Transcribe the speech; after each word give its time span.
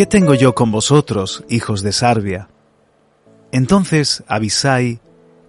¿Qué 0.00 0.06
tengo 0.06 0.32
yo 0.34 0.54
con 0.54 0.72
vosotros, 0.72 1.44
hijos 1.50 1.82
de 1.82 1.92
Sarbia? 1.92 2.48
Entonces 3.52 4.24
Abisai, 4.28 4.98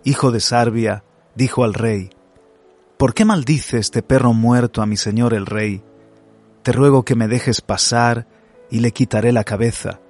hijo 0.03 0.29
de 0.29 0.41
Sarbia, 0.41 1.05
dijo 1.35 1.63
al 1.63 1.73
rey, 1.73 2.09
¿Por 2.97 3.13
qué 3.13 3.23
maldice 3.23 3.77
este 3.77 4.01
perro 4.03 4.33
muerto 4.33 4.81
a 4.81 4.85
mi 4.85 4.97
señor 4.97 5.33
el 5.33 5.45
rey? 5.45 5.81
Te 6.63 6.73
ruego 6.73 7.05
que 7.05 7.15
me 7.15 7.29
dejes 7.29 7.61
pasar 7.61 8.27
y 8.69 8.81
le 8.81 8.91
quitaré 8.91 9.31
la 9.31 9.45
cabeza. 9.45 10.01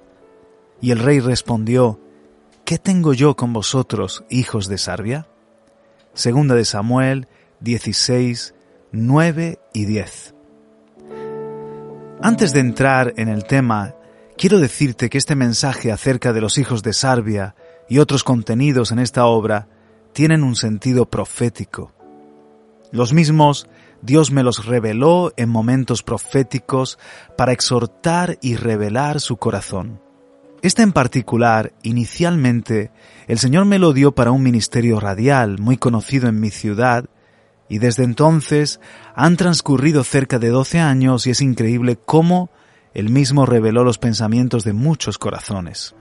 Y 0.80 0.90
el 0.90 0.98
rey 0.98 1.20
respondió, 1.20 2.00
¿Qué 2.64 2.78
tengo 2.78 3.14
yo 3.14 3.36
con 3.36 3.52
vosotros, 3.52 4.24
hijos 4.28 4.66
de 4.66 4.78
Sarbia? 4.78 5.28
Segunda 6.14 6.56
de 6.56 6.64
Samuel 6.64 7.28
16, 7.60 8.56
9 8.90 9.60
y 9.72 9.84
10. 9.84 10.34
Antes 12.20 12.52
de 12.52 12.58
entrar 12.58 13.14
en 13.16 13.28
el 13.28 13.44
tema, 13.44 13.94
quiero 14.42 14.58
decirte 14.58 15.08
que 15.08 15.18
este 15.18 15.36
mensaje 15.36 15.92
acerca 15.92 16.32
de 16.32 16.40
los 16.40 16.58
hijos 16.58 16.82
de 16.82 16.92
Sarbia 16.92 17.54
y 17.88 18.00
otros 18.00 18.24
contenidos 18.24 18.90
en 18.90 18.98
esta 18.98 19.26
obra 19.26 19.68
tienen 20.12 20.42
un 20.42 20.56
sentido 20.56 21.08
profético. 21.08 21.92
Los 22.90 23.12
mismos 23.12 23.68
Dios 24.00 24.32
me 24.32 24.42
los 24.42 24.66
reveló 24.66 25.32
en 25.36 25.48
momentos 25.48 26.02
proféticos 26.02 26.98
para 27.38 27.52
exhortar 27.52 28.36
y 28.42 28.56
revelar 28.56 29.20
su 29.20 29.36
corazón. 29.36 30.00
Este 30.60 30.82
en 30.82 30.90
particular, 30.90 31.72
inicialmente, 31.84 32.90
el 33.28 33.38
Señor 33.38 33.64
me 33.66 33.78
lo 33.78 33.92
dio 33.92 34.10
para 34.10 34.32
un 34.32 34.42
ministerio 34.42 34.98
radial 34.98 35.60
muy 35.60 35.76
conocido 35.76 36.28
en 36.28 36.40
mi 36.40 36.50
ciudad, 36.50 37.04
y 37.68 37.78
desde 37.78 38.02
entonces 38.02 38.80
han 39.14 39.36
transcurrido 39.36 40.02
cerca 40.02 40.40
de 40.40 40.48
doce 40.48 40.80
años 40.80 41.28
y 41.28 41.30
es 41.30 41.40
increíble 41.42 41.96
cómo 41.96 42.50
Él 42.94 43.08
mismo 43.08 43.46
reveló 43.46 43.84
los 43.84 43.98
pensamientos 43.98 44.64
de 44.64 44.72
muchos 44.72 45.18
corazones. 45.18 45.94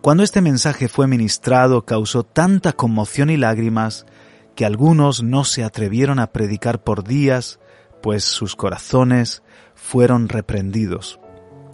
Cuando 0.00 0.22
este 0.22 0.40
mensaje 0.40 0.88
fue 0.88 1.06
ministrado 1.06 1.84
causó 1.84 2.22
tanta 2.22 2.72
conmoción 2.72 3.30
y 3.30 3.36
lágrimas 3.36 4.06
que 4.54 4.64
algunos 4.64 5.22
no 5.22 5.44
se 5.44 5.64
atrevieron 5.64 6.18
a 6.18 6.32
predicar 6.32 6.82
por 6.82 7.04
días, 7.04 7.60
pues 8.02 8.24
sus 8.24 8.56
corazones 8.56 9.42
fueron 9.74 10.28
reprendidos. 10.28 11.20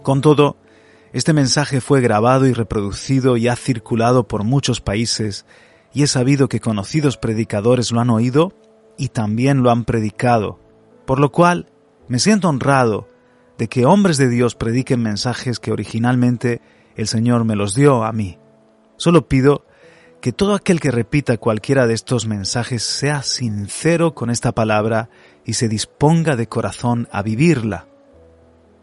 Con 0.03 0.21
todo, 0.21 0.57
este 1.13 1.33
mensaje 1.33 1.81
fue 1.81 2.01
grabado 2.01 2.45
y 2.45 2.53
reproducido 2.53 3.37
y 3.37 3.47
ha 3.47 3.55
circulado 3.55 4.27
por 4.27 4.43
muchos 4.43 4.81
países, 4.81 5.45
y 5.93 6.03
he 6.03 6.07
sabido 6.07 6.49
que 6.49 6.59
conocidos 6.59 7.17
predicadores 7.17 7.91
lo 7.91 8.01
han 8.01 8.09
oído 8.09 8.53
y 8.97 9.09
también 9.09 9.63
lo 9.63 9.71
han 9.71 9.85
predicado, 9.85 10.59
por 11.05 11.19
lo 11.19 11.31
cual 11.31 11.71
me 12.07 12.19
siento 12.19 12.49
honrado 12.49 13.07
de 13.57 13.67
que 13.67 13.85
hombres 13.85 14.17
de 14.17 14.29
Dios 14.29 14.55
prediquen 14.55 15.01
mensajes 15.01 15.59
que 15.59 15.71
originalmente 15.71 16.61
el 16.95 17.07
Señor 17.07 17.45
me 17.45 17.55
los 17.55 17.75
dio 17.75 18.03
a 18.03 18.11
mí. 18.11 18.37
Solo 18.97 19.27
pido 19.27 19.65
que 20.21 20.31
todo 20.31 20.55
aquel 20.55 20.79
que 20.79 20.91
repita 20.91 21.37
cualquiera 21.37 21.87
de 21.87 21.93
estos 21.93 22.25
mensajes 22.25 22.83
sea 22.83 23.21
sincero 23.21 24.15
con 24.15 24.29
esta 24.29 24.53
palabra 24.53 25.09
y 25.45 25.53
se 25.53 25.67
disponga 25.67 26.35
de 26.35 26.47
corazón 26.47 27.07
a 27.11 27.21
vivirla. 27.21 27.87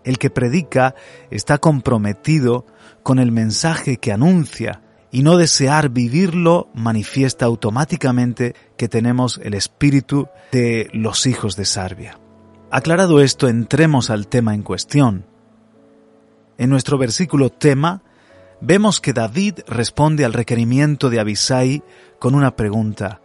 El 0.05 0.19
que 0.19 0.31
predica 0.31 0.95
está 1.31 1.59
comprometido 1.59 2.67
con 3.03 3.19
el 3.19 3.33
mensaje 3.33 3.97
que 3.97 4.13
anuncia 4.13 4.83
y 5.11 5.23
no 5.23 5.37
desear 5.37 5.91
vivirlo 5.91 6.69
manifiesta 6.75 7.45
automáticamente 7.45 8.55
que 8.77 8.89
tenemos 8.89 9.41
el 9.43 9.55
espíritu 9.55 10.29
de 10.53 10.89
los 10.93 11.27
hijos 11.27 11.57
de 11.57 11.65
Sarbia. 11.65 12.22
Aclarado 12.75 13.21
esto, 13.21 13.49
entremos 13.49 14.09
al 14.09 14.29
tema 14.29 14.55
en 14.55 14.63
cuestión. 14.63 15.27
En 16.57 16.71
nuestro 16.71 16.97
versículo 16.97 17.51
tema, 17.51 18.01
vemos 18.63 18.99
que 18.99 19.13
David 19.13 19.59
responde 19.67 20.25
al 20.25 20.33
requerimiento 20.33 21.11
de 21.11 21.21
Abisai 21.21 21.83
con 22.19 22.35
una 22.35 22.57
pregunta. 22.57 23.21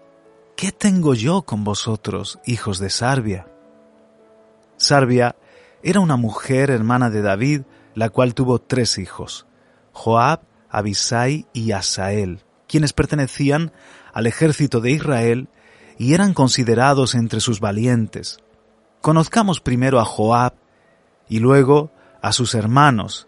¿Qué 0.58 0.74
tengo 0.74 1.14
yo 1.14 1.44
con 1.44 1.64
vosotros, 1.64 2.40
hijos 2.46 2.80
de 2.80 2.90
Sarbia? 2.90 3.48
Sarbia 4.76 5.38
era 5.82 6.02
una 6.02 6.18
mujer 6.18 6.70
hermana 6.70 7.10
de 7.10 7.22
David, 7.22 7.62
la 7.96 8.10
cual 8.10 8.34
tuvo 8.34 8.60
tres 8.60 8.98
hijos, 8.98 9.48
Joab, 9.94 10.42
Abisai 10.70 11.48
y 11.54 11.72
Asael, 11.72 12.42
quienes 12.68 12.92
pertenecían 12.92 13.72
al 14.12 14.28
ejército 14.28 14.82
de 14.82 14.92
Israel 14.92 15.48
y 15.98 16.16
eran 16.16 16.34
considerados 16.34 17.16
entre 17.16 17.40
sus 17.40 17.62
valientes. 17.62 18.40
Conozcamos 19.02 19.62
primero 19.62 20.00
a 20.00 20.06
Joab 20.06 20.54
y 21.30 21.40
luego 21.40 21.92
a 22.22 22.32
sus 22.32 22.56
hermanos, 22.56 23.28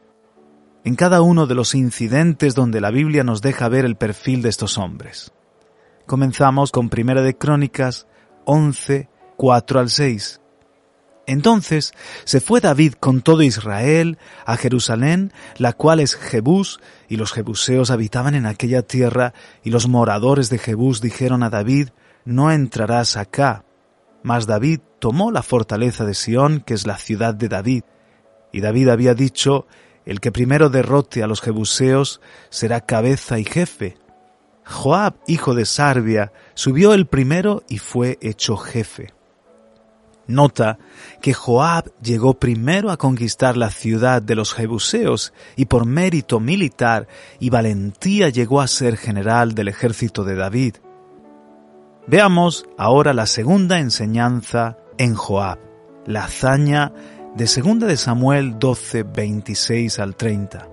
en 0.83 0.95
cada 0.95 1.21
uno 1.21 1.45
de 1.45 1.55
los 1.55 1.75
incidentes 1.75 2.55
donde 2.55 2.81
la 2.81 2.91
Biblia 2.91 3.23
nos 3.23 3.41
deja 3.41 3.69
ver 3.69 3.85
el 3.85 3.95
perfil 3.95 4.41
de 4.41 4.49
estos 4.49 4.77
hombres. 4.77 5.31
Comenzamos 6.05 6.71
con 6.71 6.89
Primera 6.89 7.21
de 7.21 7.37
Crónicas 7.37 8.07
11, 8.45 9.09
4 9.37 9.79
al 9.79 9.89
6. 9.89 10.41
Entonces 11.27 11.93
se 12.23 12.41
fue 12.41 12.59
David 12.59 12.93
con 12.93 13.21
todo 13.21 13.43
Israel 13.43 14.17
a 14.47 14.57
Jerusalén, 14.57 15.31
la 15.57 15.73
cual 15.73 15.99
es 15.99 16.15
Jebús, 16.15 16.79
y 17.07 17.17
los 17.17 17.31
jebuseos 17.31 17.91
habitaban 17.91 18.33
en 18.33 18.47
aquella 18.47 18.81
tierra, 18.81 19.35
y 19.63 19.69
los 19.69 19.87
moradores 19.87 20.49
de 20.49 20.57
Jebús 20.57 21.01
dijeron 21.01 21.43
a 21.43 21.51
David, 21.51 21.89
no 22.25 22.51
entrarás 22.51 23.15
acá. 23.15 23.63
Mas 24.23 24.47
David 24.47 24.79
tomó 24.99 25.31
la 25.31 25.43
fortaleza 25.43 26.05
de 26.05 26.13
Sión, 26.13 26.61
que 26.61 26.73
es 26.73 26.85
la 26.85 26.97
ciudad 26.97 27.33
de 27.33 27.47
David. 27.47 27.83
Y 28.51 28.61
David 28.61 28.89
había 28.89 29.13
dicho, 29.13 29.67
el 30.05 30.19
que 30.19 30.31
primero 30.31 30.69
derrote 30.69 31.23
a 31.23 31.27
los 31.27 31.41
jebuseos 31.41 32.21
será 32.49 32.81
cabeza 32.81 33.39
y 33.39 33.45
jefe. 33.45 33.97
Joab, 34.65 35.15
hijo 35.27 35.55
de 35.55 35.65
Sarbia, 35.65 36.31
subió 36.53 36.93
el 36.93 37.07
primero 37.07 37.63
y 37.67 37.79
fue 37.79 38.17
hecho 38.21 38.57
jefe. 38.57 39.13
Nota 40.29 40.77
que 41.23 41.33
Joab 41.33 41.91
llegó 42.03 42.35
primero 42.35 42.91
a 42.91 42.97
conquistar 42.97 43.57
la 43.57 43.71
ciudad 43.71 44.21
de 44.21 44.35
los 44.35 44.53
Jebuseos 44.53 45.33
y 45.55 45.65
por 45.65 45.87
mérito 45.87 46.39
militar 46.39 47.07
y 47.39 47.49
valentía 47.49 48.29
llegó 48.29 48.61
a 48.61 48.67
ser 48.67 48.95
general 48.95 49.55
del 49.55 49.69
ejército 49.69 50.23
de 50.23 50.35
David. 50.35 50.75
Veamos 52.09 52.65
ahora 52.75 53.13
la 53.13 53.27
segunda 53.27 53.77
enseñanza 53.77 54.79
en 54.97 55.13
Joab, 55.13 55.59
la 56.07 56.23
hazaña 56.23 56.91
de 57.35 57.45
2 57.45 57.81
de 57.81 57.97
Samuel 57.97 58.57
12, 58.57 59.03
26 59.03 59.99
al 59.99 60.15
30. 60.15 60.67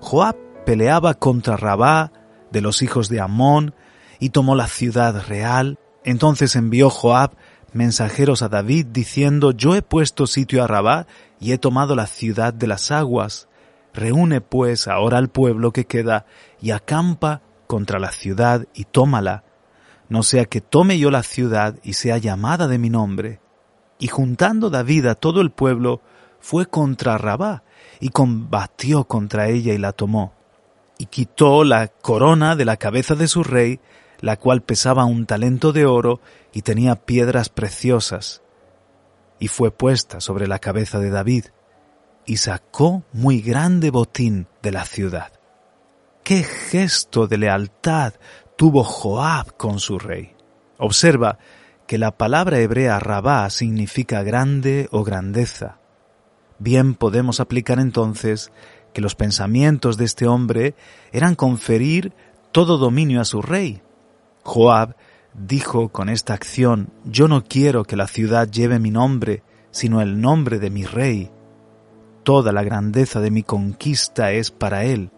Joab 0.00 0.34
peleaba 0.64 1.12
contra 1.12 1.58
Rabá 1.58 2.10
de 2.50 2.62
los 2.62 2.80
hijos 2.80 3.10
de 3.10 3.20
Amón 3.20 3.74
y 4.18 4.30
tomó 4.30 4.54
la 4.54 4.66
ciudad 4.66 5.26
real. 5.28 5.78
Entonces 6.04 6.56
envió 6.56 6.88
Joab 6.88 7.32
mensajeros 7.74 8.40
a 8.40 8.48
David 8.48 8.86
diciendo, 8.92 9.50
Yo 9.50 9.74
he 9.74 9.82
puesto 9.82 10.26
sitio 10.26 10.64
a 10.64 10.66
Rabá 10.66 11.06
y 11.38 11.52
he 11.52 11.58
tomado 11.58 11.94
la 11.94 12.06
ciudad 12.06 12.54
de 12.54 12.66
las 12.66 12.90
aguas. 12.90 13.46
Reúne 13.92 14.40
pues 14.40 14.88
ahora 14.88 15.18
al 15.18 15.28
pueblo 15.28 15.70
que 15.70 15.84
queda 15.84 16.24
y 16.62 16.70
acampa 16.70 17.42
contra 17.66 17.98
la 17.98 18.10
ciudad 18.10 18.66
y 18.72 18.84
tómala, 18.84 19.44
no 20.08 20.22
sea 20.22 20.44
que 20.44 20.60
tome 20.60 20.98
yo 20.98 21.10
la 21.10 21.22
ciudad 21.22 21.76
y 21.82 21.94
sea 21.94 22.18
llamada 22.18 22.68
de 22.68 22.78
mi 22.78 22.90
nombre. 22.90 23.40
Y 23.98 24.08
juntando 24.08 24.70
David 24.70 25.06
a 25.06 25.14
todo 25.14 25.40
el 25.40 25.50
pueblo, 25.50 26.02
fue 26.40 26.66
contra 26.66 27.18
Rabá 27.18 27.62
y 28.00 28.10
combatió 28.10 29.04
contra 29.04 29.48
ella 29.48 29.72
y 29.72 29.78
la 29.78 29.92
tomó. 29.92 30.34
Y 30.98 31.06
quitó 31.06 31.64
la 31.64 31.88
corona 31.88 32.56
de 32.56 32.64
la 32.64 32.76
cabeza 32.76 33.14
de 33.14 33.28
su 33.28 33.42
rey 33.42 33.80
la 34.24 34.38
cual 34.38 34.62
pesaba 34.62 35.04
un 35.04 35.26
talento 35.26 35.74
de 35.74 35.84
oro 35.84 36.18
y 36.50 36.62
tenía 36.62 36.94
piedras 36.96 37.50
preciosas, 37.50 38.40
y 39.38 39.48
fue 39.48 39.70
puesta 39.70 40.20
sobre 40.20 40.46
la 40.46 40.60
cabeza 40.60 40.98
de 40.98 41.10
David, 41.10 41.46
y 42.24 42.38
sacó 42.38 43.02
muy 43.12 43.42
grande 43.42 43.90
botín 43.90 44.46
de 44.62 44.72
la 44.72 44.86
ciudad. 44.86 45.32
¡Qué 46.22 46.42
gesto 46.42 47.26
de 47.26 47.36
lealtad 47.36 48.14
tuvo 48.56 48.84
Joab 48.84 49.56
con 49.56 49.78
su 49.78 49.98
rey! 49.98 50.34
Observa 50.78 51.38
que 51.86 51.98
la 51.98 52.16
palabra 52.16 52.58
hebrea 52.58 52.98
rabá 52.98 53.48
significa 53.50 54.22
grande 54.22 54.88
o 54.90 55.04
grandeza. 55.04 55.78
Bien 56.58 56.94
podemos 56.94 57.40
aplicar 57.40 57.78
entonces 57.78 58.52
que 58.92 59.00
los 59.00 59.14
pensamientos 59.14 59.96
de 59.96 60.04
este 60.04 60.26
hombre 60.26 60.74
eran 61.12 61.34
conferir 61.34 62.12
todo 62.52 62.78
dominio 62.78 63.20
a 63.20 63.24
su 63.24 63.42
rey, 63.42 63.82
Joab 64.44 64.94
dijo 65.32 65.88
con 65.88 66.08
esta 66.08 66.34
acción, 66.34 66.90
Yo 67.04 67.26
no 67.26 67.42
quiero 67.42 67.84
que 67.84 67.96
la 67.96 68.06
ciudad 68.06 68.48
lleve 68.48 68.78
mi 68.78 68.90
nombre, 68.90 69.42
sino 69.70 70.00
el 70.00 70.20
nombre 70.20 70.58
de 70.58 70.70
mi 70.70 70.84
rey. 70.84 71.30
Toda 72.22 72.52
la 72.52 72.62
grandeza 72.62 73.20
de 73.20 73.30
mi 73.30 73.42
conquista 73.42 74.30
es 74.32 74.50
para 74.50 74.84
él. 74.84 75.10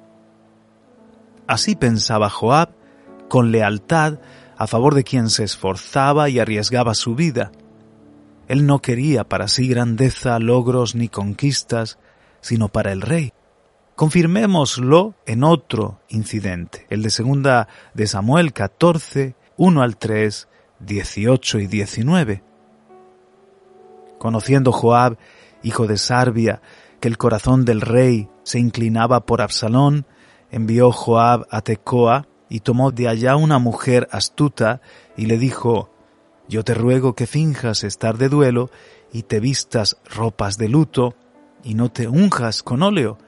Así 1.47 1.77
pensaba 1.77 2.31
Joab, 2.31 2.71
con 3.29 3.53
lealtad 3.53 4.19
a 4.57 4.67
favor 4.67 4.95
de 4.95 5.05
quien 5.05 5.29
se 5.31 5.45
esforzaba 5.45 6.29
y 6.29 6.39
arriesgaba 6.39 6.95
su 6.95 7.15
vida. 7.15 7.53
Él 8.49 8.67
no 8.67 8.81
quería 8.81 9.25
para 9.25 9.49
sí 9.49 9.69
grandeza, 9.69 10.39
logros 10.39 10.95
ni 10.95 11.09
conquistas, 11.09 11.99
sino 12.41 12.69
para 12.69 12.93
el 12.93 13.03
rey. 13.03 13.33
Confirmémoslo 13.97 15.15
en 15.27 15.43
otro 15.43 16.01
incidente, 16.09 16.87
el 16.91 17.03
de 17.03 17.11
segunda 17.11 17.69
de 17.95 18.07
Samuel 18.07 18.53
14, 18.53 19.35
1 19.57 19.83
al 19.83 19.97
3, 19.97 20.49
18 20.81 21.59
y 21.61 21.67
19. 21.67 22.43
Conociendo 24.19 24.73
Joab, 24.73 25.17
hijo 25.63 25.87
de 25.87 25.97
Sarbia, 25.97 26.61
que 27.01 27.09
el 27.09 27.19
corazón 27.19 27.65
del 27.65 27.81
rey 27.81 28.29
se 28.43 28.59
inclinaba 28.59 29.27
por 29.27 29.41
Absalón, 29.41 30.07
envió 30.51 30.93
Joab 30.93 31.47
a 31.51 31.63
Tecoa 31.63 32.29
y 32.49 32.61
tomó 32.61 32.91
de 32.91 33.09
allá 33.09 33.37
una 33.37 33.59
mujer 33.59 34.09
astuta 34.11 34.81
y 35.17 35.27
le 35.27 35.39
dijo, 35.39 35.91
Yo 36.49 36.65
te 36.65 36.75
ruego 36.75 37.15
que 37.15 37.27
finjas 37.27 37.85
estar 37.85 38.19
de 38.19 38.29
duelo 38.29 38.71
y 39.13 39.23
te 39.23 39.41
vistas 39.41 39.97
ropas 40.05 40.59
de 40.59 40.69
luto 40.69 41.15
y 41.63 41.75
no 41.75 41.91
te 41.91 42.09
unjas 42.09 42.63
con 42.63 42.83
óleo, 42.83 43.19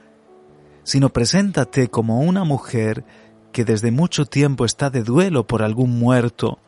sino 0.85 1.09
preséntate 1.11 1.89
como 1.89 2.21
una 2.21 2.45
mujer 2.45 3.05
que 3.53 3.65
desde 3.65 3.91
mucho 3.91 4.27
tiempo 4.27 4.65
está 4.65 4.91
de 4.91 5.03
duelo 5.03 5.47
por 5.47 5.63
algún 5.63 5.99
muerto 5.99 6.59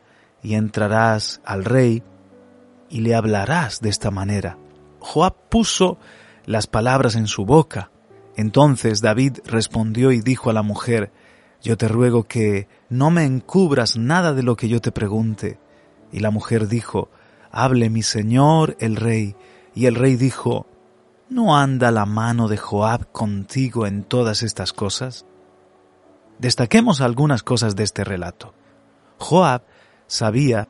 y 0.43 0.55
entrarás 0.55 1.41
al 1.45 1.63
rey 1.63 2.03
y 2.89 3.01
le 3.01 3.15
hablarás 3.15 3.79
de 3.79 3.89
esta 3.89 4.11
manera. 4.11 4.57
Joab 4.99 5.35
puso 5.49 5.97
las 6.45 6.67
palabras 6.67 7.15
en 7.15 7.27
su 7.27 7.45
boca. 7.45 7.91
Entonces 8.35 9.01
David 9.01 9.37
respondió 9.45 10.11
y 10.11 10.21
dijo 10.21 10.49
a 10.49 10.53
la 10.53 10.61
mujer, 10.61 11.11
Yo 11.61 11.77
te 11.77 11.87
ruego 11.87 12.23
que 12.23 12.67
no 12.89 13.11
me 13.11 13.23
encubras 13.23 13.95
nada 13.97 14.33
de 14.33 14.43
lo 14.43 14.55
que 14.55 14.67
yo 14.67 14.81
te 14.81 14.91
pregunte. 14.91 15.59
Y 16.11 16.19
la 16.19 16.31
mujer 16.31 16.67
dijo, 16.67 17.09
Hable 17.51 17.89
mi 17.89 18.01
señor 18.01 18.75
el 18.79 18.95
rey. 18.95 19.35
Y 19.75 19.85
el 19.85 19.95
rey 19.95 20.15
dijo, 20.15 20.65
¿No 21.29 21.55
anda 21.55 21.91
la 21.91 22.05
mano 22.05 22.47
de 22.47 22.57
Joab 22.57 23.11
contigo 23.11 23.85
en 23.85 24.03
todas 24.03 24.41
estas 24.43 24.73
cosas? 24.73 25.25
Destaquemos 26.39 26.99
algunas 26.99 27.43
cosas 27.43 27.75
de 27.75 27.83
este 27.83 28.03
relato. 28.03 28.53
Joab 29.19 29.61
sabía 30.07 30.67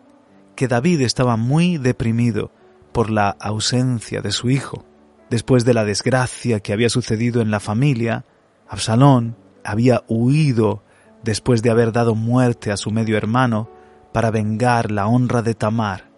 que 0.55 0.67
David 0.67 1.01
estaba 1.01 1.37
muy 1.37 1.77
deprimido 1.77 2.51
por 2.91 3.09
la 3.09 3.29
ausencia 3.39 4.21
de 4.21 4.31
su 4.31 4.49
hijo. 4.49 4.83
Después 5.29 5.63
de 5.63 5.73
la 5.73 5.85
desgracia 5.85 6.59
que 6.59 6.73
había 6.73 6.89
sucedido 6.89 7.41
en 7.41 7.49
la 7.49 7.61
familia, 7.61 8.25
Absalón 8.67 9.37
había 9.63 10.03
huido 10.07 10.83
después 11.23 11.61
de 11.61 11.69
haber 11.69 11.91
dado 11.91 12.15
muerte 12.15 12.71
a 12.71 12.77
su 12.77 12.91
medio 12.91 13.17
hermano 13.17 13.69
para 14.13 14.31
vengar 14.31 14.91
la 14.91 15.07
honra 15.07 15.41
de 15.41 15.53
Tamar. 15.53 16.09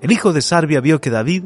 El 0.00 0.12
hijo 0.12 0.32
de 0.32 0.42
Sarbia 0.42 0.80
vio 0.80 1.00
que 1.00 1.10
David 1.10 1.44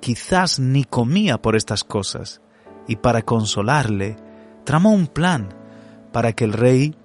quizás 0.00 0.58
ni 0.58 0.84
comía 0.84 1.40
por 1.40 1.56
estas 1.56 1.84
cosas, 1.84 2.40
y 2.88 2.96
para 2.96 3.22
consolarle, 3.22 4.16
tramó 4.64 4.92
un 4.92 5.06
plan 5.06 5.54
para 6.12 6.32
que 6.32 6.44
el 6.44 6.52
rey 6.52 6.96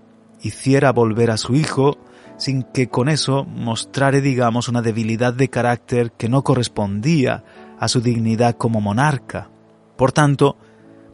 hiciera 0.42 0.92
volver 0.92 1.32
a 1.32 1.38
su 1.38 1.56
hijo 1.56 1.98
sin 2.38 2.64
que 2.64 2.88
con 2.88 3.10
eso 3.10 3.46
mostrare, 3.46 4.22
digamos, 4.22 4.68
una 4.68 4.82
debilidad 4.82 5.34
de 5.34 5.50
carácter 5.50 6.12
que 6.12 6.30
no 6.30 6.44
correspondía 6.44 7.44
a 7.80 7.88
su 7.88 8.00
dignidad 8.00 8.56
como 8.56 8.80
monarca. 8.80 9.50
Por 9.96 10.12
tanto, 10.12 10.56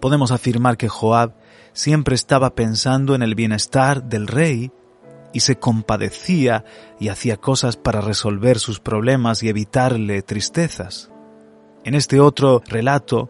podemos 0.01 0.31
afirmar 0.31 0.75
que 0.77 0.89
Joab 0.89 1.33
siempre 1.73 2.15
estaba 2.15 2.55
pensando 2.55 3.15
en 3.15 3.21
el 3.21 3.35
bienestar 3.35 4.03
del 4.03 4.27
rey 4.27 4.71
y 5.33 5.41
se 5.41 5.57
compadecía 5.57 6.63
y 6.99 7.09
hacía 7.09 7.37
cosas 7.37 7.75
para 7.75 8.01
resolver 8.01 8.59
sus 8.59 8.79
problemas 8.79 9.43
y 9.43 9.49
evitarle 9.49 10.21
tristezas. 10.21 11.11
En 11.83 11.95
este 11.95 12.19
otro 12.19 12.61
relato 12.67 13.29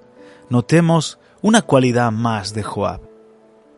notemos 0.49 1.17
una 1.41 1.61
cualidad 1.61 2.11
más 2.11 2.53
de 2.53 2.63
Joab. 2.63 3.01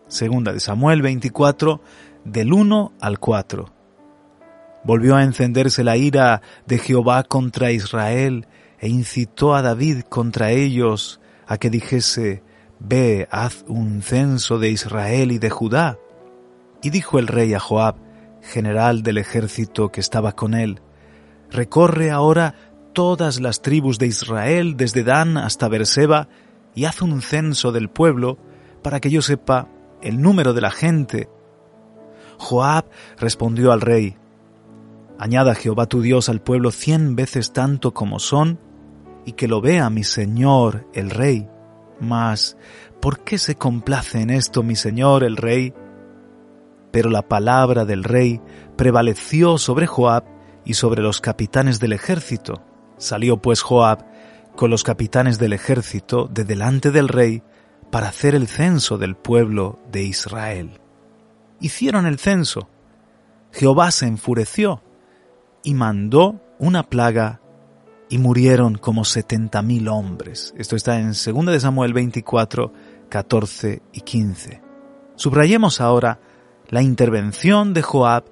Segunda 0.07 0.53
de 0.53 0.59
Samuel 0.59 1.01
24, 1.01 1.81
del 2.25 2.53
1 2.53 2.94
al 3.00 3.19
4. 3.19 3.71
Volvió 4.83 5.15
a 5.15 5.23
encenderse 5.23 5.83
la 5.83 5.97
ira 5.97 6.41
de 6.67 6.77
Jehová 6.77 7.23
contra 7.23 7.71
Israel 7.71 8.47
e 8.79 8.88
incitó 8.88 9.56
a 9.56 9.62
David 9.62 10.01
contra 10.01 10.51
ellos 10.51 11.19
a 11.47 11.57
que 11.57 11.69
dijese, 11.69 12.44
Ve, 12.80 13.27
haz 13.31 13.63
un 13.68 14.01
censo 14.01 14.60
de 14.60 14.69
Israel 14.69 15.31
y 15.31 15.38
de 15.38 15.50
Judá. 15.50 15.98
Y 16.81 16.89
dijo 16.89 17.19
el 17.19 17.27
rey 17.27 17.54
a 17.54 17.60
Joab, 17.60 17.95
general 18.42 19.01
del 19.01 19.18
ejército 19.18 19.92
que 19.92 20.01
estaba 20.01 20.33
con 20.33 20.54
él, 20.54 20.81
Recorre 21.51 22.12
ahora 22.12 22.56
todas 22.94 23.39
las 23.39 23.62
tribus 23.62 24.00
de 24.00 24.07
Israel 24.07 24.75
desde 24.77 25.04
Dan 25.04 25.38
hasta 25.38 25.68
Berseba 25.68 26.27
y 26.74 26.86
haz 26.86 27.01
un 27.01 27.22
censo 27.22 27.72
del 27.72 27.89
pueblo 27.89 28.38
para 28.81 29.00
que 29.00 29.10
yo 29.10 29.22
sepa 29.22 29.69
el 30.01 30.22
número 30.22 30.54
de 30.54 30.62
la 30.62 30.72
gente. 30.72 31.30
Joab 32.38 32.86
respondió 33.18 33.72
al 33.72 33.81
rey, 33.81 34.18
Añada 35.18 35.56
Jehová 35.56 35.86
tu 35.86 36.01
Dios 36.01 36.27
al 36.27 36.42
pueblo 36.42 36.72
cien 36.72 37.16
veces 37.16 37.54
tanto 37.54 37.94
como 37.94 38.19
son, 38.19 38.60
y 39.25 39.31
que 39.31 39.48
lo 39.48 39.62
vea 39.62 39.89
mi 39.89 40.04
Señor 40.04 40.86
el 40.94 41.10
Rey. 41.10 41.48
Mas, 42.00 42.57
¿por 43.01 43.24
qué 43.24 43.38
se 43.38 43.56
complace 43.56 44.21
en 44.21 44.30
esto 44.30 44.63
mi 44.63 44.75
Señor 44.75 45.24
el 45.24 45.38
Rey? 45.38 45.74
Pero 46.92 47.09
la 47.09 47.21
palabra 47.21 47.86
del 47.86 48.03
Rey 48.03 48.42
prevaleció 48.75 49.57
sobre 49.57 49.88
Joab 49.88 50.24
y 50.65 50.74
sobre 50.74 51.01
los 51.01 51.21
capitanes 51.21 51.80
del 51.80 51.94
ejército. 51.94 52.63
Salió 52.97 53.38
pues 53.38 53.62
Joab 53.62 54.06
con 54.56 54.69
los 54.69 54.83
capitanes 54.83 55.38
del 55.38 55.53
ejército 55.53 56.27
de 56.27 56.44
delante 56.44 56.92
del 56.92 57.09
rey 57.09 57.44
para 57.92 58.07
hacer 58.07 58.36
el 58.36 58.48
censo 58.48 58.98
del 58.98 59.15
pueblo 59.15 59.80
de 59.91 60.03
Israel. 60.03 60.80
Hicieron 61.59 62.06
el 62.06 62.19
censo. 62.19 62.69
Jehová 63.51 63.91
se 63.91 64.07
enfureció 64.07 64.81
y 65.63 65.74
mandó 65.74 66.41
una 66.59 66.83
plaga 66.83 67.41
y 68.10 68.18
murieron 68.18 68.75
como 68.75 69.06
setenta 69.06 69.62
mil 69.62 69.88
hombres. 69.88 70.54
Esto 70.57 70.75
está 70.75 71.00
en 71.00 71.07
2 71.10 71.46
de 71.48 71.60
Samuel 71.60 71.94
24, 71.94 72.72
14 73.10 73.81
y 73.94 74.02
15. 74.02 74.62
Subrayemos 75.16 75.81
ahora 75.81 76.19
la 76.68 76.81
intervención 76.81 77.74
de 77.74 77.81
Joab, 77.81 78.25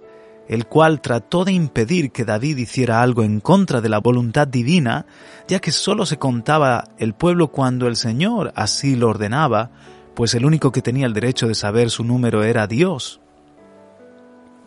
el 0.48 0.68
cual 0.68 1.02
trató 1.02 1.46
de 1.46 1.54
impedir 1.54 2.12
que 2.12 2.26
David 2.26 2.58
hiciera 2.58 3.02
algo 3.02 3.24
en 3.24 3.40
contra 3.40 3.82
de 3.82 3.90
la 3.90 4.00
voluntad 4.00 4.48
divina, 4.48 5.06
ya 5.48 5.60
que 5.60 5.72
sólo 5.72 6.06
se 6.06 6.18
contaba 6.18 6.84
el 6.98 7.14
pueblo 7.14 7.50
cuando 7.52 7.88
el 7.88 7.96
Señor 7.96 8.52
así 8.56 8.96
lo 8.96 9.10
ordenaba, 9.10 9.72
pues 10.14 10.36
el 10.36 10.46
único 10.46 10.72
que 10.72 10.82
tenía 10.82 11.06
el 11.06 11.14
derecho 11.14 11.48
de 11.48 11.56
saber 11.56 11.90
su 11.90 12.04
número 12.04 12.44
era 12.44 12.68
Dios. 12.68 13.22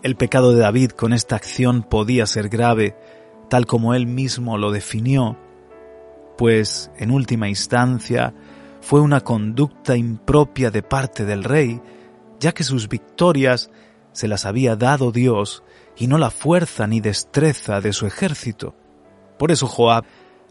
El 0.03 0.17
pecado 0.17 0.53
de 0.53 0.61
David 0.61 0.91
con 0.91 1.13
esta 1.13 1.37
acción 1.37 1.83
podía 1.83 2.27
ser 2.27 2.49
grave, 2.49 2.97
tal 3.49 3.67
como 3.67 3.95
él 3.95 4.07
mismo 4.07 4.59
lo 4.59 4.71
definió, 4.71 5.39
pues 6.37 6.91
en 6.97 7.11
última 7.11 7.49
instancia 7.49 8.35
fue 8.81 9.01
una 9.01 9.21
conducta 9.21 9.97
impropia 9.97 10.71
de 10.71 10.83
parte 10.83 11.25
del 11.25 11.45
rey, 11.45 11.81
ya 12.39 12.53
que 12.53 12.65
sus 12.65 12.89
victorias 12.89 13.71
se 14.13 14.29
las 14.29 14.45
había 14.47 14.77
dado 14.77 15.13
Dios 15.13 15.63
y 15.97 16.07
no 16.07 16.19
la 16.19 16.31
fuerza 16.31 16.87
ni 16.87 17.01
destreza 17.01 17.81
de 17.81 17.93
su 17.93 18.07
ejército. 18.07 18.75
Por 19.39 19.51
eso 19.51 19.67
Joab 19.67 20.05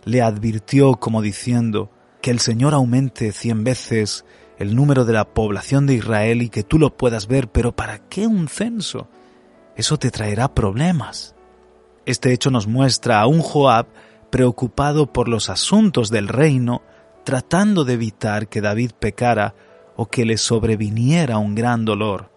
le 0.04 0.22
advirtió 0.22 0.96
como 0.96 1.22
diciendo 1.22 1.92
que 2.22 2.32
el 2.32 2.40
Señor 2.40 2.74
aumente 2.74 3.32
cien 3.32 3.64
veces 3.64 4.25
el 4.58 4.75
número 4.75 5.06
de 5.06 5.14
la 5.14 5.25
población 5.25 5.86
de 5.86 5.96
Israel 5.96 6.42
y 6.42 6.50
que 6.50 6.64
tú 6.64 6.80
lo 6.80 6.96
puedas 6.96 7.28
ver, 7.28 7.50
pero 7.50 7.75
¿para 7.75 8.00
qué 8.00 8.25
un 8.25 8.48
censo? 8.48 9.10
eso 9.75 9.98
te 9.98 10.12
traerá 10.12 10.54
problemas. 10.54 11.35
Este 12.05 12.33
hecho 12.33 12.51
nos 12.51 12.67
muestra 12.67 13.21
a 13.21 13.27
un 13.27 13.41
Joab 13.41 13.88
preocupado 14.29 15.12
por 15.12 15.27
los 15.27 15.50
asuntos 15.50 16.09
del 16.09 16.27
reino, 16.27 16.81
tratando 17.24 17.85
de 17.85 17.93
evitar 17.93 18.47
que 18.47 18.62
David 18.62 18.91
pecara 19.00 19.55
o 19.95 20.07
que 20.07 20.25
le 20.25 20.38
sobreviniera 20.38 21.38
un 21.38 21.55
gran 21.55 21.85
dolor. 21.85 22.31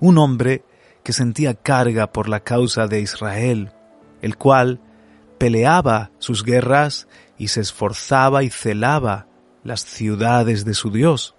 Un 0.00 0.18
hombre 0.18 0.64
que 1.02 1.12
sentía 1.12 1.54
carga 1.54 2.12
por 2.12 2.28
la 2.28 2.40
causa 2.40 2.86
de 2.86 3.00
Israel, 3.00 3.72
el 4.20 4.36
cual 4.36 4.80
peleaba 5.38 6.10
sus 6.18 6.44
guerras 6.44 7.08
y 7.38 7.48
se 7.48 7.60
esforzaba 7.60 8.42
y 8.42 8.50
celaba 8.50 9.26
las 9.64 9.84
ciudades 9.84 10.64
de 10.64 10.74
su 10.74 10.90
Dios. 10.90 11.34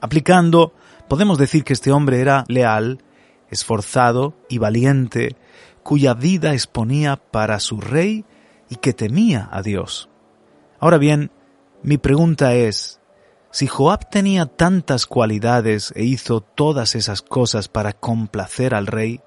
Aplicando, 0.00 0.74
podemos 1.08 1.38
decir 1.38 1.64
que 1.64 1.72
este 1.72 1.92
hombre 1.92 2.20
era 2.20 2.44
leal 2.48 3.02
esforzado 3.50 4.34
y 4.48 4.58
valiente, 4.58 5.36
cuya 5.88 6.12
vida 6.12 6.52
exponía 6.52 7.16
para 7.16 7.58
su 7.60 7.80
rey 7.80 8.26
y 8.68 8.76
que 8.76 8.92
temía 8.92 9.48
a 9.50 9.62
Dios. 9.62 10.10
Ahora 10.80 10.98
bien, 10.98 11.30
mi 11.82 11.96
pregunta 11.96 12.54
es, 12.54 13.00
si 13.50 13.66
Joab 13.68 14.10
tenía 14.10 14.44
tantas 14.44 15.06
cualidades 15.06 15.94
e 15.96 16.04
hizo 16.04 16.42
todas 16.42 16.94
esas 16.94 17.22
cosas 17.22 17.68
para 17.68 17.94
complacer 17.94 18.74
al 18.74 18.86
rey, 18.86 19.22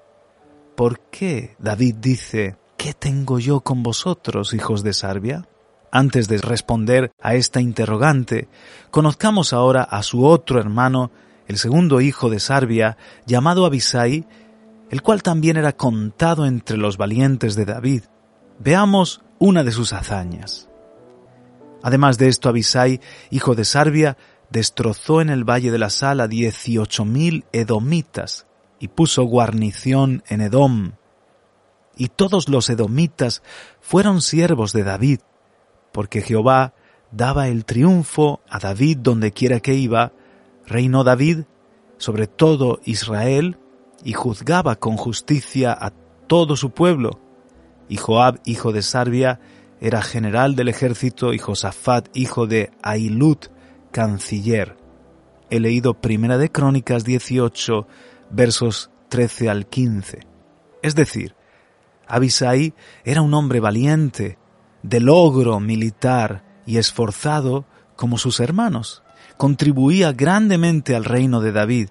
¿por 0.76 1.00
qué 1.10 1.56
David 1.58 1.96
dice, 1.96 2.54
¿qué 2.76 2.94
tengo 2.94 3.40
yo 3.40 3.62
con 3.62 3.82
vosotros, 3.82 4.54
hijos 4.54 4.84
de 4.84 4.92
Sarbia? 4.92 5.48
Antes 5.90 6.28
de 6.28 6.38
responder 6.38 7.10
a 7.20 7.34
esta 7.34 7.60
interrogante, 7.60 8.46
conozcamos 8.92 9.52
ahora 9.52 9.82
a 9.82 10.04
su 10.04 10.24
otro 10.24 10.60
hermano, 10.60 11.10
el 11.48 11.58
segundo 11.58 12.00
hijo 12.00 12.30
de 12.30 12.38
Sarbia, 12.38 12.98
llamado 13.26 13.66
Abisai, 13.66 14.26
el 14.92 15.00
cual 15.00 15.22
también 15.22 15.56
era 15.56 15.72
contado 15.72 16.44
entre 16.44 16.76
los 16.76 16.98
valientes 16.98 17.54
de 17.54 17.64
David. 17.64 18.02
Veamos 18.58 19.22
una 19.38 19.64
de 19.64 19.72
sus 19.72 19.94
hazañas. 19.94 20.68
Además 21.82 22.18
de 22.18 22.28
esto, 22.28 22.50
Abisai, 22.50 23.00
hijo 23.30 23.54
de 23.54 23.64
Sarbia, 23.64 24.18
destrozó 24.50 25.22
en 25.22 25.30
el 25.30 25.48
valle 25.48 25.70
de 25.70 25.78
la 25.78 25.88
Sala 25.88 26.28
dieciocho 26.28 27.06
mil 27.06 27.46
edomitas 27.52 28.46
y 28.80 28.88
puso 28.88 29.24
guarnición 29.24 30.24
en 30.28 30.42
Edom. 30.42 30.92
Y 31.96 32.08
todos 32.08 32.50
los 32.50 32.68
edomitas 32.68 33.42
fueron 33.80 34.20
siervos 34.20 34.74
de 34.74 34.84
David, 34.84 35.20
porque 35.90 36.20
Jehová 36.20 36.74
daba 37.10 37.48
el 37.48 37.64
triunfo 37.64 38.42
a 38.46 38.58
David 38.58 38.98
donde 38.98 39.32
quiera 39.32 39.60
que 39.60 39.72
iba, 39.72 40.12
reinó 40.66 41.02
David 41.02 41.44
sobre 41.96 42.26
todo 42.26 42.80
Israel 42.84 43.56
y 44.04 44.12
juzgaba 44.12 44.76
con 44.76 44.96
justicia 44.96 45.72
a 45.72 45.92
todo 46.26 46.56
su 46.56 46.70
pueblo. 46.70 47.20
Y 47.88 47.96
Joab, 47.96 48.40
hijo 48.44 48.72
de 48.72 48.82
Sarbia, 48.82 49.40
era 49.80 50.02
general 50.02 50.54
del 50.54 50.68
ejército 50.68 51.32
y 51.32 51.38
Josafat, 51.38 52.08
hijo 52.14 52.46
de 52.46 52.70
Ailut, 52.82 53.46
canciller. 53.90 54.76
He 55.50 55.60
leído 55.60 55.94
Primera 56.00 56.38
de 56.38 56.50
Crónicas 56.50 57.04
18, 57.04 57.86
versos 58.30 58.90
13 59.08 59.50
al 59.50 59.66
15. 59.66 60.20
Es 60.82 60.94
decir, 60.94 61.34
Abisai 62.06 62.74
era 63.04 63.22
un 63.22 63.34
hombre 63.34 63.60
valiente, 63.60 64.38
de 64.82 65.00
logro 65.00 65.60
militar 65.60 66.44
y 66.66 66.78
esforzado 66.78 67.66
como 67.96 68.18
sus 68.18 68.40
hermanos. 68.40 69.02
Contribuía 69.36 70.12
grandemente 70.12 70.94
al 70.94 71.04
reino 71.04 71.40
de 71.40 71.52
David, 71.52 71.88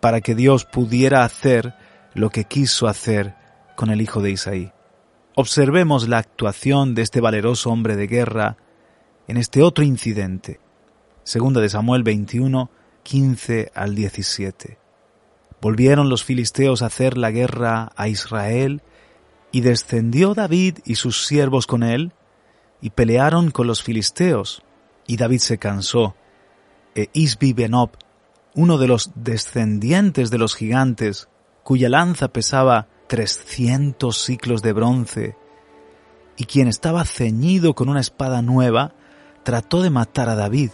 para 0.00 0.20
que 0.20 0.34
Dios 0.34 0.64
pudiera 0.64 1.24
hacer 1.24 1.74
lo 2.14 2.30
que 2.30 2.44
quiso 2.44 2.88
hacer 2.88 3.34
con 3.76 3.90
el 3.90 4.00
hijo 4.00 4.20
de 4.20 4.30
Isaí. 4.32 4.72
Observemos 5.34 6.08
la 6.08 6.18
actuación 6.18 6.94
de 6.94 7.02
este 7.02 7.20
valeroso 7.20 7.70
hombre 7.70 7.96
de 7.96 8.06
guerra 8.06 8.56
en 9.28 9.36
este 9.36 9.62
otro 9.62 9.84
incidente. 9.84 10.60
Segunda 11.22 11.60
de 11.60 11.68
Samuel 11.68 12.02
21, 12.02 12.70
15 13.02 13.70
al 13.74 13.94
17. 13.94 14.78
Volvieron 15.60 16.08
los 16.08 16.24
filisteos 16.24 16.82
a 16.82 16.86
hacer 16.86 17.16
la 17.16 17.30
guerra 17.30 17.92
a 17.96 18.08
Israel 18.08 18.82
y 19.52 19.60
descendió 19.60 20.34
David 20.34 20.78
y 20.84 20.94
sus 20.96 21.26
siervos 21.26 21.66
con 21.66 21.82
él, 21.82 22.12
y 22.80 22.90
pelearon 22.90 23.50
con 23.50 23.66
los 23.66 23.82
filisteos, 23.82 24.62
y 25.06 25.16
David 25.16 25.38
se 25.38 25.58
cansó. 25.58 26.14
E 26.94 27.08
Isbi 27.12 27.52
Benob, 27.52 27.90
uno 28.54 28.78
de 28.78 28.88
los 28.88 29.12
descendientes 29.14 30.30
de 30.30 30.38
los 30.38 30.54
gigantes, 30.54 31.28
cuya 31.62 31.88
lanza 31.88 32.28
pesaba 32.28 32.88
trescientos 33.06 34.24
ciclos 34.24 34.62
de 34.62 34.72
bronce, 34.72 35.36
y 36.36 36.44
quien 36.44 36.68
estaba 36.68 37.04
ceñido 37.04 37.74
con 37.74 37.88
una 37.88 38.00
espada 38.00 38.40
nueva, 38.42 38.94
trató 39.42 39.82
de 39.82 39.90
matar 39.90 40.28
a 40.28 40.34
David. 40.34 40.70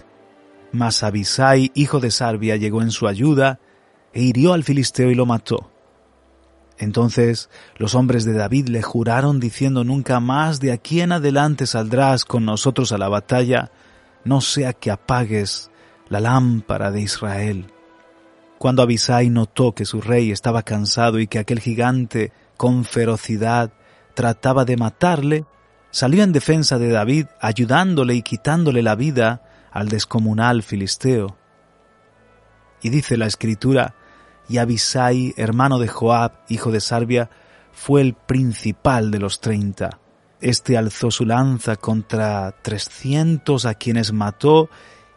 Mas 0.73 1.03
Abisai, 1.03 1.73
hijo 1.75 1.99
de 2.01 2.11
Sarbia, 2.11 2.57
llegó 2.57 2.83
en 2.83 2.91
su 2.91 3.09
ayuda, 3.09 3.59
e 4.13 4.23
hirió 4.23 4.53
al 4.53 4.65
filisteo 4.65 5.11
y 5.11 5.15
lo 5.15 5.27
mató. 5.27 5.71
Entonces 6.79 7.49
los 7.77 7.95
hombres 7.95 8.25
de 8.25 8.35
David 8.35 8.69
le 8.69 8.83
juraron 8.83 9.41
diciendo 9.41 9.85
nunca 9.85 10.21
más 10.21 10.61
de 10.61 10.73
aquí 10.73 11.01
en 11.01 11.13
adelante 11.13 11.67
saldrás 11.67 12.25
con 12.25 12.45
nosotros 12.45 12.93
a 12.93 12.99
la 12.99 13.09
batalla, 13.09 13.71
no 14.25 14.41
sea 14.41 14.73
que 14.73 14.91
apagues 14.91 15.71
la 16.09 16.21
lámpara 16.21 16.91
de 16.91 17.01
Israel. 17.01 17.73
Cuando 18.59 18.83
Abisai 18.83 19.29
notó 19.29 19.73
que 19.73 19.85
su 19.85 20.01
rey 20.01 20.31
estaba 20.31 20.63
cansado 20.63 21.19
y 21.19 21.27
que 21.27 21.39
aquel 21.39 21.61
gigante 21.61 22.33
con 22.57 22.85
ferocidad 22.85 23.73
trataba 24.15 24.65
de 24.65 24.77
matarle, 24.77 25.45
salió 25.91 26.23
en 26.23 26.33
defensa 26.33 26.79
de 26.79 26.91
David 26.91 27.27
ayudándole 27.41 28.15
y 28.15 28.23
quitándole 28.23 28.83
la 28.83 28.95
vida 28.95 29.43
al 29.71 29.89
descomunal 29.89 30.63
filisteo. 30.63 31.37
Y 32.83 32.89
dice 32.89 33.17
la 33.17 33.27
escritura, 33.27 33.95
y 34.49 34.59
Abisai, 34.59 35.35
hermano 35.37 35.79
de 35.79 35.89
Joab, 35.89 36.33
hijo 36.49 36.71
de 36.71 36.81
Sarbia, 36.81 37.31
fue 37.73 38.01
el 38.01 38.15
principal 38.15 39.11
de 39.11 39.19
los 39.19 39.41
treinta. 39.41 39.99
Este 40.41 40.79
alzó 40.79 41.11
su 41.11 41.27
lanza 41.27 41.77
contra 41.77 42.53
trescientos 42.63 43.67
a 43.67 43.75
quienes 43.75 44.13
mató 44.13 44.71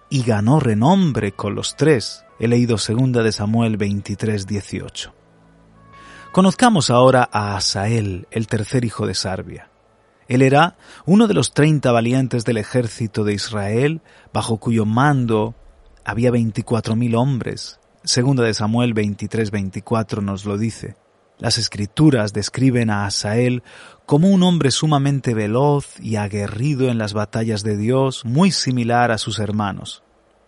y 0.09 0.23
ganó 0.23 0.59
renombre 0.59 1.31
con 1.31 1.55
los 1.55 1.75
tres. 1.75 2.25
He 2.39 2.47
leído 2.47 2.77
segunda 2.77 3.23
de 3.23 3.31
Samuel 3.31 3.77
23, 3.77 4.47
18. 4.47 5.13
Conozcamos 6.31 6.89
ahora 6.89 7.27
a 7.31 7.55
Asael, 7.55 8.27
el 8.31 8.47
tercer 8.47 8.85
hijo 8.85 9.07
de 9.07 9.15
Sarbia. 9.15 9.69
Él 10.27 10.41
era 10.41 10.77
uno 11.05 11.27
de 11.27 11.33
los 11.33 11.53
treinta 11.53 11.91
valientes 11.91 12.45
del 12.45 12.57
ejército 12.57 13.23
de 13.23 13.33
Israel, 13.33 14.01
bajo 14.31 14.57
cuyo 14.57 14.85
mando 14.85 15.55
había 16.05 16.31
veinticuatro 16.31 16.95
mil 16.95 17.15
hombres, 17.15 17.79
Segunda 18.03 18.43
de 18.43 18.53
Samuel 18.53 18.95
23-24 18.95 20.23
nos 20.23 20.45
lo 20.45 20.57
dice. 20.57 20.95
Las 21.37 21.57
escrituras 21.57 22.31
describen 22.31 22.89
a 22.89 23.05
Asael 23.05 23.61
como 24.09 24.29
un 24.29 24.41
hombre 24.41 24.71
sumamente 24.71 25.35
veloz 25.35 25.99
y 25.99 26.15
aguerrido 26.15 26.89
en 26.89 26.97
las 26.97 27.13
batallas 27.13 27.61
de 27.61 27.77
Dios, 27.77 28.25
muy 28.25 28.49
similar 28.49 29.11
a 29.11 29.19
sus 29.19 29.37
hermanos. 29.37 30.01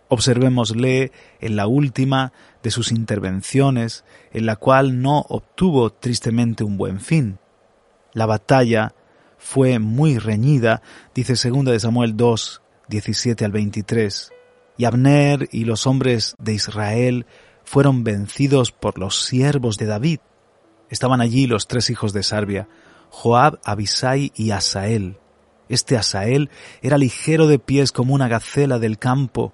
Observémosle 0.08 1.12
en 1.38 1.54
la 1.54 1.68
última 1.68 2.32
de 2.64 2.72
sus 2.72 2.90
intervenciones, 2.90 4.04
en 4.32 4.46
la 4.46 4.56
cual 4.56 5.00
no 5.00 5.20
obtuvo 5.28 5.90
tristemente 5.90 6.64
un 6.64 6.76
buen 6.76 6.98
fin. 6.98 7.38
La 8.14 8.26
batalla 8.26 8.96
fue 9.38 9.78
muy 9.78 10.18
reñida, 10.18 10.82
dice 11.14 11.36
segunda 11.36 11.70
de 11.70 11.78
Samuel 11.78 12.16
2, 12.16 12.62
17 12.88 13.44
al 13.44 13.52
23 13.52 14.32
y 14.76 14.86
Abner 14.86 15.48
y 15.52 15.66
los 15.66 15.86
hombres 15.86 16.34
de 16.40 16.54
Israel 16.54 17.26
fueron 17.62 18.02
vencidos 18.02 18.72
por 18.72 18.98
los 18.98 19.24
siervos 19.24 19.78
de 19.78 19.86
David. 19.86 20.18
Estaban 20.90 21.20
allí 21.20 21.46
los 21.46 21.68
tres 21.68 21.90
hijos 21.90 22.12
de 22.12 22.24
Sarbia, 22.24 22.66
Joab, 23.12 23.60
Abisai 23.62 24.32
y 24.34 24.52
Asael. 24.52 25.18
Este 25.68 25.98
Asael 25.98 26.50
era 26.80 26.96
ligero 26.96 27.46
de 27.46 27.58
pies 27.58 27.92
como 27.92 28.14
una 28.14 28.26
gacela 28.26 28.78
del 28.78 28.98
campo, 28.98 29.52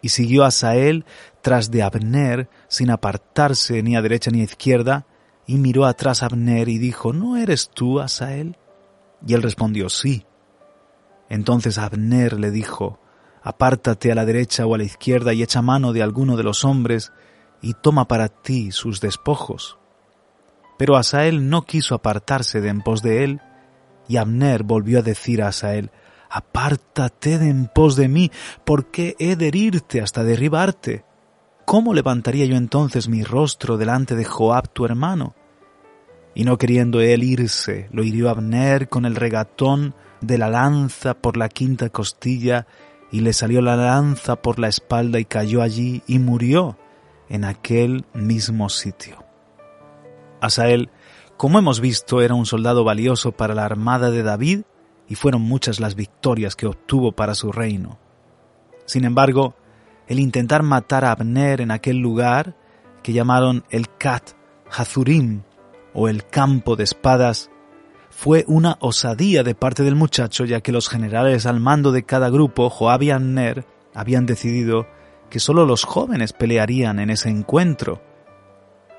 y 0.00 0.08
siguió 0.08 0.44
Asael 0.44 1.04
tras 1.42 1.70
de 1.70 1.82
Abner 1.82 2.48
sin 2.66 2.90
apartarse 2.90 3.82
ni 3.82 3.94
a 3.94 4.02
derecha 4.02 4.30
ni 4.30 4.40
a 4.40 4.44
izquierda, 4.44 5.06
y 5.46 5.58
miró 5.58 5.84
atrás 5.84 6.22
a 6.22 6.26
Abner 6.26 6.68
y 6.68 6.78
dijo, 6.78 7.12
¿No 7.12 7.36
eres 7.36 7.70
tú, 7.72 8.00
Asael? 8.00 8.56
Y 9.26 9.34
él 9.34 9.42
respondió, 9.42 9.90
sí. 9.90 10.24
Entonces 11.28 11.76
Abner 11.76 12.40
le 12.40 12.50
dijo, 12.50 12.98
apártate 13.42 14.10
a 14.10 14.14
la 14.14 14.24
derecha 14.24 14.66
o 14.66 14.74
a 14.74 14.78
la 14.78 14.84
izquierda 14.84 15.34
y 15.34 15.42
echa 15.42 15.60
mano 15.60 15.92
de 15.92 16.02
alguno 16.02 16.36
de 16.38 16.42
los 16.42 16.64
hombres 16.64 17.12
y 17.60 17.74
toma 17.74 18.08
para 18.08 18.28
ti 18.28 18.72
sus 18.72 19.00
despojos. 19.00 19.78
Pero 20.78 20.96
Asael 20.96 21.50
no 21.50 21.62
quiso 21.66 21.94
apartarse 21.94 22.62
de 22.62 22.70
en 22.70 22.80
pos 22.80 23.02
de 23.02 23.24
él, 23.24 23.40
y 24.08 24.16
Abner 24.16 24.62
volvió 24.62 25.00
a 25.00 25.02
decir 25.02 25.42
a 25.42 25.48
Asael, 25.48 25.90
Apártate 26.30 27.38
de 27.38 27.48
en 27.48 27.66
pos 27.66 27.96
de 27.96 28.08
mí, 28.08 28.30
porque 28.64 29.16
he 29.18 29.36
de 29.36 29.48
herirte 29.48 30.00
hasta 30.00 30.24
derribarte. 30.24 31.04
¿Cómo 31.64 31.94
levantaría 31.94 32.46
yo 32.46 32.56
entonces 32.56 33.08
mi 33.08 33.24
rostro 33.24 33.76
delante 33.76 34.14
de 34.14 34.24
Joab 34.24 34.68
tu 34.68 34.84
hermano? 34.84 35.34
Y 36.34 36.44
no 36.44 36.56
queriendo 36.56 37.00
él 37.00 37.22
irse, 37.22 37.88
lo 37.92 38.04
hirió 38.04 38.30
Abner 38.30 38.88
con 38.88 39.04
el 39.04 39.16
regatón 39.16 39.94
de 40.20 40.38
la 40.38 40.48
lanza 40.48 41.14
por 41.14 41.36
la 41.36 41.48
quinta 41.48 41.88
costilla 41.88 42.66
y 43.10 43.20
le 43.20 43.32
salió 43.32 43.60
la 43.60 43.76
lanza 43.76 44.36
por 44.36 44.58
la 44.58 44.68
espalda 44.68 45.18
y 45.18 45.24
cayó 45.24 45.62
allí 45.62 46.02
y 46.06 46.18
murió 46.18 46.78
en 47.28 47.44
aquel 47.44 48.04
mismo 48.14 48.68
sitio. 48.68 49.27
Asael, 50.40 50.90
como 51.36 51.58
hemos 51.58 51.80
visto, 51.80 52.20
era 52.20 52.34
un 52.34 52.46
soldado 52.46 52.84
valioso 52.84 53.32
para 53.32 53.54
la 53.54 53.64
armada 53.64 54.10
de 54.10 54.22
David 54.22 54.62
y 55.08 55.14
fueron 55.14 55.42
muchas 55.42 55.80
las 55.80 55.94
victorias 55.94 56.56
que 56.56 56.66
obtuvo 56.66 57.12
para 57.12 57.34
su 57.34 57.52
reino. 57.52 57.98
Sin 58.86 59.04
embargo, 59.04 59.54
el 60.06 60.18
intentar 60.18 60.62
matar 60.62 61.04
a 61.04 61.12
Abner 61.12 61.60
en 61.60 61.70
aquel 61.70 61.98
lugar 61.98 62.56
que 63.02 63.12
llamaron 63.12 63.64
el 63.70 63.86
Kat 63.96 64.30
Hazurim 64.70 65.42
o 65.94 66.08
el 66.08 66.26
campo 66.26 66.76
de 66.76 66.84
espadas 66.84 67.50
fue 68.10 68.44
una 68.48 68.78
osadía 68.80 69.42
de 69.42 69.54
parte 69.54 69.82
del 69.82 69.94
muchacho, 69.94 70.44
ya 70.44 70.60
que 70.60 70.72
los 70.72 70.88
generales 70.88 71.46
al 71.46 71.60
mando 71.60 71.92
de 71.92 72.02
cada 72.02 72.30
grupo, 72.30 72.68
Joab 72.70 73.02
y 73.02 73.10
Abner, 73.10 73.64
habían 73.94 74.26
decidido 74.26 74.86
que 75.30 75.40
solo 75.40 75.66
los 75.66 75.84
jóvenes 75.84 76.32
pelearían 76.32 76.98
en 76.98 77.10
ese 77.10 77.28
encuentro. 77.28 78.02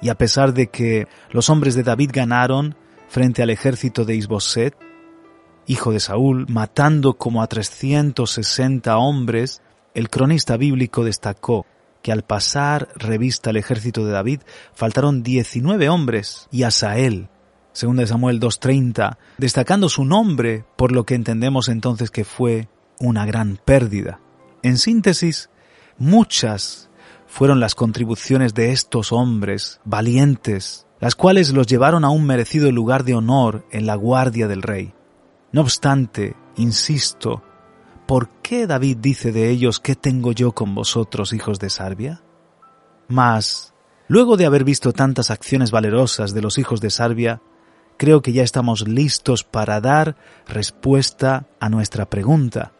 Y 0.01 0.09
a 0.09 0.15
pesar 0.15 0.53
de 0.53 0.67
que 0.67 1.07
los 1.31 1.49
hombres 1.49 1.75
de 1.75 1.83
David 1.83 2.11
ganaron 2.13 2.75
frente 3.07 3.41
al 3.43 3.49
ejército 3.49 4.05
de 4.05 4.15
Isboset, 4.15 4.75
hijo 5.67 5.91
de 5.91 5.99
Saúl, 5.99 6.45
matando 6.47 7.17
como 7.17 7.41
a 7.41 7.47
360 7.47 8.97
hombres, 8.97 9.61
el 9.93 10.09
cronista 10.09 10.57
bíblico 10.57 11.03
destacó 11.03 11.65
que 12.01 12.11
al 12.11 12.23
pasar 12.23 12.89
revista 12.95 13.49
el 13.49 13.57
ejército 13.57 14.05
de 14.05 14.11
David 14.11 14.41
faltaron 14.73 15.21
19 15.21 15.89
hombres 15.89 16.47
y 16.51 16.63
Asael, 16.63 17.29
según 17.73 17.97
de 17.97 18.07
Samuel 18.07 18.39
2.30, 18.39 19.17
destacando 19.37 19.89
su 19.89 20.05
nombre, 20.05 20.65
por 20.75 20.91
lo 20.91 21.05
que 21.05 21.15
entendemos 21.15 21.67
entonces 21.67 22.09
que 22.09 22.23
fue 22.23 22.69
una 22.99 23.25
gran 23.25 23.59
pérdida. 23.63 24.19
En 24.63 24.77
síntesis, 24.77 25.49
muchas 25.97 26.88
fueron 27.29 27.59
las 27.59 27.75
contribuciones 27.75 28.55
de 28.55 28.71
estos 28.71 29.13
hombres 29.13 29.79
valientes, 29.85 30.87
las 30.99 31.15
cuales 31.15 31.53
los 31.53 31.67
llevaron 31.67 32.03
a 32.03 32.09
un 32.09 32.25
merecido 32.25 32.71
lugar 32.71 33.03
de 33.03 33.13
honor 33.13 33.65
en 33.71 33.85
la 33.85 33.95
guardia 33.95 34.47
del 34.47 34.63
rey. 34.63 34.93
No 35.51 35.61
obstante, 35.61 36.35
insisto, 36.57 37.43
¿por 38.07 38.29
qué 38.41 38.65
David 38.65 38.97
dice 38.97 39.31
de 39.31 39.49
ellos 39.49 39.79
qué 39.79 39.95
tengo 39.95 40.31
yo 40.31 40.53
con 40.53 40.73
vosotros, 40.73 41.31
hijos 41.31 41.59
de 41.59 41.69
Sarbia? 41.69 42.23
Mas, 43.07 43.73
luego 44.07 44.35
de 44.35 44.47
haber 44.47 44.63
visto 44.63 44.91
tantas 44.91 45.29
acciones 45.29 45.69
valerosas 45.69 46.33
de 46.33 46.41
los 46.41 46.57
hijos 46.57 46.81
de 46.81 46.89
Sarbia, 46.89 47.41
creo 47.97 48.23
que 48.23 48.33
ya 48.33 48.43
estamos 48.43 48.87
listos 48.87 49.43
para 49.43 49.79
dar 49.81 50.15
respuesta 50.47 51.45
a 51.59 51.69
nuestra 51.69 52.09
pregunta. 52.09 52.73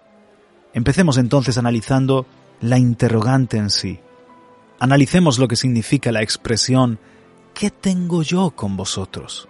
Empecemos 0.74 1.18
entonces 1.18 1.58
analizando 1.60 2.26
la 2.62 2.80
interrogante 2.80 3.58
en 3.58 3.70
sí. 3.70 4.00
Analicemos 4.80 5.40
lo 5.40 5.50
que 5.50 5.58
significa 5.58 6.12
la 6.12 6.22
expresión 6.22 7.00
¿qué 7.54 7.70
tengo 7.70 8.24
yo 8.24 8.52
con 8.52 8.78
vosotros? 8.78 9.50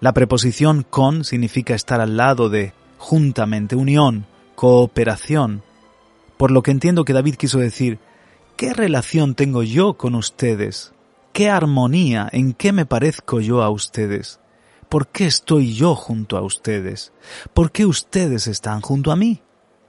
La 0.00 0.12
preposición 0.12 0.84
con 0.88 1.24
significa 1.24 1.74
estar 1.74 2.02
al 2.02 2.18
lado 2.18 2.50
de, 2.50 2.74
juntamente, 2.98 3.76
unión, 3.76 4.26
cooperación. 4.54 5.62
Por 6.36 6.50
lo 6.50 6.62
que 6.62 6.70
entiendo 6.70 7.06
que 7.06 7.14
David 7.14 7.36
quiso 7.36 7.58
decir, 7.58 7.98
¿qué 8.56 8.74
relación 8.74 9.34
tengo 9.34 9.62
yo 9.62 9.94
con 9.94 10.14
ustedes? 10.14 10.92
¿Qué 11.32 11.48
armonía? 11.48 12.28
¿En 12.30 12.52
qué 12.52 12.72
me 12.72 12.84
parezco 12.84 13.40
yo 13.40 13.62
a 13.62 13.70
ustedes? 13.70 14.38
¿Por 14.90 15.06
qué 15.06 15.24
estoy 15.24 15.72
yo 15.72 15.94
junto 15.94 16.36
a 16.36 16.42
ustedes? 16.42 17.12
¿Por 17.54 17.72
qué 17.72 17.86
ustedes 17.86 18.46
están 18.46 18.82
junto 18.82 19.10
a 19.10 19.16
mí? 19.16 19.40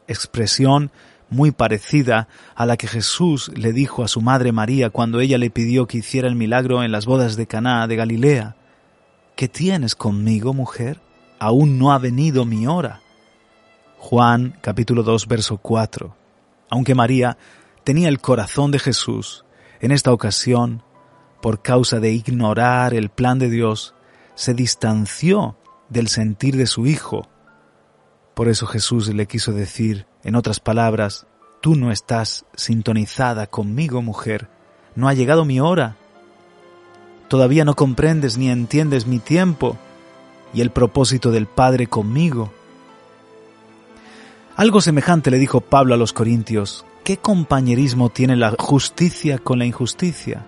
Expresión 0.08 0.90
muy 1.34 1.52
parecida 1.52 2.28
a 2.56 2.66
la 2.66 2.78
que 2.78 2.88
Jesús 2.88 3.52
le 3.56 3.74
dijo 3.74 4.04
a 4.04 4.08
su 4.08 4.22
madre 4.22 4.52
María 4.52 4.92
cuando 4.92 5.20
ella 5.20 5.38
le 5.38 5.50
pidió 5.50 5.88
que 5.88 5.98
hiciera 5.98 6.28
el 6.28 6.36
milagro 6.36 6.84
en 6.84 6.92
las 6.92 7.06
bodas 7.06 7.36
de 7.36 7.48
Caná 7.48 7.86
de 7.88 7.96
Galilea. 7.96 8.56
¿Qué 9.36 9.48
tienes 9.48 9.96
conmigo, 9.96 10.54
mujer? 10.54 11.02
Aún 11.40 11.80
no 11.80 11.92
ha 11.92 11.98
venido 11.98 12.46
mi 12.46 12.68
hora. 12.68 13.02
Juan 13.98 14.58
capítulo 14.62 15.02
2 15.04 15.28
verso 15.28 15.58
4. 15.58 16.16
Aunque 16.70 16.96
María 16.96 17.38
tenía 17.84 18.10
el 18.10 18.20
corazón 18.20 18.72
de 18.72 18.80
Jesús, 18.80 19.44
en 19.82 19.92
esta 19.92 20.14
ocasión, 20.14 20.84
por 21.42 21.62
causa 21.62 22.00
de 22.00 22.12
ignorar 22.12 22.94
el 22.94 23.10
plan 23.10 23.40
de 23.40 23.50
Dios, 23.50 23.96
se 24.36 24.54
distanció 24.54 25.58
del 25.90 26.08
sentir 26.08 26.56
de 26.56 26.68
su 26.68 26.86
Hijo. 26.86 27.28
Por 28.34 28.48
eso 28.48 28.66
Jesús 28.66 29.14
le 29.14 29.28
quiso 29.28 29.52
decir, 29.52 30.08
en 30.24 30.36
otras 30.36 30.60
palabras, 30.60 31.28
tú 31.62 31.76
no 31.76 31.92
estás 31.92 32.46
sintonizada 32.56 33.48
conmigo, 33.48 34.02
mujer, 34.02 34.50
no 34.96 35.08
ha 35.08 35.14
llegado 35.14 35.46
mi 35.46 35.60
hora. 35.60 35.96
Todavía 37.28 37.66
no 37.66 37.76
comprendes 37.76 38.38
ni 38.38 38.50
entiendes 38.50 39.08
mi 39.08 39.20
tiempo 39.20 39.78
y 40.54 40.62
el 40.62 40.72
propósito 40.72 41.32
del 41.32 41.48
Padre 41.48 41.88
conmigo. 41.88 42.52
Algo 44.56 44.82
semejante 44.82 45.32
le 45.32 45.40
dijo 45.40 45.62
Pablo 45.62 45.94
a 45.94 45.98
los 45.98 46.14
Corintios. 46.14 46.86
¿Qué 47.04 47.18
compañerismo 47.18 48.10
tiene 48.10 48.36
la 48.36 48.52
justicia 48.58 49.38
con 49.38 49.60
la 49.60 49.66
injusticia? 49.66 50.46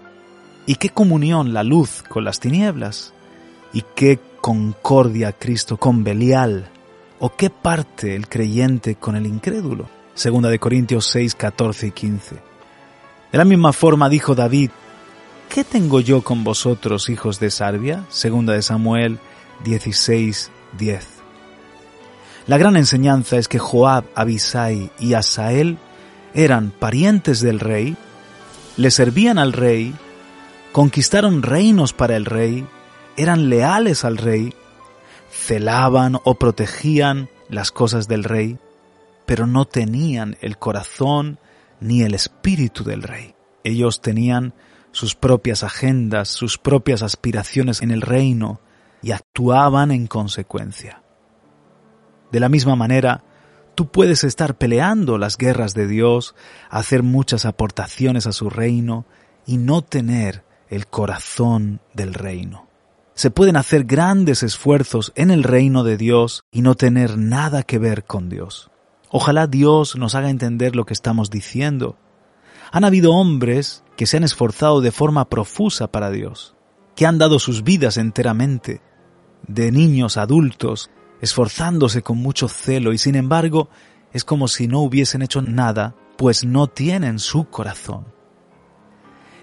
¿Y 0.66 0.76
qué 0.76 0.90
comunión 0.90 1.54
la 1.54 1.64
luz 1.64 2.04
con 2.08 2.24
las 2.24 2.40
tinieblas? 2.40 3.14
¿Y 3.74 3.84
qué 3.96 4.20
concordia 4.42 5.34
Cristo 5.34 5.78
con 5.78 6.04
Belial? 6.04 6.72
¿O 7.20 7.36
qué 7.36 7.50
parte 7.50 8.16
el 8.16 8.28
creyente 8.28 8.96
con 8.96 9.16
el 9.16 9.26
incrédulo? 9.26 9.88
Segunda 10.14 10.50
de 10.50 10.60
Corintios 10.60 11.08
6, 11.08 11.36
14 11.36 11.88
y 11.88 11.92
15. 11.92 12.36
De 13.32 13.38
la 13.38 13.46
misma 13.46 13.72
forma 13.72 14.10
dijo 14.10 14.36
David, 14.36 14.72
¿qué 15.50 15.64
tengo 15.64 16.02
yo 16.02 16.22
con 16.22 16.44
vosotros, 16.44 17.10
hijos 17.10 17.40
de 17.40 17.52
Sarbia? 17.52 18.06
Segunda 18.10 18.54
de 18.54 18.62
Samuel 18.62 19.20
16, 19.64 20.52
10. 20.78 21.08
La 22.48 22.58
gran 22.58 22.76
enseñanza 22.76 23.38
es 23.38 23.48
que 23.48 23.60
Joab, 23.60 24.04
Abisai 24.14 24.92
y 25.00 25.14
Asael 25.14 25.78
eran 26.34 26.72
parientes 26.72 27.40
del 27.40 27.62
rey, 27.62 27.96
le 28.76 28.92
servían 28.92 29.40
al 29.40 29.54
rey, 29.54 29.96
conquistaron 30.74 31.44
reinos 31.44 31.94
para 31.94 32.18
el 32.18 32.26
rey, 32.26 32.68
eran 33.16 33.50
leales 33.50 34.04
al 34.04 34.18
rey 34.18 34.54
celaban 35.36 36.18
o 36.24 36.36
protegían 36.36 37.30
las 37.50 37.72
cosas 37.72 38.08
del 38.08 38.24
rey, 38.24 38.58
pero 39.26 39.46
no 39.46 39.66
tenían 39.66 40.38
el 40.42 40.58
corazón 40.58 41.40
ni 41.80 42.02
el 42.02 42.14
espíritu 42.14 42.84
del 42.84 43.04
rey. 43.04 43.36
Ellos 43.64 44.02
tenían 44.02 44.54
sus 44.92 45.14
propias 45.14 45.64
agendas, 45.64 46.30
sus 46.30 46.58
propias 46.58 47.02
aspiraciones 47.02 47.82
en 47.82 47.92
el 47.92 48.02
reino 48.02 48.62
y 49.02 49.12
actuaban 49.12 49.92
en 49.92 50.08
consecuencia. 50.08 51.04
De 52.32 52.40
la 52.40 52.50
misma 52.50 52.76
manera, 52.76 53.24
tú 53.76 53.92
puedes 53.92 54.24
estar 54.24 54.58
peleando 54.58 55.18
las 55.18 55.38
guerras 55.38 55.74
de 55.74 55.88
Dios, 55.88 56.34
hacer 56.70 57.04
muchas 57.04 57.46
aportaciones 57.46 58.26
a 58.26 58.32
su 58.32 58.50
reino 58.50 59.06
y 59.46 59.58
no 59.58 59.82
tener 59.84 60.44
el 60.70 60.88
corazón 60.88 61.82
del 61.94 62.14
reino 62.14 62.66
se 63.16 63.32
pueden 63.32 63.56
hacer 63.56 63.86
grandes 63.86 64.44
esfuerzos 64.44 65.14
en 65.16 65.32
el 65.32 65.44
reino 65.44 65.86
de 65.86 65.96
Dios 65.96 66.44
y 66.52 66.62
no 66.62 66.76
tener 66.76 67.18
nada 67.18 67.64
que 67.64 67.80
ver 67.80 68.04
con 68.04 68.28
Dios. 68.28 68.70
Ojalá 69.10 69.48
Dios 69.48 69.96
nos 69.96 70.16
haga 70.16 70.30
entender 70.30 70.76
lo 70.76 70.86
que 70.86 70.94
estamos 70.94 71.30
diciendo. 71.30 71.98
Han 72.74 72.84
habido 72.84 73.14
hombres 73.14 73.86
que 73.96 74.06
se 74.06 74.18
han 74.18 74.26
esforzado 74.26 74.82
de 74.82 74.92
forma 74.92 75.30
profusa 75.30 75.88
para 75.88 76.12
Dios, 76.12 76.56
que 76.94 77.06
han 77.06 77.18
dado 77.18 77.40
sus 77.40 77.64
vidas 77.64 77.96
enteramente, 77.96 78.82
de 79.48 79.72
niños 79.72 80.18
adultos, 80.18 80.90
esforzándose 81.22 82.02
con 82.02 82.18
mucho 82.18 82.50
celo 82.50 82.92
y 82.92 82.98
sin 82.98 83.16
embargo 83.16 83.70
es 84.12 84.26
como 84.26 84.50
si 84.50 84.68
no 84.68 84.82
hubiesen 84.82 85.22
hecho 85.22 85.42
nada, 85.42 85.96
pues 86.18 86.44
no 86.44 86.68
tienen 86.68 87.20
su 87.20 87.46
corazón. 87.46 88.08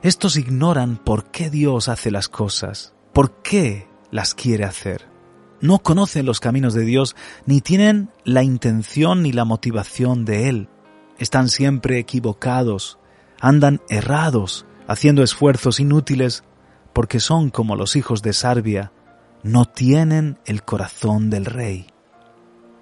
Estos 0.03 0.37
ignoran 0.37 0.99
por 0.99 1.31
qué 1.31 1.49
Dios 1.49 1.89
hace 1.89 2.11
las 2.11 2.29
cosas 2.29 2.93
por 3.13 3.33
qué 3.43 3.87
las 4.11 4.35
quiere 4.35 4.65
hacer. 4.65 5.09
No 5.61 5.79
conocen 5.79 6.27
los 6.27 6.41
caminos 6.41 6.75
de 6.75 6.85
Dios 6.85 7.15
ni 7.47 7.61
tienen 7.61 8.11
la 8.25 8.43
intención 8.43 9.23
ni 9.23 9.33
la 9.33 9.45
motivación 9.45 10.25
de 10.25 10.49
Él. 10.49 10.69
Están 11.19 11.49
siempre 11.49 11.99
equivocados, 11.99 12.99
andan 13.41 13.81
errados, 13.89 14.67
haciendo 14.89 15.23
esfuerzos 15.23 15.79
inútiles, 15.79 16.43
porque 16.93 17.21
son 17.21 17.51
como 17.51 17.77
los 17.77 17.97
hijos 17.97 18.23
de 18.23 18.33
Sarbia, 18.33 18.93
no 19.43 19.65
tienen 19.65 20.39
el 20.45 20.63
corazón 20.65 21.31
del 21.31 21.45
rey. 21.45 21.87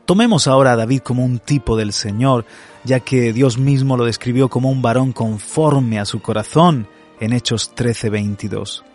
Tomemos 0.06 0.48
ahora 0.48 0.72
a 0.72 0.76
David 0.76 1.00
como 1.00 1.24
un 1.24 1.38
tipo 1.38 1.76
del 1.76 1.92
Señor, 1.92 2.46
ya 2.82 3.00
que 3.00 3.32
Dios 3.32 3.58
mismo 3.58 3.96
lo 3.96 4.06
describió 4.06 4.48
como 4.48 4.70
un 4.70 4.82
varón 4.82 5.12
conforme 5.12 6.00
a 6.00 6.04
su 6.04 6.20
corazón 6.20 6.88
en 7.20 7.32
Hechos 7.32 7.72
13:22 7.76 8.89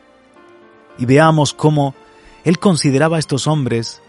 y 0.98 1.06
veamos 1.06 1.54
cómo 1.54 1.96
él 2.44 2.60
consideraba 2.60 3.18
a 3.18 3.20
estos 3.20 3.48
hombres 3.48 4.02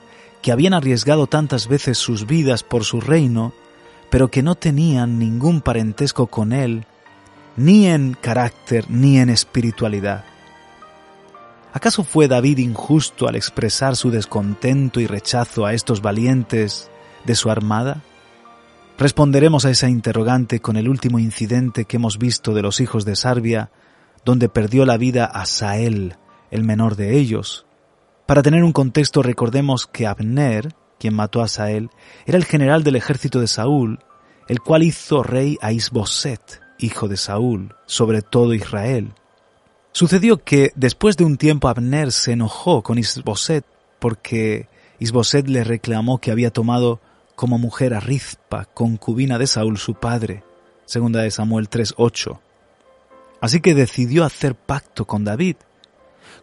que 0.43 0.53
habían 0.53 0.75
arriesgado 0.75 1.27
tantas 1.27 1.69
veces 1.69 1.99
sus 1.99 2.27
vidas 2.27 2.63
por 2.63 2.85
su 2.85 3.01
reino, 3.01 3.53
pero 4.11 4.29
que 4.31 4.43
no 4.43 4.55
tenían 4.55 5.19
ningún 5.19 5.61
parentesco 5.61 6.27
con 6.29 6.53
él, 6.53 6.87
ni 7.57 7.87
en 7.87 8.15
carácter 8.15 8.91
ni 8.91 9.19
en 9.19 9.31
espiritualidad. 9.31 10.25
¿Acaso 11.73 12.05
fue 12.05 12.29
David 12.29 12.59
injusto 12.59 13.29
al 13.29 13.37
expresar 13.37 13.97
su 13.97 14.11
descontento 14.11 15.01
y 15.01 15.07
rechazo 15.07 15.67
a 15.67 15.75
estos 15.75 16.01
valientes 16.01 16.91
de 17.25 17.35
su 17.35 17.51
armada? 17.51 18.03
Responderemos 18.99 19.67
a 19.67 19.71
esa 19.71 19.89
interrogante 19.89 20.61
con 20.61 20.77
el 20.77 20.89
último 20.89 21.19
incidente 21.19 21.85
que 21.85 21.97
hemos 21.97 22.19
visto 22.19 22.55
de 22.55 22.63
los 22.63 22.81
hijos 22.81 23.05
de 23.05 23.15
Sarbia, 23.15 23.71
donde 24.25 24.49
perdió 24.49 24.87
la 24.87 24.97
vida 24.97 25.27
a 25.27 25.45
Sael, 25.45 26.17
el 26.51 26.65
menor 26.65 26.97
de 26.97 27.17
ellos. 27.19 27.67
Para 28.27 28.43
tener 28.43 28.65
un 28.65 28.73
contexto 28.73 29.23
recordemos 29.23 29.87
que 29.87 30.07
Abner, 30.07 30.75
quien 30.99 31.15
mató 31.15 31.43
a 31.43 31.49
Sael, 31.49 31.91
era 32.27 32.39
el 32.39 32.45
general 32.45 32.83
del 32.83 32.97
ejército 32.97 33.41
de 33.41 33.47
Saúl, 33.47 34.01
el 34.49 34.61
cual 34.61 34.83
hizo 34.83 35.23
rey 35.23 35.59
a 35.61 35.73
Isboset, 35.73 36.61
hijo 36.79 37.09
de 37.09 37.17
Saúl, 37.17 37.75
sobre 37.87 38.23
todo 38.23 38.55
Israel. 38.55 39.13
Sucedió 39.93 40.43
que 40.43 40.73
después 40.75 41.17
de 41.17 41.25
un 41.25 41.37
tiempo 41.37 41.69
Abner 41.69 42.13
se 42.13 42.33
enojó 42.33 42.83
con 42.83 42.99
Isboset 42.99 43.65
porque 43.99 44.69
Isboset 44.99 45.49
le 45.49 45.65
reclamó 45.65 46.19
que 46.19 46.31
había 46.31 46.51
tomado 46.51 47.01
como 47.35 47.59
mujer 47.59 47.95
a 47.95 48.01
Rizpa, 48.01 48.65
concubina 48.65 49.39
de 49.39 49.47
Saúl 49.47 49.79
su 49.79 49.95
padre, 49.95 50.43
segunda 50.85 51.21
de 51.23 51.31
Samuel 51.31 51.69
3:8. 51.69 52.41
Así 53.41 53.61
que 53.61 53.75
decidió 53.75 54.25
hacer 54.25 54.55
pacto 54.55 55.07
con 55.07 55.25
David. 55.25 55.57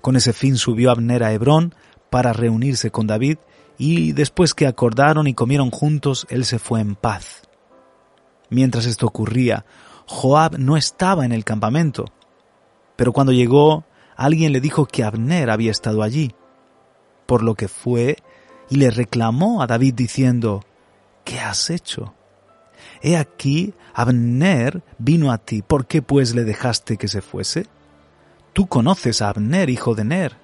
Con 0.01 0.15
ese 0.15 0.33
fin 0.33 0.57
subió 0.57 0.91
Abner 0.91 1.23
a 1.23 1.33
Hebrón 1.33 1.75
para 2.09 2.33
reunirse 2.33 2.91
con 2.91 3.07
David 3.07 3.37
y 3.77 4.11
después 4.11 4.53
que 4.53 4.67
acordaron 4.67 5.27
y 5.27 5.33
comieron 5.33 5.71
juntos, 5.71 6.27
él 6.29 6.45
se 6.45 6.59
fue 6.59 6.79
en 6.79 6.95
paz. 6.95 7.43
Mientras 8.49 8.85
esto 8.85 9.07
ocurría, 9.07 9.65
Joab 10.05 10.59
no 10.59 10.77
estaba 10.77 11.25
en 11.25 11.31
el 11.31 11.43
campamento, 11.43 12.05
pero 12.95 13.13
cuando 13.13 13.31
llegó, 13.31 13.85
alguien 14.15 14.51
le 14.51 14.61
dijo 14.61 14.85
que 14.85 15.03
Abner 15.03 15.49
había 15.49 15.71
estado 15.71 16.03
allí, 16.03 16.35
por 17.25 17.41
lo 17.41 17.55
que 17.55 17.67
fue 17.67 18.17
y 18.69 18.75
le 18.75 18.91
reclamó 18.91 19.61
a 19.61 19.67
David 19.67 19.93
diciendo, 19.95 20.63
¿qué 21.23 21.39
has 21.39 21.69
hecho? 21.69 22.13
He 23.01 23.17
aquí, 23.17 23.73
Abner 23.93 24.83
vino 24.97 25.31
a 25.31 25.37
ti, 25.37 25.61
¿por 25.61 25.85
qué 25.85 26.01
pues 26.01 26.35
le 26.35 26.43
dejaste 26.43 26.97
que 26.97 27.07
se 27.07 27.21
fuese? 27.21 27.67
Tú 28.53 28.67
conoces 28.67 29.21
a 29.21 29.29
Abner, 29.29 29.69
hijo 29.69 29.95
de 29.95 30.05
Ner. 30.05 30.37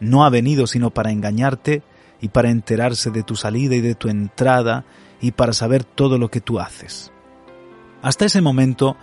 No 0.00 0.24
ha 0.24 0.30
venido 0.30 0.66
sino 0.66 0.90
para 0.90 1.10
engañarte 1.10 1.82
y 2.20 2.28
para 2.28 2.50
enterarse 2.50 3.10
de 3.10 3.22
tu 3.22 3.36
salida 3.36 3.74
y 3.74 3.82
de 3.82 3.94
tu 3.94 4.08
entrada 4.08 4.84
y 5.20 5.32
para 5.32 5.52
saber 5.52 5.84
todo 5.84 6.18
lo 6.18 6.30
que 6.30 6.40
tú 6.40 6.58
haces. 6.58 7.12
Hasta 8.02 8.24
ese 8.24 8.40
momento 8.40 8.96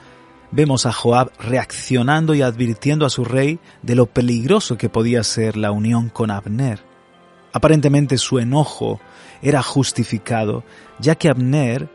vemos 0.52 0.88
a 0.88 0.91
Joab 0.91 1.32
reaccionando 1.39 2.34
y 2.34 2.41
advirtiendo 2.41 3.06
a 3.06 3.12
su 3.12 3.26
rey 3.26 3.60
de 3.84 3.96
lo 3.96 4.08
peligroso 4.08 4.78
que 4.78 4.89
podía 4.89 5.24
ser 5.24 5.56
la 5.56 5.72
unión 5.72 6.10
con 6.10 6.32
Abner. 6.32 6.84
Aparentemente 7.54 8.17
su 8.17 8.39
enojo 8.39 9.00
era 9.41 9.62
justificado, 9.62 10.63
ya 11.00 11.15
que 11.15 11.30
Abner 11.30 11.89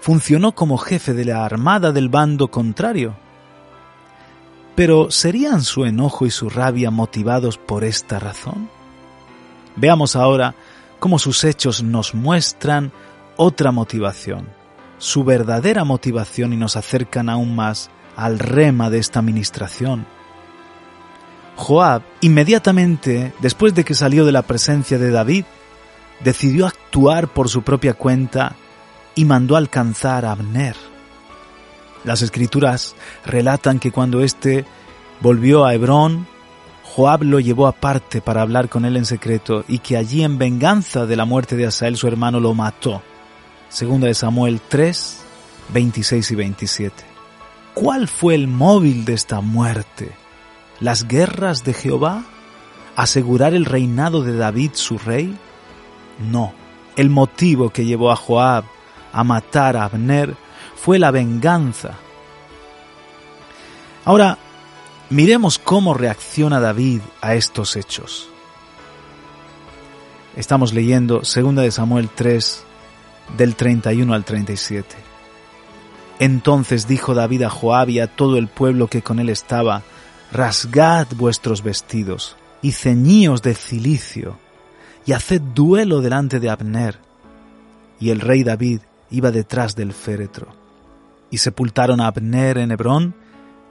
funcionó 0.00 0.56
como 0.56 0.76
jefe 0.76 1.14
de 1.14 1.24
la 1.24 1.44
armada 1.44 1.92
del 1.92 2.08
bando 2.08 2.50
contrario. 2.50 3.16
Pero 4.80 5.10
¿serían 5.10 5.62
su 5.62 5.84
enojo 5.84 6.24
y 6.24 6.30
su 6.30 6.48
rabia 6.48 6.90
motivados 6.90 7.58
por 7.58 7.84
esta 7.84 8.18
razón? 8.18 8.70
Veamos 9.76 10.16
ahora 10.16 10.54
cómo 10.98 11.18
sus 11.18 11.44
hechos 11.44 11.82
nos 11.82 12.14
muestran 12.14 12.90
otra 13.36 13.72
motivación, 13.72 14.48
su 14.96 15.22
verdadera 15.22 15.84
motivación 15.84 16.54
y 16.54 16.56
nos 16.56 16.76
acercan 16.76 17.28
aún 17.28 17.54
más 17.54 17.90
al 18.16 18.38
rema 18.38 18.88
de 18.88 19.00
esta 19.00 19.18
administración. 19.18 20.06
Joab, 21.56 22.00
inmediatamente 22.22 23.34
después 23.42 23.74
de 23.74 23.84
que 23.84 23.92
salió 23.92 24.24
de 24.24 24.32
la 24.32 24.44
presencia 24.44 24.96
de 24.96 25.10
David, 25.10 25.44
decidió 26.24 26.66
actuar 26.66 27.28
por 27.28 27.50
su 27.50 27.60
propia 27.60 27.92
cuenta 27.92 28.56
y 29.14 29.26
mandó 29.26 29.56
alcanzar 29.56 30.24
a 30.24 30.32
Abner. 30.32 30.74
Las 32.04 32.22
escrituras 32.22 32.94
relatan 33.26 33.78
que 33.78 33.92
cuando 33.92 34.22
éste 34.22 34.64
volvió 35.20 35.64
a 35.64 35.74
Hebrón, 35.74 36.26
Joab 36.84 37.22
lo 37.22 37.40
llevó 37.40 37.66
aparte 37.66 38.20
para 38.20 38.42
hablar 38.42 38.68
con 38.68 38.84
él 38.84 38.96
en 38.96 39.04
secreto 39.04 39.64
y 39.68 39.78
que 39.78 39.96
allí 39.96 40.24
en 40.24 40.38
venganza 40.38 41.06
de 41.06 41.16
la 41.16 41.24
muerte 41.24 41.56
de 41.56 41.66
Asael 41.66 41.96
su 41.96 42.08
hermano 42.08 42.40
lo 42.40 42.54
mató. 42.54 43.02
Segunda 43.68 44.08
de 44.08 44.14
Samuel 44.14 44.60
3, 44.66 45.20
26 45.72 46.30
y 46.30 46.34
27. 46.34 47.04
¿Cuál 47.74 48.08
fue 48.08 48.34
el 48.34 48.48
móvil 48.48 49.04
de 49.04 49.12
esta 49.14 49.40
muerte? 49.40 50.10
¿Las 50.80 51.06
guerras 51.06 51.62
de 51.62 51.74
Jehová? 51.74 52.24
¿Asegurar 52.96 53.54
el 53.54 53.66
reinado 53.66 54.22
de 54.22 54.36
David 54.36 54.72
su 54.74 54.98
rey? 54.98 55.36
No. 56.18 56.52
El 56.96 57.10
motivo 57.10 57.70
que 57.70 57.84
llevó 57.84 58.10
a 58.10 58.16
Joab 58.16 58.64
a 59.12 59.22
matar 59.22 59.76
a 59.76 59.84
Abner 59.84 60.34
fue 60.82 60.98
la 60.98 61.10
venganza. 61.10 61.98
Ahora, 64.04 64.38
miremos 65.10 65.58
cómo 65.58 65.92
reacciona 65.92 66.58
David 66.58 67.02
a 67.20 67.34
estos 67.34 67.76
hechos. 67.76 68.28
Estamos 70.36 70.72
leyendo 70.72 71.16
2 71.16 71.54
de 71.56 71.70
Samuel 71.70 72.08
3 72.08 72.64
del 73.36 73.56
31 73.56 74.14
al 74.14 74.24
37. 74.24 74.96
Entonces 76.18 76.86
dijo 76.88 77.14
David 77.14 77.42
a 77.42 77.50
Joab 77.50 77.90
y 77.90 78.00
a 78.00 78.06
todo 78.06 78.38
el 78.38 78.48
pueblo 78.48 78.86
que 78.86 79.02
con 79.02 79.18
él 79.18 79.28
estaba, 79.28 79.82
rasgad 80.32 81.08
vuestros 81.16 81.62
vestidos 81.62 82.36
y 82.62 82.72
ceñíos 82.72 83.42
de 83.42 83.54
cilicio 83.54 84.38
y 85.04 85.12
haced 85.12 85.42
duelo 85.42 86.00
delante 86.00 86.40
de 86.40 86.48
Abner. 86.48 86.98
Y 87.98 88.10
el 88.10 88.20
rey 88.20 88.44
David 88.44 88.80
iba 89.10 89.30
detrás 89.30 89.76
del 89.76 89.92
féretro. 89.92 90.59
Y 91.30 91.38
sepultaron 91.38 92.00
a 92.00 92.06
Abner 92.06 92.58
en 92.58 92.72
Hebrón, 92.72 93.14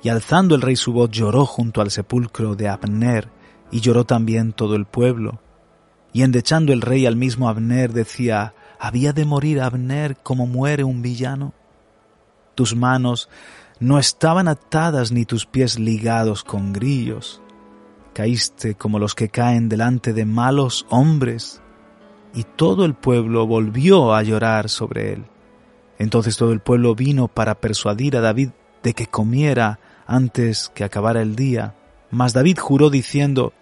y 0.02 0.10
alzando 0.10 0.56
el 0.56 0.62
rey 0.62 0.76
su 0.76 0.94
voz 0.94 1.10
lloró 1.12 1.46
junto 1.46 1.82
al 1.82 1.92
sepulcro 1.92 2.56
de 2.56 2.70
Abner, 2.70 3.30
y 3.72 3.82
lloró 3.82 4.06
también 4.06 4.54
todo 4.54 4.76
el 4.76 4.86
pueblo. 4.86 5.42
Y 6.14 6.24
endechando 6.24 6.74
el 6.74 6.82
rey 6.82 7.06
al 7.06 7.16
mismo 7.16 7.50
Abner 7.50 7.94
decía, 7.94 8.54
¿había 8.80 9.14
de 9.14 9.26
morir 9.26 9.62
Abner 9.62 10.18
como 10.18 10.48
muere 10.48 10.84
un 10.84 11.02
villano? 11.02 11.54
Tus 12.56 12.76
manos 12.76 13.30
no 13.80 14.00
estaban 14.00 14.48
atadas 14.48 15.12
ni 15.12 15.26
tus 15.26 15.46
pies 15.46 15.80
ligados 15.80 16.44
con 16.44 16.74
grillos. 16.74 17.42
Caíste 18.14 18.76
como 18.76 19.00
los 19.00 19.16
que 19.16 19.30
caen 19.30 19.70
delante 19.70 20.12
de 20.14 20.26
malos 20.26 20.86
hombres 20.90 21.62
y 22.34 22.44
todo 22.44 22.86
el 22.86 22.94
pueblo 22.94 23.48
volvió 23.48 24.14
a 24.14 24.24
llorar 24.24 24.70
sobre 24.70 25.14
él. 25.14 25.26
Entonces 26.00 26.38
todo 26.38 26.52
el 26.54 26.62
pueblo 26.62 26.96
vino 26.96 27.28
para 27.28 27.56
persuadir 27.56 28.18
a 28.18 28.22
David 28.22 28.50
de 28.82 28.94
que 28.94 29.06
comiera 29.06 29.80
antes 30.08 30.72
que 30.74 30.84
acabara 30.84 31.22
el 31.22 31.36
día. 31.36 31.76
Mas 32.10 32.34
David 32.34 32.58
juró 32.58 32.90
diciendo, 32.90 33.54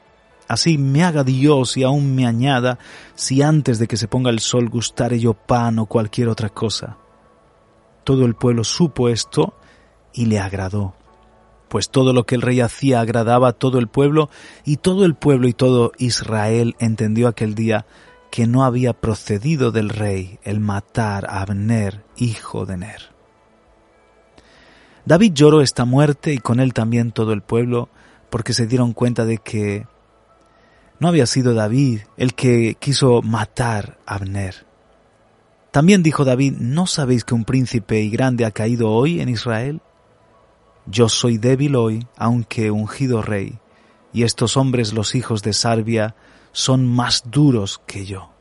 Así 0.47 0.77
me 0.77 1.03
haga 1.03 1.23
Dios 1.23 1.75
y 1.75 1.83
aún 1.83 2.15
me 2.15 2.25
añada, 2.25 2.79
si 3.15 3.41
antes 3.41 3.79
de 3.79 3.87
que 3.87 3.97
se 3.97 4.07
ponga 4.07 4.29
el 4.29 4.39
sol 4.39 4.69
gustare 4.69 5.19
yo 5.19 5.33
pan 5.33 5.77
o 5.79 5.87
cualquier 5.87 6.29
otra 6.29 6.49
cosa. 6.49 6.97
Todo 8.05 8.25
el 8.25 8.35
pueblo 8.35 8.63
supo 8.63 9.09
esto 9.09 9.55
y 10.13 10.25
le 10.25 10.39
agradó, 10.39 10.95
pues 11.67 11.89
todo 11.89 12.13
lo 12.13 12.25
que 12.25 12.35
el 12.35 12.41
rey 12.41 12.61
hacía 12.61 13.01
agradaba 13.01 13.49
a 13.49 13.53
todo 13.53 13.77
el 13.77 13.89
pueblo, 13.89 14.29
y 14.63 14.77
todo 14.77 15.03
el 15.03 15.15
pueblo 15.15 15.49
y 15.49 15.53
todo 15.53 15.91
Israel 15.97 16.77
entendió 16.79 17.27
aquel 17.27 17.53
día 17.53 17.85
que 18.31 18.47
no 18.47 18.63
había 18.63 18.93
procedido 18.93 19.71
del 19.71 19.89
rey 19.89 20.39
el 20.43 20.59
matar 20.59 21.25
a 21.25 21.41
Abner, 21.41 22.03
hijo 22.17 22.65
de 22.65 22.77
Ner. 22.77 23.01
David 25.05 25.33
lloró 25.33 25.61
esta 25.61 25.85
muerte 25.85 26.33
y 26.33 26.37
con 26.37 26.59
él 26.59 26.73
también 26.73 27.11
todo 27.11 27.31
el 27.31 27.41
pueblo, 27.41 27.89
porque 28.29 28.53
se 28.53 28.67
dieron 28.67 28.93
cuenta 28.93 29.25
de 29.25 29.37
que 29.37 29.87
no 30.99 31.07
había 31.07 31.25
sido 31.25 31.53
David 31.53 32.01
el 32.17 32.33
que 32.33 32.75
quiso 32.79 33.21
matar 33.21 33.99
a 34.05 34.15
Abner. 34.15 34.65
También 35.71 36.03
dijo 36.03 36.25
David, 36.25 36.55
¿no 36.59 36.87
sabéis 36.87 37.23
que 37.23 37.35
un 37.35 37.45
príncipe 37.45 38.01
y 38.01 38.09
grande 38.09 38.45
ha 38.45 38.51
caído 38.51 38.91
hoy 38.91 39.21
en 39.21 39.29
Israel? 39.29 39.81
Yo 40.85 41.07
soy 41.07 41.37
débil 41.37 41.75
hoy, 41.75 42.07
aunque 42.17 42.71
ungido 42.71 43.21
rey, 43.21 43.59
y 44.11 44.23
estos 44.23 44.57
hombres 44.57 44.93
los 44.93 45.15
hijos 45.15 45.43
de 45.43 45.53
Sarbia 45.53 46.15
son 46.57 46.87
más 46.87 47.21
duros 47.29 47.79
que 47.85 48.07
yo. 48.07 48.31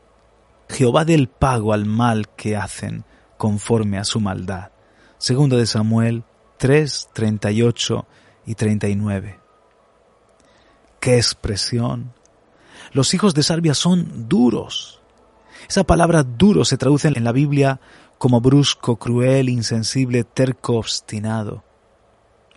Jehová 0.69 1.05
dé 1.05 1.13
el 1.13 1.27
pago 1.27 1.71
al 1.71 1.85
mal 1.85 2.27
que 2.29 2.57
hacen 2.57 3.05
conforme 3.37 3.99
a 3.99 4.03
su 4.05 4.19
maldad. 4.19 4.71
Segundo 5.19 5.55
de 5.55 5.67
Samuel 5.67 6.23
3, 6.57 7.09
38 7.13 8.07
y 8.47 8.55
39. 8.55 9.39
¡Qué 10.99 11.17
expresión! 11.17 12.11
Los 12.91 13.13
hijos 13.13 13.35
de 13.35 13.43
Sarbia 13.43 13.75
son 13.75 14.27
duros. 14.27 14.99
Esa 15.69 15.83
palabra 15.83 16.23
duro 16.23 16.65
se 16.65 16.77
traduce 16.77 17.09
en 17.09 17.23
la 17.23 17.31
Biblia 17.31 17.79
como 18.17 18.41
brusco, 18.41 18.95
cruel, 18.95 19.47
insensible, 19.47 20.23
terco, 20.23 20.77
obstinado. 20.77 21.63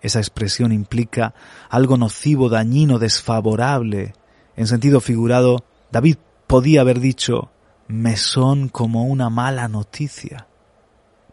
Esa 0.01 0.21
expresión 0.21 0.73
implica 0.73 1.35
algo 1.69 1.99
nocivo, 1.99 2.49
dañino, 2.49 2.99
desfavorable, 2.99 4.15
en 4.61 4.67
sentido 4.67 5.01
figurado, 5.01 5.65
David 5.91 6.17
podía 6.47 6.83
haber 6.83 7.01
dicho, 7.01 7.51
me 7.89 8.19
son 8.19 8.69
como 8.69 9.05
una 9.05 9.31
mala 9.31 9.69
noticia. 9.69 10.49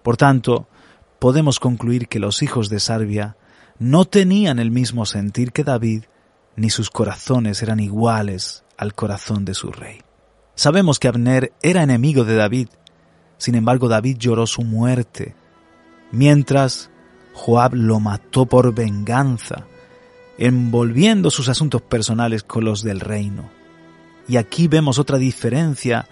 Por 0.02 0.16
tanto, 0.16 0.70
podemos 1.20 1.60
concluir 1.60 2.08
que 2.08 2.20
los 2.20 2.42
hijos 2.42 2.70
de 2.70 2.80
Sarbia 2.80 3.36
no 3.80 4.06
tenían 4.06 4.60
el 4.60 4.72
mismo 4.72 5.06
sentir 5.06 5.52
que 5.52 5.66
David, 5.66 6.06
ni 6.56 6.70
sus 6.70 6.90
corazones 6.90 7.62
eran 7.62 7.82
iguales 7.82 8.64
al 8.78 8.94
corazón 8.94 9.44
de 9.44 9.56
su 9.56 9.74
rey. 9.74 10.00
Sabemos 10.56 10.98
que 10.98 11.10
Abner 11.10 11.52
era 11.62 11.84
enemigo 11.84 12.24
de 12.24 12.36
David, 12.38 12.70
sin 13.38 13.56
embargo 13.56 13.90
David 13.90 14.20
lloró 14.20 14.48
su 14.48 14.62
muerte, 14.62 15.36
mientras 16.14 16.92
Joab 17.34 17.74
lo 17.74 18.00
mató 18.00 18.46
por 18.46 18.74
venganza, 18.74 19.68
envolviendo 20.38 21.30
sus 21.30 21.50
asuntos 21.50 21.82
personales 21.82 22.44
con 22.44 22.66
los 22.66 22.84
del 22.84 23.00
reino. 23.00 23.50
Y 24.28 24.38
aquí 24.38 24.68
vemos 24.68 25.00
otra 25.00 25.18
diferencia 25.18 26.08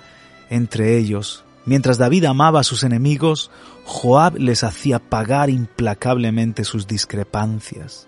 entre 0.49 0.97
ellos. 0.97 1.43
Mientras 1.65 1.97
David 1.97 2.25
amaba 2.25 2.59
a 2.59 2.63
sus 2.63 2.83
enemigos, 2.83 3.51
Joab 3.85 4.37
les 4.37 4.63
hacía 4.63 4.99
pagar 4.99 5.49
implacablemente 5.49 6.63
sus 6.63 6.87
discrepancias. 6.87 8.07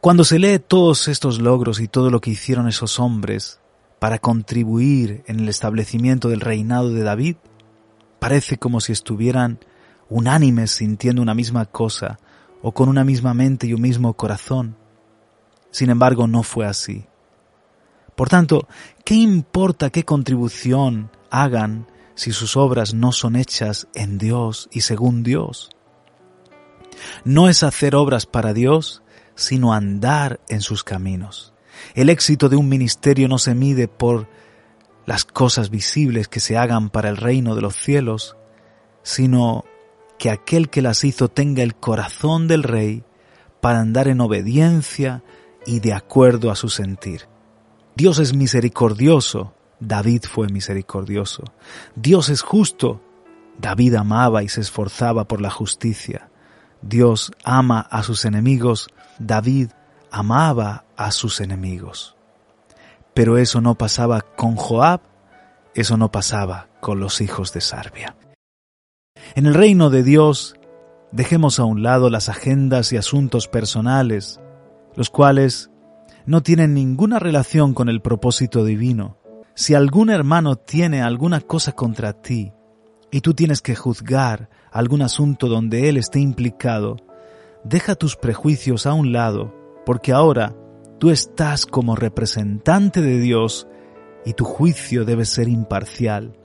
Cuando 0.00 0.24
se 0.24 0.38
lee 0.38 0.58
todos 0.58 1.08
estos 1.08 1.40
logros 1.40 1.80
y 1.80 1.88
todo 1.88 2.10
lo 2.10 2.20
que 2.20 2.30
hicieron 2.30 2.68
esos 2.68 3.00
hombres 3.00 3.60
para 3.98 4.18
contribuir 4.18 5.24
en 5.26 5.40
el 5.40 5.48
establecimiento 5.48 6.28
del 6.28 6.40
reinado 6.40 6.90
de 6.90 7.02
David, 7.02 7.36
parece 8.20 8.58
como 8.58 8.80
si 8.80 8.92
estuvieran 8.92 9.58
unánimes 10.08 10.70
sintiendo 10.70 11.20
una 11.22 11.34
misma 11.34 11.66
cosa 11.66 12.18
o 12.62 12.72
con 12.72 12.88
una 12.88 13.04
misma 13.04 13.34
mente 13.34 13.66
y 13.66 13.74
un 13.74 13.80
mismo 13.80 14.14
corazón. 14.14 14.76
Sin 15.70 15.90
embargo, 15.90 16.26
no 16.26 16.42
fue 16.42 16.66
así. 16.66 17.06
Por 18.14 18.28
tanto, 18.28 18.66
¿qué 19.04 19.14
importa 19.14 19.90
qué 19.90 20.04
contribución 20.04 21.10
hagan 21.30 21.86
si 22.14 22.32
sus 22.32 22.56
obras 22.56 22.94
no 22.94 23.12
son 23.12 23.36
hechas 23.36 23.86
en 23.94 24.18
Dios 24.18 24.68
y 24.72 24.80
según 24.80 25.22
Dios? 25.22 25.70
No 27.24 27.48
es 27.48 27.62
hacer 27.62 27.94
obras 27.94 28.26
para 28.26 28.52
Dios, 28.52 29.02
sino 29.36 29.72
andar 29.72 30.40
en 30.48 30.62
sus 30.62 30.82
caminos. 30.82 31.52
El 31.94 32.10
éxito 32.10 32.48
de 32.48 32.56
un 32.56 32.68
ministerio 32.68 33.28
no 33.28 33.38
se 33.38 33.54
mide 33.54 33.86
por 33.86 34.28
las 35.06 35.24
cosas 35.24 35.70
visibles 35.70 36.28
que 36.28 36.40
se 36.40 36.56
hagan 36.56 36.90
para 36.90 37.08
el 37.08 37.16
reino 37.16 37.54
de 37.54 37.62
los 37.62 37.76
cielos, 37.76 38.36
sino 39.02 39.64
que 40.18 40.30
aquel 40.30 40.68
que 40.68 40.82
las 40.82 41.04
hizo 41.04 41.28
tenga 41.28 41.62
el 41.62 41.76
corazón 41.76 42.48
del 42.48 42.64
rey 42.64 43.04
para 43.60 43.80
andar 43.80 44.08
en 44.08 44.20
obediencia 44.20 45.22
y 45.68 45.80
de 45.80 45.92
acuerdo 45.92 46.50
a 46.50 46.56
su 46.56 46.70
sentir. 46.70 47.28
Dios 47.94 48.18
es 48.18 48.34
misericordioso, 48.34 49.52
David 49.80 50.22
fue 50.26 50.48
misericordioso. 50.48 51.44
Dios 51.94 52.30
es 52.30 52.40
justo, 52.40 53.02
David 53.58 53.96
amaba 53.96 54.42
y 54.42 54.48
se 54.48 54.62
esforzaba 54.62 55.28
por 55.28 55.42
la 55.42 55.50
justicia. 55.50 56.30
Dios 56.80 57.32
ama 57.44 57.80
a 57.80 58.02
sus 58.02 58.24
enemigos, 58.24 58.88
David 59.18 59.72
amaba 60.10 60.86
a 60.96 61.10
sus 61.10 61.38
enemigos. 61.42 62.16
Pero 63.12 63.36
eso 63.36 63.60
no 63.60 63.74
pasaba 63.74 64.22
con 64.22 64.56
Joab, 64.56 65.02
eso 65.74 65.98
no 65.98 66.10
pasaba 66.10 66.68
con 66.80 66.98
los 66.98 67.20
hijos 67.20 67.52
de 67.52 67.60
Sarbia. 67.60 68.16
En 69.34 69.44
el 69.44 69.52
reino 69.52 69.90
de 69.90 70.02
Dios, 70.02 70.56
dejemos 71.12 71.58
a 71.58 71.64
un 71.64 71.82
lado 71.82 72.08
las 72.08 72.30
agendas 72.30 72.90
y 72.94 72.96
asuntos 72.96 73.48
personales, 73.48 74.40
los 74.98 75.10
cuales 75.10 75.70
no 76.26 76.42
tienen 76.42 76.74
ninguna 76.74 77.20
relación 77.20 77.72
con 77.72 77.88
el 77.88 78.02
propósito 78.02 78.64
divino. 78.64 79.16
Si 79.54 79.74
algún 79.74 80.10
hermano 80.10 80.56
tiene 80.56 81.02
alguna 81.02 81.40
cosa 81.40 81.70
contra 81.70 82.20
ti 82.20 82.52
y 83.12 83.20
tú 83.20 83.32
tienes 83.32 83.62
que 83.62 83.76
juzgar 83.76 84.50
algún 84.72 85.02
asunto 85.02 85.46
donde 85.46 85.88
él 85.88 85.98
esté 85.98 86.18
implicado, 86.18 86.96
deja 87.62 87.94
tus 87.94 88.16
prejuicios 88.16 88.86
a 88.86 88.92
un 88.92 89.12
lado, 89.12 89.54
porque 89.86 90.10
ahora 90.10 90.56
tú 90.98 91.10
estás 91.10 91.64
como 91.64 91.94
representante 91.94 93.00
de 93.00 93.20
Dios 93.20 93.68
y 94.26 94.32
tu 94.32 94.44
juicio 94.44 95.04
debe 95.04 95.26
ser 95.26 95.48
imparcial. 95.48 96.36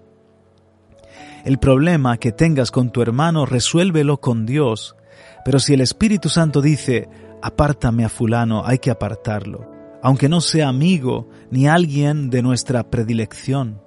El 1.44 1.58
problema 1.58 2.18
que 2.18 2.32
tengas 2.32 2.70
con 2.70 2.92
tu 2.92 3.02
hermano 3.02 3.48
resuélvelo 3.48 4.22
con 4.22 4.46
Dios, 4.46 4.96
pero 5.44 5.58
si 5.58 5.74
el 5.74 5.82
Espíritu 5.82 6.30
Santo 6.30 6.62
dice, 6.62 7.10
apártame 7.44 8.06
a 8.06 8.10
fulano, 8.10 8.64
hay 8.66 8.80
que 8.80 8.90
apartarlo 8.90 9.74
aunque 10.04 10.28
no 10.28 10.42
sea 10.42 10.68
amigo 10.68 11.30
ni 11.50 11.66
alguien 11.66 12.30
de 12.30 12.42
nuestra 12.42 12.90
predilección. 12.92 13.82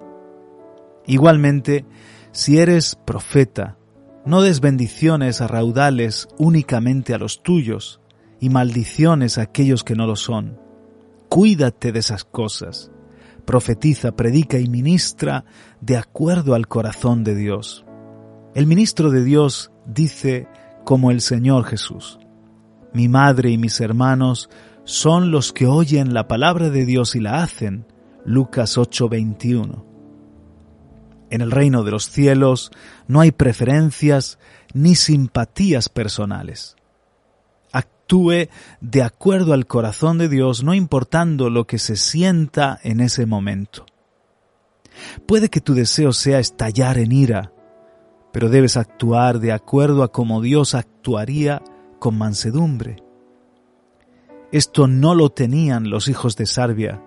Igualmente, 1.05 1.85
si 2.31 2.57
eres 2.57 2.95
profeta, 2.95 3.77
no 4.25 4.41
des 4.41 4.59
bendiciones 4.59 5.41
a 5.41 5.47
raudales 5.47 6.27
únicamente 6.39 7.13
a 7.13 7.19
los 7.19 7.43
tuyos 7.43 8.01
y 8.39 8.49
maldiciones 8.49 9.37
a 9.37 9.43
aquellos 9.43 9.83
que 9.83 9.93
no 9.93 10.07
lo 10.07 10.15
son. 10.15 10.59
Cuídate 11.29 11.91
de 11.91 11.99
esas 11.99 12.23
cosas. 12.23 12.91
Profetiza, 13.45 14.15
predica 14.15 14.57
y 14.57 14.67
ministra 14.67 15.45
de 15.81 15.97
acuerdo 15.97 16.55
al 16.55 16.67
corazón 16.67 17.23
de 17.23 17.35
Dios. 17.35 17.85
El 18.55 18.65
ministro 18.65 19.11
de 19.11 19.23
Dios 19.23 19.71
dice 19.85 20.47
como 20.83 21.11
el 21.11 21.21
Señor 21.21 21.63
Jesús, 21.65 22.19
mi 22.93 23.07
madre 23.07 23.51
y 23.51 23.57
mis 23.57 23.79
hermanos 23.81 24.49
son 24.83 25.31
los 25.31 25.51
que 25.51 25.67
oyen 25.67 26.13
la 26.13 26.27
palabra 26.27 26.69
de 26.69 26.85
Dios 26.85 27.15
y 27.15 27.19
la 27.19 27.43
hacen. 27.43 27.85
Lucas 28.25 28.77
8:21. 28.77 29.85
En 31.29 31.41
el 31.41 31.51
reino 31.51 31.83
de 31.83 31.91
los 31.91 32.09
cielos 32.09 32.71
no 33.07 33.19
hay 33.19 33.31
preferencias 33.31 34.39
ni 34.73 34.95
simpatías 34.95 35.89
personales. 35.89 36.77
Actúe 37.73 38.47
de 38.79 39.03
acuerdo 39.03 39.53
al 39.53 39.67
corazón 39.67 40.17
de 40.17 40.29
Dios, 40.29 40.63
no 40.63 40.73
importando 40.73 41.49
lo 41.49 41.67
que 41.67 41.79
se 41.79 41.97
sienta 41.97 42.79
en 42.83 43.01
ese 43.01 43.25
momento. 43.25 43.85
Puede 45.25 45.49
que 45.49 45.61
tu 45.61 45.73
deseo 45.73 46.13
sea 46.13 46.39
estallar 46.39 46.97
en 46.97 47.11
ira, 47.11 47.51
pero 48.31 48.49
debes 48.49 48.77
actuar 48.77 49.39
de 49.39 49.51
acuerdo 49.51 50.03
a 50.03 50.11
como 50.11 50.41
Dios 50.41 50.75
actuaría 50.75 51.61
con 51.99 52.17
mansedumbre. 52.17 53.03
Esto 54.51 54.87
no 54.87 55.13
lo 55.13 55.29
tenían 55.29 55.89
los 55.89 56.07
hijos 56.07 56.35
de 56.35 56.45
Sarbia. 56.45 57.03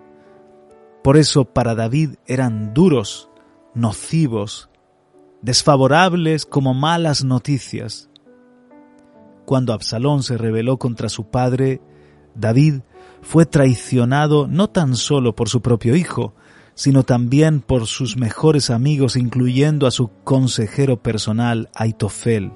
Por 1.03 1.17
eso 1.17 1.47
para 1.47 1.75
David 1.75 2.17
eran 2.27 2.75
duros, 2.75 3.31
nocivos, 3.75 4.69
desfavorables 5.41 6.45
como 6.45 6.75
malas 6.75 7.25
noticias. 7.25 8.11
Cuando 9.47 9.73
Absalón 9.73 10.23
se 10.23 10.37
rebeló 10.37 10.79
contra 10.79 11.09
su 11.09 11.31
padre, 11.31 11.81
David 12.35 12.83
fue 13.23 13.47
traicionado 13.47 14.47
no 14.47 14.69
tan 14.69 14.95
solo 14.95 15.35
por 15.35 15.49
su 15.49 15.63
propio 15.63 15.97
hijo, 15.97 16.35
sino 16.75 17.03
también 17.03 17.61
por 17.61 17.87
sus 17.87 18.17
mejores 18.17 18.71
amigos, 18.71 19.17
incluyendo 19.17 19.87
a 19.87 19.91
su 19.91 20.11
consejero 20.25 21.03
personal, 21.03 21.69
Aitofel. 21.75 22.53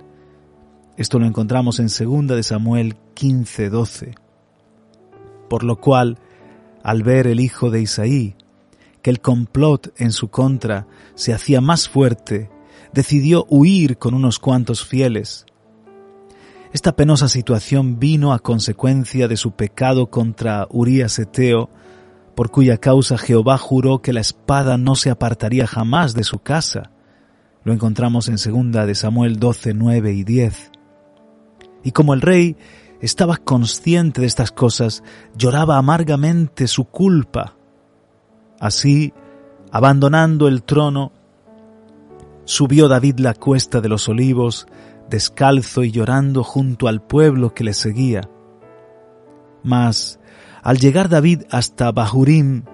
Esto 0.96 1.18
lo 1.18 1.26
encontramos 1.26 1.80
en 1.80 1.86
2 1.86 2.36
de 2.36 2.42
Samuel 2.42 2.96
15:12 3.14 4.14
por 5.48 5.62
lo 5.62 5.76
cual, 5.76 6.18
al 6.82 7.02
ver 7.02 7.26
el 7.26 7.40
hijo 7.40 7.70
de 7.70 7.80
Isaí, 7.80 8.34
que 9.02 9.10
el 9.10 9.20
complot 9.20 9.92
en 9.96 10.12
su 10.12 10.28
contra 10.28 10.86
se 11.14 11.32
hacía 11.32 11.60
más 11.60 11.88
fuerte, 11.88 12.50
decidió 12.92 13.46
huir 13.48 13.98
con 13.98 14.14
unos 14.14 14.38
cuantos 14.38 14.84
fieles. 14.84 15.46
Esta 16.72 16.96
penosa 16.96 17.28
situación 17.28 18.00
vino 18.00 18.32
a 18.32 18.40
consecuencia 18.40 19.28
de 19.28 19.36
su 19.36 19.52
pecado 19.52 20.10
contra 20.10 20.66
Urías 20.70 21.18
Eteo, 21.18 21.70
por 22.34 22.50
cuya 22.50 22.78
causa 22.78 23.16
Jehová 23.16 23.58
juró 23.58 24.02
que 24.02 24.12
la 24.12 24.20
espada 24.20 24.76
no 24.76 24.96
se 24.96 25.10
apartaría 25.10 25.68
jamás 25.68 26.14
de 26.14 26.24
su 26.24 26.40
casa. 26.40 26.90
Lo 27.62 27.72
encontramos 27.72 28.28
en 28.28 28.38
segunda 28.38 28.86
de 28.86 28.96
Samuel 28.96 29.38
12, 29.38 29.72
9 29.74 30.12
y 30.14 30.24
10. 30.24 30.72
Y 31.84 31.92
como 31.92 32.14
el 32.14 32.22
rey 32.22 32.56
estaba 33.00 33.36
consciente 33.36 34.22
de 34.22 34.26
estas 34.26 34.50
cosas, 34.50 35.04
lloraba 35.36 35.76
amargamente 35.76 36.66
su 36.66 36.84
culpa. 36.84 37.54
Así, 38.58 39.12
abandonando 39.70 40.48
el 40.48 40.62
trono, 40.62 41.12
subió 42.44 42.88
David 42.88 43.18
la 43.18 43.34
cuesta 43.34 43.80
de 43.80 43.88
los 43.88 44.08
olivos, 44.08 44.66
descalzo 45.10 45.84
y 45.84 45.90
llorando 45.90 46.42
junto 46.42 46.88
al 46.88 47.02
pueblo 47.02 47.52
que 47.52 47.64
le 47.64 47.74
seguía. 47.74 48.22
Mas, 49.62 50.18
al 50.62 50.78
llegar 50.78 51.08
David 51.08 51.42
hasta 51.50 51.92
Bahurim, 51.92 52.64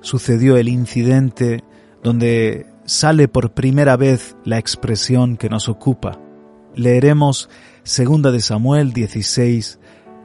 sucedió 0.00 0.56
el 0.56 0.68
incidente 0.68 1.64
donde 2.02 2.66
sale 2.84 3.28
por 3.28 3.52
primera 3.52 3.96
vez 3.96 4.36
la 4.44 4.58
expresión 4.58 5.36
que 5.36 5.48
nos 5.48 5.68
ocupa. 5.68 6.18
Leeremos 6.74 7.50
Segunda 7.82 8.30
de 8.30 8.40
Samuel 8.40 8.92
16, 8.92 9.78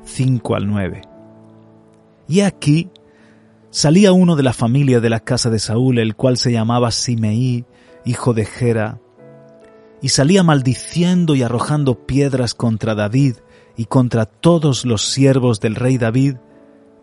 5 0.05 0.55
al 0.55 0.67
9. 0.67 1.01
Y 2.27 2.41
aquí 2.41 2.89
salía 3.69 4.13
uno 4.13 4.35
de 4.35 4.43
la 4.43 4.53
familia 4.53 4.99
de 4.99 5.09
la 5.09 5.19
casa 5.19 5.49
de 5.49 5.59
Saúl, 5.59 5.99
el 5.99 6.15
cual 6.15 6.37
se 6.37 6.51
llamaba 6.51 6.91
Simeí, 6.91 7.65
hijo 8.05 8.33
de 8.33 8.45
Gera, 8.45 9.01
y 10.01 10.09
salía 10.09 10.43
maldiciendo 10.43 11.35
y 11.35 11.41
arrojando 11.41 12.05
piedras 12.05 12.53
contra 12.53 12.95
David 12.95 13.35
y 13.75 13.85
contra 13.85 14.25
todos 14.25 14.85
los 14.85 15.05
siervos 15.05 15.59
del 15.59 15.75
rey 15.75 15.97
David, 15.97 16.35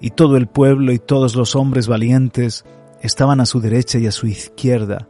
y 0.00 0.10
todo 0.10 0.36
el 0.36 0.46
pueblo 0.46 0.92
y 0.92 0.98
todos 0.98 1.34
los 1.34 1.54
hombres 1.56 1.86
valientes 1.86 2.64
estaban 3.00 3.40
a 3.40 3.46
su 3.46 3.60
derecha 3.60 3.98
y 3.98 4.06
a 4.06 4.12
su 4.12 4.26
izquierda. 4.26 5.08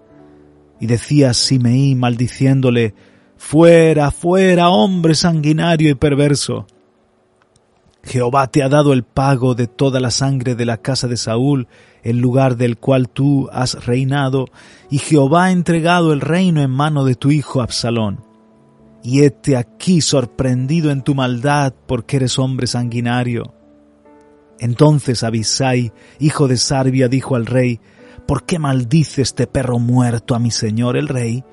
Y 0.80 0.86
decía 0.86 1.34
Simeí 1.34 1.94
maldiciéndole, 1.94 2.94
Fuera, 3.46 4.10
fuera, 4.10 4.70
hombre 4.70 5.14
sanguinario 5.14 5.90
y 5.90 5.94
perverso. 5.94 6.66
Jehová 8.02 8.46
te 8.46 8.62
ha 8.62 8.70
dado 8.70 8.94
el 8.94 9.02
pago 9.02 9.54
de 9.54 9.66
toda 9.66 10.00
la 10.00 10.10
sangre 10.10 10.54
de 10.54 10.64
la 10.64 10.78
casa 10.78 11.08
de 11.08 11.18
Saúl, 11.18 11.68
el 12.02 12.18
lugar 12.18 12.56
del 12.56 12.78
cual 12.78 13.10
tú 13.10 13.50
has 13.52 13.84
reinado, 13.84 14.46
y 14.90 14.96
Jehová 14.96 15.44
ha 15.44 15.52
entregado 15.52 16.14
el 16.14 16.22
reino 16.22 16.62
en 16.62 16.70
mano 16.70 17.04
de 17.04 17.16
tu 17.16 17.30
hijo 17.30 17.60
Absalón. 17.60 18.24
Y 19.02 19.22
hete 19.22 19.58
aquí 19.58 20.00
sorprendido 20.00 20.90
en 20.90 21.02
tu 21.02 21.14
maldad, 21.14 21.74
porque 21.86 22.16
eres 22.16 22.38
hombre 22.38 22.66
sanguinario. 22.66 23.52
Entonces 24.58 25.22
Abisai, 25.22 25.92
hijo 26.18 26.48
de 26.48 26.56
Sarbia, 26.56 27.08
dijo 27.08 27.36
al 27.36 27.44
rey, 27.44 27.78
¿Por 28.26 28.46
qué 28.46 28.58
maldice 28.58 29.20
este 29.20 29.46
perro 29.46 29.78
muerto 29.78 30.34
a 30.34 30.38
mi 30.38 30.50
señor 30.50 30.96
el 30.96 31.08
rey? 31.08 31.44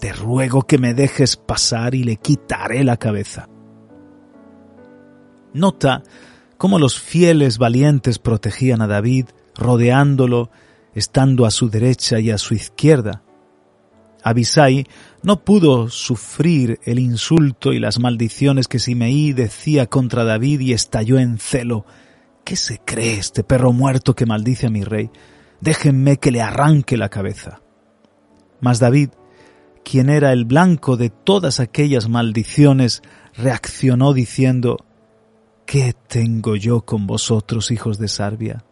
Te 0.00 0.12
ruego 0.12 0.62
que 0.62 0.78
me 0.78 0.94
dejes 0.94 1.36
pasar 1.36 1.94
y 1.94 2.04
le 2.04 2.16
quitaré 2.16 2.84
la 2.84 2.96
cabeza. 2.96 3.48
Nota 5.52 6.02
cómo 6.56 6.78
los 6.78 7.00
fieles 7.00 7.58
valientes 7.58 8.18
protegían 8.18 8.82
a 8.82 8.86
David, 8.86 9.26
rodeándolo, 9.56 10.50
estando 10.94 11.46
a 11.46 11.50
su 11.50 11.68
derecha 11.70 12.20
y 12.20 12.30
a 12.30 12.38
su 12.38 12.54
izquierda. 12.54 13.22
Abisai 14.22 14.86
no 15.22 15.44
pudo 15.44 15.88
sufrir 15.88 16.80
el 16.84 16.98
insulto 16.98 17.72
y 17.72 17.78
las 17.78 17.98
maldiciones 17.98 18.68
que 18.68 18.78
Simeí 18.78 19.32
decía 19.32 19.86
contra 19.86 20.24
David 20.24 20.60
y 20.60 20.72
estalló 20.72 21.18
en 21.18 21.38
celo. 21.38 21.86
¿Qué 22.44 22.56
se 22.56 22.78
cree 22.78 23.18
este 23.18 23.44
perro 23.44 23.72
muerto 23.72 24.14
que 24.14 24.26
maldice 24.26 24.66
a 24.66 24.70
mi 24.70 24.84
rey? 24.84 25.10
Déjenme 25.60 26.18
que 26.18 26.30
le 26.30 26.40
arranque 26.40 26.96
la 26.96 27.08
cabeza. 27.08 27.62
Mas 28.60 28.80
David, 28.80 29.10
quien 29.90 30.10
era 30.10 30.34
el 30.34 30.44
blanco 30.44 30.98
de 30.98 31.08
todas 31.08 31.60
aquellas 31.60 32.10
maldiciones, 32.10 33.00
reaccionó 33.34 34.12
diciendo, 34.12 34.76
¿Qué 35.64 35.94
tengo 36.08 36.56
yo 36.56 36.82
con 36.82 37.06
vosotros, 37.06 37.70
hijos 37.70 37.96
de 37.98 38.08
Sarbia? 38.08 38.64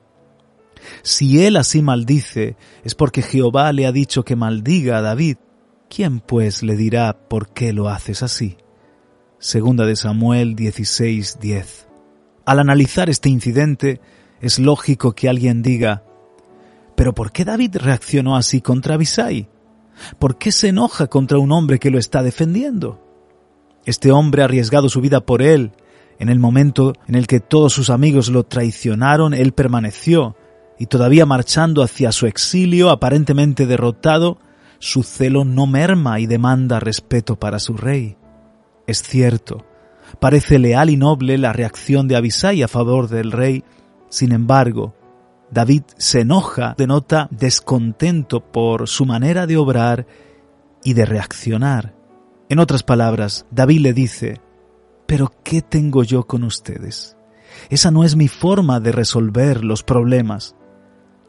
Si 1.02 1.42
él 1.42 1.56
así 1.56 1.80
maldice, 1.80 2.56
es 2.84 2.94
porque 2.94 3.22
Jehová 3.22 3.72
le 3.72 3.86
ha 3.86 3.92
dicho 3.92 4.24
que 4.24 4.36
maldiga 4.36 4.98
a 4.98 5.00
David. 5.00 5.38
¿Quién 5.88 6.20
pues 6.20 6.62
le 6.62 6.76
dirá 6.76 7.16
por 7.28 7.48
qué 7.48 7.72
lo 7.72 7.88
haces 7.88 8.22
así? 8.22 8.58
Segunda 9.38 9.86
de 9.86 9.96
Samuel 9.96 10.54
16:10. 10.54 11.86
Al 12.44 12.58
analizar 12.58 13.08
este 13.08 13.30
incidente, 13.30 14.02
es 14.42 14.58
lógico 14.58 15.14
que 15.14 15.30
alguien 15.30 15.62
diga, 15.62 16.04
¿pero 16.94 17.14
por 17.14 17.32
qué 17.32 17.46
David 17.46 17.76
reaccionó 17.76 18.36
así 18.36 18.60
contra 18.60 18.96
Abisai? 18.96 19.48
¿Por 20.18 20.38
qué 20.38 20.52
se 20.52 20.68
enoja 20.68 21.06
contra 21.06 21.38
un 21.38 21.52
hombre 21.52 21.78
que 21.78 21.90
lo 21.90 21.98
está 21.98 22.22
defendiendo? 22.22 23.02
Este 23.84 24.10
hombre 24.10 24.42
ha 24.42 24.46
arriesgado 24.46 24.88
su 24.88 25.00
vida 25.00 25.24
por 25.24 25.42
él, 25.42 25.72
en 26.18 26.28
el 26.28 26.38
momento 26.38 26.94
en 27.06 27.14
el 27.14 27.26
que 27.26 27.40
todos 27.40 27.72
sus 27.72 27.90
amigos 27.90 28.28
lo 28.28 28.44
traicionaron, 28.44 29.34
él 29.34 29.52
permaneció, 29.52 30.36
y 30.78 30.86
todavía 30.86 31.26
marchando 31.26 31.82
hacia 31.82 32.12
su 32.12 32.26
exilio, 32.26 32.90
aparentemente 32.90 33.66
derrotado, 33.66 34.38
su 34.78 35.02
celo 35.02 35.44
no 35.44 35.66
merma 35.66 36.20
y 36.20 36.26
demanda 36.26 36.80
respeto 36.80 37.36
para 37.36 37.58
su 37.58 37.76
rey. 37.76 38.16
Es 38.86 39.02
cierto, 39.02 39.64
parece 40.20 40.58
leal 40.58 40.90
y 40.90 40.96
noble 40.96 41.38
la 41.38 41.52
reacción 41.52 42.08
de 42.08 42.16
Abisai 42.16 42.62
a 42.62 42.68
favor 42.68 43.08
del 43.08 43.32
rey, 43.32 43.64
sin 44.08 44.32
embargo, 44.32 44.95
David 45.50 45.82
se 45.96 46.20
enoja, 46.20 46.74
denota 46.76 47.28
descontento 47.30 48.40
por 48.40 48.88
su 48.88 49.06
manera 49.06 49.46
de 49.46 49.56
obrar 49.56 50.06
y 50.82 50.94
de 50.94 51.06
reaccionar. 51.06 51.94
En 52.48 52.58
otras 52.58 52.82
palabras, 52.82 53.46
David 53.50 53.80
le 53.80 53.92
dice, 53.92 54.40
pero 55.06 55.32
¿qué 55.42 55.62
tengo 55.62 56.04
yo 56.04 56.26
con 56.26 56.44
ustedes? 56.44 57.16
Esa 57.70 57.90
no 57.90 58.04
es 58.04 58.16
mi 58.16 58.28
forma 58.28 58.80
de 58.80 58.92
resolver 58.92 59.64
los 59.64 59.82
problemas. 59.82 60.54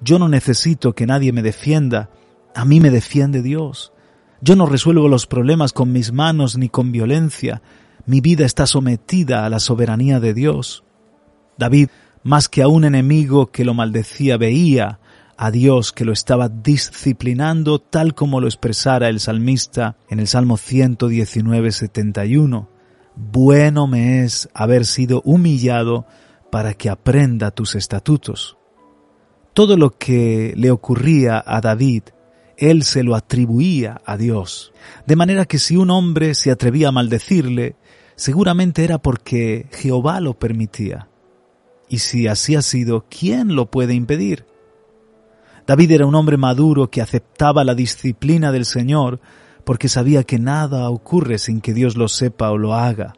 Yo 0.02 0.20
no 0.20 0.28
necesito 0.28 0.94
que 0.94 1.08
nadie 1.08 1.32
me 1.32 1.42
defienda, 1.42 2.10
a 2.54 2.66
mí 2.66 2.80
me 2.80 2.92
defiende 2.92 3.42
Dios. 3.42 3.94
Yo 4.42 4.56
no 4.56 4.66
resuelvo 4.66 5.08
los 5.08 5.26
problemas 5.26 5.74
con 5.74 5.92
mis 5.92 6.12
manos 6.12 6.58
ni 6.58 6.70
con 6.70 6.92
violencia, 6.92 7.62
mi 8.06 8.22
vida 8.22 8.46
está 8.46 8.66
sometida 8.68 9.46
a 9.46 9.50
la 9.50 9.60
soberanía 9.60 10.22
de 10.22 10.34
Dios. 10.34 10.86
David, 11.58 11.90
más 12.28 12.50
que 12.50 12.62
a 12.62 12.68
un 12.68 12.84
enemigo 12.84 13.52
que 13.52 13.64
lo 13.64 13.74
maldecía, 13.74 14.36
veía 14.36 15.00
a 15.38 15.50
Dios 15.50 15.94
que 15.94 16.04
lo 16.04 16.12
estaba 16.12 16.50
disciplinando 16.50 17.80
tal 17.80 18.16
como 18.16 18.42
lo 18.42 18.48
expresara 18.48 19.08
el 19.08 19.22
salmista 19.22 19.96
en 20.10 20.20
el 20.20 20.28
Salmo 20.28 20.58
119, 20.58 21.72
71 21.72 22.70
bueno 23.16 23.88
me 23.88 24.26
es 24.26 24.50
haber 24.54 24.86
sido 24.86 25.22
humillado 25.24 26.06
para 26.52 26.74
que 26.74 26.90
aprenda 26.90 27.52
tus 27.52 27.76
estatutos. 27.76 28.58
Todo 29.54 29.78
lo 29.78 29.92
que 29.92 30.54
le 30.58 30.70
ocurría 30.70 31.42
a 31.48 31.62
David, 31.62 32.04
él 32.58 32.84
se 32.84 33.04
lo 33.04 33.16
atribuía 33.16 34.02
a 34.06 34.18
Dios. 34.18 34.74
De 35.06 35.16
manera 35.16 35.46
que 35.46 35.60
si 35.60 35.78
un 35.78 35.92
hombre 35.92 36.36
se 36.36 36.52
atrevía 36.52 36.90
a 36.90 36.92
maldecirle, 36.92 37.78
seguramente 38.18 38.84
era 38.84 38.98
porque 38.98 39.68
Jehová 39.72 40.20
lo 40.20 40.38
permitía. 40.38 41.08
Y 41.90 42.00
si 42.00 42.28
así 42.28 42.56
ha 42.56 42.62
sido, 42.62 43.06
¿quién 43.10 43.56
lo 43.56 43.72
puede 43.72 43.94
impedir? 43.94 44.46
David 45.66 45.92
era 45.92 46.06
un 46.06 46.16
hombre 46.16 46.38
maduro 46.38 46.90
que 46.90 47.02
aceptaba 47.02 47.64
la 47.64 47.76
disciplina 47.76 48.52
del 48.52 48.66
Señor 48.66 49.20
porque 49.66 49.90
sabía 49.90 50.24
que 50.24 50.40
nada 50.40 50.90
ocurre 50.90 51.38
sin 51.38 51.60
que 51.60 51.74
Dios 51.74 51.98
lo 51.98 52.08
sepa 52.08 52.52
o 52.52 52.58
lo 52.58 52.74
haga. 52.74 53.16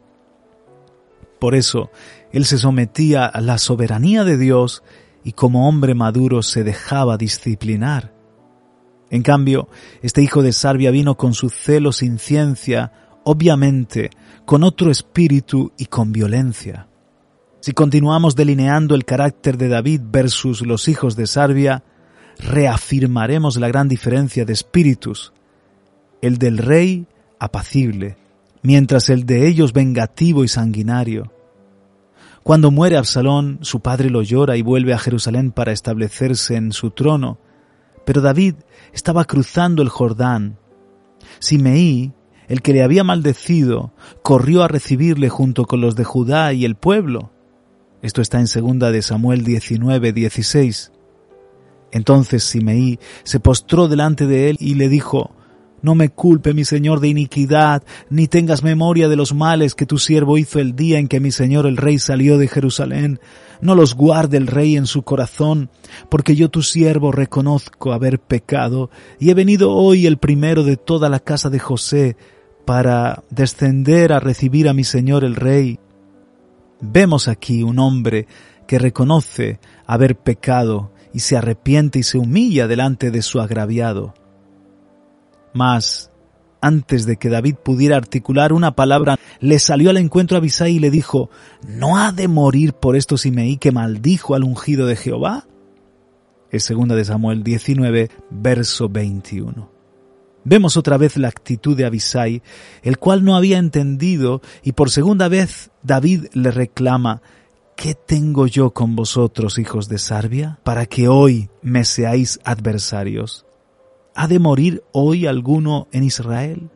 Por 1.38 1.54
eso, 1.54 1.90
él 2.32 2.44
se 2.44 2.58
sometía 2.58 3.24
a 3.24 3.40
la 3.40 3.56
soberanía 3.56 4.24
de 4.24 4.36
Dios 4.36 4.82
y 5.22 5.32
como 5.32 5.68
hombre 5.68 5.94
maduro 5.94 6.42
se 6.42 6.64
dejaba 6.64 7.16
disciplinar. 7.16 8.12
En 9.10 9.22
cambio, 9.22 9.68
este 10.02 10.22
hijo 10.22 10.42
de 10.42 10.52
Sarbia 10.52 10.90
vino 10.90 11.16
con 11.16 11.34
su 11.34 11.50
celo 11.50 11.92
sin 11.92 12.18
ciencia, 12.18 12.92
obviamente, 13.24 14.10
con 14.44 14.64
otro 14.64 14.90
espíritu 14.90 15.72
y 15.78 15.86
con 15.86 16.12
violencia. 16.12 16.89
Si 17.60 17.72
continuamos 17.72 18.36
delineando 18.36 18.94
el 18.94 19.04
carácter 19.04 19.58
de 19.58 19.68
David 19.68 20.00
versus 20.04 20.62
los 20.66 20.88
hijos 20.88 21.14
de 21.16 21.26
Sarbia, 21.26 21.84
reafirmaremos 22.38 23.56
la 23.56 23.68
gran 23.68 23.86
diferencia 23.88 24.44
de 24.44 24.52
espíritus 24.52 25.32
el 26.20 26.38
del 26.38 26.58
rey 26.58 27.06
apacible, 27.38 28.16
mientras 28.62 29.08
el 29.08 29.24
de 29.24 29.48
ellos 29.48 29.72
vengativo 29.72 30.44
y 30.44 30.48
sanguinario. 30.48 31.32
Cuando 32.42 32.70
muere 32.70 32.96
Absalón, 32.96 33.58
su 33.62 33.80
padre 33.80 34.10
lo 34.10 34.22
llora 34.22 34.56
y 34.56 34.62
vuelve 34.62 34.92
a 34.92 34.98
Jerusalén 34.98 35.52
para 35.52 35.72
establecerse 35.72 36.56
en 36.56 36.72
su 36.72 36.90
trono, 36.90 37.38
pero 38.04 38.20
David 38.20 38.54
estaba 38.92 39.24
cruzando 39.24 39.82
el 39.82 39.88
Jordán. 39.88 40.58
Simeí, 41.38 42.12
el 42.48 42.62
que 42.62 42.72
le 42.72 42.82
había 42.82 43.04
maldecido, 43.04 43.92
corrió 44.22 44.62
a 44.62 44.68
recibirle 44.68 45.28
junto 45.28 45.66
con 45.66 45.80
los 45.80 45.96
de 45.96 46.04
Judá 46.04 46.52
y 46.52 46.64
el 46.64 46.74
pueblo. 46.74 47.30
Esto 48.02 48.22
está 48.22 48.40
en 48.40 48.46
segunda 48.46 48.90
de 48.90 49.02
Samuel 49.02 49.44
19, 49.44 50.12
16. 50.12 50.92
Entonces 51.92 52.44
Simeí 52.44 52.98
se 53.24 53.40
postró 53.40 53.88
delante 53.88 54.26
de 54.26 54.50
él 54.50 54.56
y 54.60 54.74
le 54.74 54.88
dijo, 54.88 55.32
no 55.82 55.94
me 55.94 56.10
culpe, 56.10 56.52
mi 56.52 56.64
Señor, 56.64 57.00
de 57.00 57.08
iniquidad, 57.08 57.82
ni 58.10 58.28
tengas 58.28 58.62
memoria 58.62 59.08
de 59.08 59.16
los 59.16 59.34
males 59.34 59.74
que 59.74 59.86
tu 59.86 59.98
siervo 59.98 60.36
hizo 60.36 60.58
el 60.58 60.76
día 60.76 60.98
en 60.98 61.08
que 61.08 61.20
mi 61.20 61.30
Señor 61.30 61.66
el 61.66 61.76
Rey 61.78 61.98
salió 61.98 62.38
de 62.38 62.48
Jerusalén. 62.48 63.18
No 63.62 63.74
los 63.74 63.94
guarde 63.94 64.36
el 64.36 64.46
Rey 64.46 64.76
en 64.76 64.86
su 64.86 65.02
corazón, 65.02 65.70
porque 66.10 66.36
yo 66.36 66.50
tu 66.50 66.62
siervo 66.62 67.12
reconozco 67.12 67.92
haber 67.92 68.18
pecado, 68.18 68.90
y 69.18 69.30
he 69.30 69.34
venido 69.34 69.72
hoy 69.72 70.06
el 70.06 70.18
primero 70.18 70.64
de 70.64 70.76
toda 70.76 71.08
la 71.08 71.20
casa 71.20 71.48
de 71.50 71.58
José, 71.58 72.16
para 72.66 73.24
descender 73.30 74.12
a 74.12 74.20
recibir 74.20 74.68
a 74.68 74.74
mi 74.74 74.84
Señor 74.84 75.24
el 75.24 75.34
Rey. 75.34 75.78
Vemos 76.80 77.28
aquí 77.28 77.62
un 77.62 77.78
hombre 77.78 78.26
que 78.66 78.78
reconoce 78.78 79.58
haber 79.86 80.16
pecado 80.16 80.92
y 81.12 81.20
se 81.20 81.36
arrepiente 81.36 81.98
y 81.98 82.02
se 82.02 82.18
humilla 82.18 82.68
delante 82.68 83.10
de 83.10 83.22
su 83.22 83.40
agraviado. 83.40 84.14
Mas, 85.52 86.10
antes 86.60 87.06
de 87.06 87.16
que 87.16 87.28
David 87.28 87.56
pudiera 87.56 87.96
articular 87.96 88.52
una 88.52 88.76
palabra, 88.76 89.18
le 89.40 89.58
salió 89.58 89.90
al 89.90 89.96
encuentro 89.96 90.36
a 90.36 90.38
Abisai 90.38 90.76
y 90.76 90.78
le 90.78 90.90
dijo, 90.90 91.30
¿no 91.66 91.96
ha 91.98 92.12
de 92.12 92.28
morir 92.28 92.74
por 92.74 92.96
esto 92.96 93.16
Simeí 93.16 93.56
que 93.56 93.72
maldijo 93.72 94.34
al 94.34 94.44
ungido 94.44 94.86
de 94.86 94.96
Jehová? 94.96 95.46
Es 96.50 96.64
segunda 96.64 96.94
de 96.94 97.04
Samuel 97.04 97.42
19, 97.42 98.10
verso 98.30 98.88
21. 98.88 99.79
Vemos 100.44 100.76
otra 100.76 100.96
vez 100.96 101.16
la 101.16 101.28
actitud 101.28 101.76
de 101.76 101.84
Abisai, 101.84 102.42
el 102.82 102.98
cual 102.98 103.24
no 103.24 103.36
había 103.36 103.58
entendido, 103.58 104.40
y 104.62 104.72
por 104.72 104.90
segunda 104.90 105.28
vez 105.28 105.70
David 105.82 106.26
le 106.32 106.50
reclama, 106.50 107.20
¿qué 107.76 107.94
tengo 107.94 108.46
yo 108.46 108.70
con 108.70 108.96
vosotros, 108.96 109.58
hijos 109.58 109.88
de 109.88 109.98
Sarbia, 109.98 110.58
para 110.64 110.86
que 110.86 111.08
hoy 111.08 111.50
me 111.62 111.84
seáis 111.84 112.40
adversarios? 112.44 113.44
¿Ha 114.14 114.28
de 114.28 114.38
morir 114.38 114.82
hoy 114.92 115.26
alguno 115.26 115.88
en 115.92 116.04
Israel? 116.04 116.70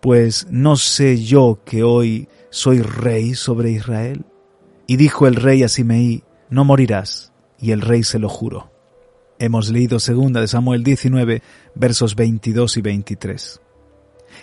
Pues 0.00 0.46
no 0.50 0.76
sé 0.76 1.22
yo 1.22 1.60
que 1.64 1.84
hoy 1.84 2.28
soy 2.50 2.82
rey 2.82 3.34
sobre 3.34 3.70
Israel. 3.70 4.24
Y 4.86 4.96
dijo 4.96 5.26
el 5.26 5.36
rey 5.36 5.62
a 5.62 5.68
Simeí, 5.68 6.24
no 6.50 6.64
morirás. 6.64 7.32
Y 7.58 7.70
el 7.70 7.80
rey 7.80 8.02
se 8.02 8.18
lo 8.18 8.28
juró. 8.28 8.71
Hemos 9.42 9.70
leído 9.70 9.98
segunda 9.98 10.40
de 10.40 10.46
Samuel 10.46 10.84
19, 10.84 11.42
versos 11.74 12.14
22 12.14 12.76
y 12.76 12.80
23. 12.80 13.60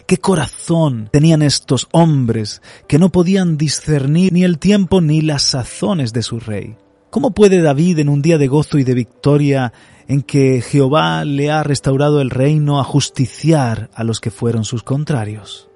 ¿Qué 0.05 0.17
corazón 0.17 1.07
tenían 1.09 1.41
estos 1.41 1.87
hombres 1.93 2.61
que 2.85 2.99
no 2.99 3.09
podían 3.09 3.55
discernir 3.55 4.33
ni 4.33 4.43
el 4.43 4.59
tiempo 4.59 4.99
ni 4.99 5.21
las 5.21 5.43
sazones 5.43 6.11
de 6.11 6.21
su 6.21 6.41
rey? 6.41 6.75
¿Cómo 7.11 7.31
puede 7.31 7.61
David 7.61 7.99
en 7.99 8.09
un 8.09 8.21
día 8.21 8.37
de 8.37 8.47
gozo 8.47 8.77
y 8.77 8.83
de 8.83 8.93
victoria 8.93 9.71
en 10.09 10.21
que 10.21 10.61
Jehová 10.61 11.23
le 11.23 11.49
ha 11.49 11.63
restaurado 11.63 12.19
el 12.19 12.29
reino 12.29 12.81
a 12.81 12.83
justiciar 12.83 13.89
a 13.93 14.03
los 14.03 14.19
que 14.19 14.31
fueron 14.31 14.65
sus 14.65 14.83
contrarios? 14.83 15.69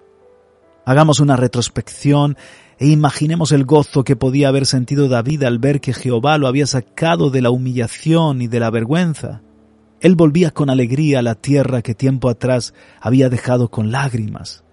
Hagamos 0.83 1.21
una 1.21 1.37
retrospección 1.37 2.35
e 2.83 2.87
imaginemos 2.87 3.53
el 3.53 3.63
gozo 3.63 4.03
que 4.03 4.17
podía 4.17 4.49
haber 4.49 4.65
sentido 4.65 5.07
David 5.07 5.43
al 5.43 5.57
ver 5.57 5.79
que 5.79 5.93
Jehová 5.93 6.37
lo 6.37 6.47
había 6.47 6.67
sacado 6.67 7.29
de 7.29 7.41
la 7.41 7.49
humillación 7.49 8.41
y 8.41 8.47
de 8.47 8.59
la 8.59 8.69
vergüenza. 8.71 9.41
Él 10.01 10.15
volvía 10.15 10.51
con 10.51 10.69
alegría 10.69 11.19
a 11.19 11.21
la 11.21 11.35
tierra 11.35 11.81
que 11.81 11.95
tiempo 11.95 12.27
atrás 12.27 12.73
había 12.99 13.29
dejado 13.29 13.69
con 13.69 13.93
lágrimas. 13.93 14.65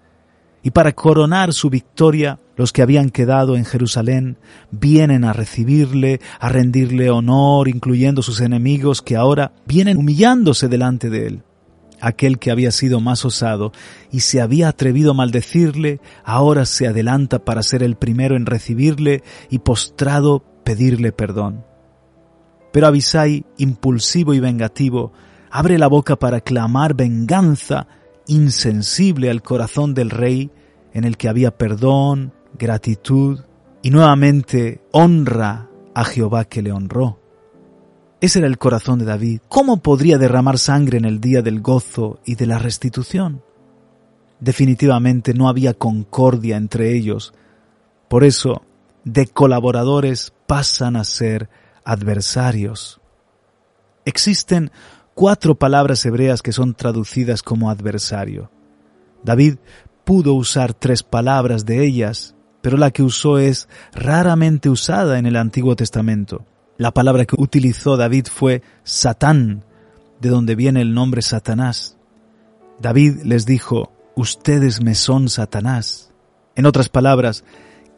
Y 0.61 0.71
para 0.71 0.91
coronar 0.91 1.53
su 1.53 1.69
victoria, 1.69 2.37
los 2.57 2.73
que 2.73 2.81
habían 2.81 3.11
quedado 3.11 3.55
en 3.55 3.63
Jerusalén 3.63 4.35
vienen 4.71 5.23
a 5.23 5.31
recibirle, 5.31 6.19
a 6.41 6.49
rendirle 6.49 7.11
honor, 7.11 7.69
incluyendo 7.69 8.21
sus 8.23 8.41
enemigos 8.41 9.01
que 9.01 9.15
ahora 9.15 9.53
vienen 9.65 9.95
humillándose 9.95 10.67
delante 10.67 11.09
de 11.09 11.27
él. 11.27 11.43
Aquel 12.01 12.39
que 12.39 12.51
había 12.51 12.71
sido 12.71 12.99
más 12.99 13.23
osado 13.25 13.71
y 14.11 14.21
se 14.21 14.41
había 14.41 14.67
atrevido 14.67 15.11
a 15.11 15.13
maldecirle, 15.13 16.01
ahora 16.23 16.65
se 16.65 16.87
adelanta 16.87 17.45
para 17.45 17.63
ser 17.63 17.83
el 17.83 17.95
primero 17.95 18.35
en 18.35 18.45
recibirle 18.45 19.23
y 19.49 19.59
postrado 19.59 20.43
pedirle 20.63 21.11
perdón. 21.11 21.63
Pero 22.71 22.87
Abisai, 22.87 23.45
impulsivo 23.57 24.33
y 24.33 24.39
vengativo, 24.39 25.13
abre 25.51 25.77
la 25.77 25.87
boca 25.87 26.17
para 26.17 26.41
clamar 26.41 26.95
venganza, 26.95 27.87
insensible 28.27 29.29
al 29.29 29.41
corazón 29.41 29.93
del 29.93 30.09
rey, 30.09 30.51
en 30.93 31.03
el 31.03 31.17
que 31.17 31.29
había 31.29 31.57
perdón, 31.57 32.33
gratitud 32.57 33.41
y 33.81 33.91
nuevamente 33.91 34.81
honra 34.91 35.69
a 35.93 36.03
Jehová 36.03 36.45
que 36.45 36.61
le 36.61 36.71
honró. 36.71 37.20
Ese 38.21 38.37
era 38.37 38.47
el 38.47 38.59
corazón 38.59 38.99
de 38.99 39.05
David. 39.05 39.41
¿Cómo 39.49 39.77
podría 39.77 40.19
derramar 40.19 40.59
sangre 40.59 40.99
en 40.99 41.05
el 41.05 41.19
día 41.19 41.41
del 41.41 41.59
gozo 41.59 42.19
y 42.23 42.35
de 42.35 42.45
la 42.45 42.59
restitución? 42.59 43.41
Definitivamente 44.39 45.33
no 45.33 45.49
había 45.49 45.73
concordia 45.73 46.55
entre 46.55 46.95
ellos. 46.95 47.33
Por 48.07 48.23
eso, 48.23 48.61
de 49.03 49.25
colaboradores 49.25 50.33
pasan 50.45 50.97
a 50.97 51.03
ser 51.03 51.49
adversarios. 51.83 53.01
Existen 54.05 54.71
cuatro 55.15 55.55
palabras 55.55 56.05
hebreas 56.05 56.43
que 56.43 56.51
son 56.51 56.75
traducidas 56.75 57.41
como 57.41 57.71
adversario. 57.71 58.51
David 59.23 59.55
pudo 60.03 60.35
usar 60.35 60.75
tres 60.75 61.01
palabras 61.01 61.65
de 61.65 61.83
ellas, 61.83 62.35
pero 62.61 62.77
la 62.77 62.91
que 62.91 63.01
usó 63.01 63.39
es 63.39 63.67
raramente 63.93 64.69
usada 64.69 65.17
en 65.17 65.25
el 65.25 65.37
Antiguo 65.37 65.75
Testamento. 65.75 66.45
La 66.77 66.91
palabra 66.91 67.25
que 67.25 67.35
utilizó 67.37 67.97
David 67.97 68.27
fue 68.31 68.61
Satán, 68.83 69.63
de 70.19 70.29
donde 70.29 70.55
viene 70.55 70.81
el 70.81 70.93
nombre 70.93 71.21
Satanás. 71.21 71.97
David 72.79 73.21
les 73.23 73.45
dijo, 73.45 73.91
ustedes 74.15 74.81
me 74.81 74.95
son 74.95 75.29
Satanás. 75.29 76.11
En 76.55 76.65
otras 76.65 76.89
palabras, 76.89 77.43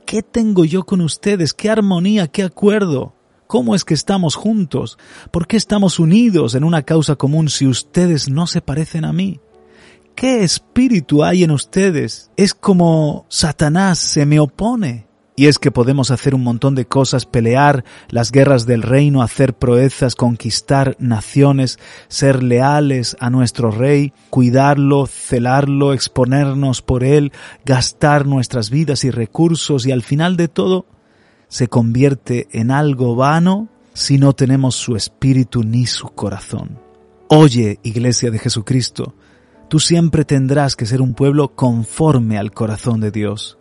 ¿qué 0.06 0.22
tengo 0.22 0.66
yo 0.66 0.84
con 0.84 1.02
ustedes? 1.02 1.54
¿Qué 1.54 1.70
armonía? 1.70 2.28
¿Qué 2.28 2.44
acuerdo? 2.44 3.14
¿Cómo 3.48 3.76
es 3.76 3.86
que 3.86 3.94
estamos 3.94 4.36
juntos? 4.36 4.98
¿Por 5.32 5.48
qué 5.48 5.58
estamos 5.58 6.00
unidos 6.00 6.56
en 6.56 6.64
una 6.64 6.82
causa 6.82 7.16
común 7.16 7.50
si 7.50 7.68
ustedes 7.68 8.30
no 8.30 8.48
se 8.48 8.62
parecen 8.62 9.06
a 9.06 9.14
mí? 9.14 9.40
¿Qué 10.16 10.44
espíritu 10.44 11.24
hay 11.24 11.44
en 11.44 11.52
ustedes? 11.52 12.32
Es 12.38 12.54
como 12.54 13.26
Satanás 13.30 14.00
se 14.00 14.26
me 14.26 14.40
opone. 14.40 15.08
Y 15.36 15.48
es 15.48 15.58
que 15.58 15.72
podemos 15.72 16.12
hacer 16.12 16.36
un 16.36 16.44
montón 16.44 16.76
de 16.76 16.86
cosas, 16.86 17.26
pelear 17.26 17.84
las 18.10 18.32
guerras 18.32 18.68
del 18.68 18.84
reino, 18.84 19.24
hacer 19.24 19.56
proezas, 19.56 20.16
conquistar 20.16 20.96
naciones, 21.00 21.80
ser 22.08 22.44
leales 22.44 23.18
a 23.20 23.32
nuestro 23.32 23.72
rey, 23.72 24.14
cuidarlo, 24.30 25.08
celarlo, 25.08 25.94
exponernos 25.94 26.84
por 26.84 27.04
él, 27.04 27.32
gastar 27.66 28.28
nuestras 28.28 28.70
vidas 28.70 29.04
y 29.06 29.12
recursos 29.12 29.88
y 29.88 29.92
al 29.92 30.04
final 30.04 30.38
de 30.38 30.48
todo 30.50 30.86
se 31.48 31.68
convierte 31.68 32.48
en 32.52 32.70
algo 32.70 33.16
vano 33.16 33.70
si 33.94 34.18
no 34.18 34.34
tenemos 34.34 34.76
su 34.76 34.96
espíritu 34.96 35.64
ni 35.64 35.86
su 35.86 36.10
corazón. 36.10 36.80
Oye, 37.28 37.80
Iglesia 37.84 38.30
de 38.30 38.40
Jesucristo, 38.40 39.16
tú 39.68 39.80
siempre 39.80 40.26
tendrás 40.26 40.76
que 40.76 40.86
ser 40.86 41.02
un 41.02 41.16
pueblo 41.16 41.56
conforme 41.56 42.38
al 42.38 42.52
corazón 42.52 43.00
de 43.00 43.12
Dios. 43.12 43.58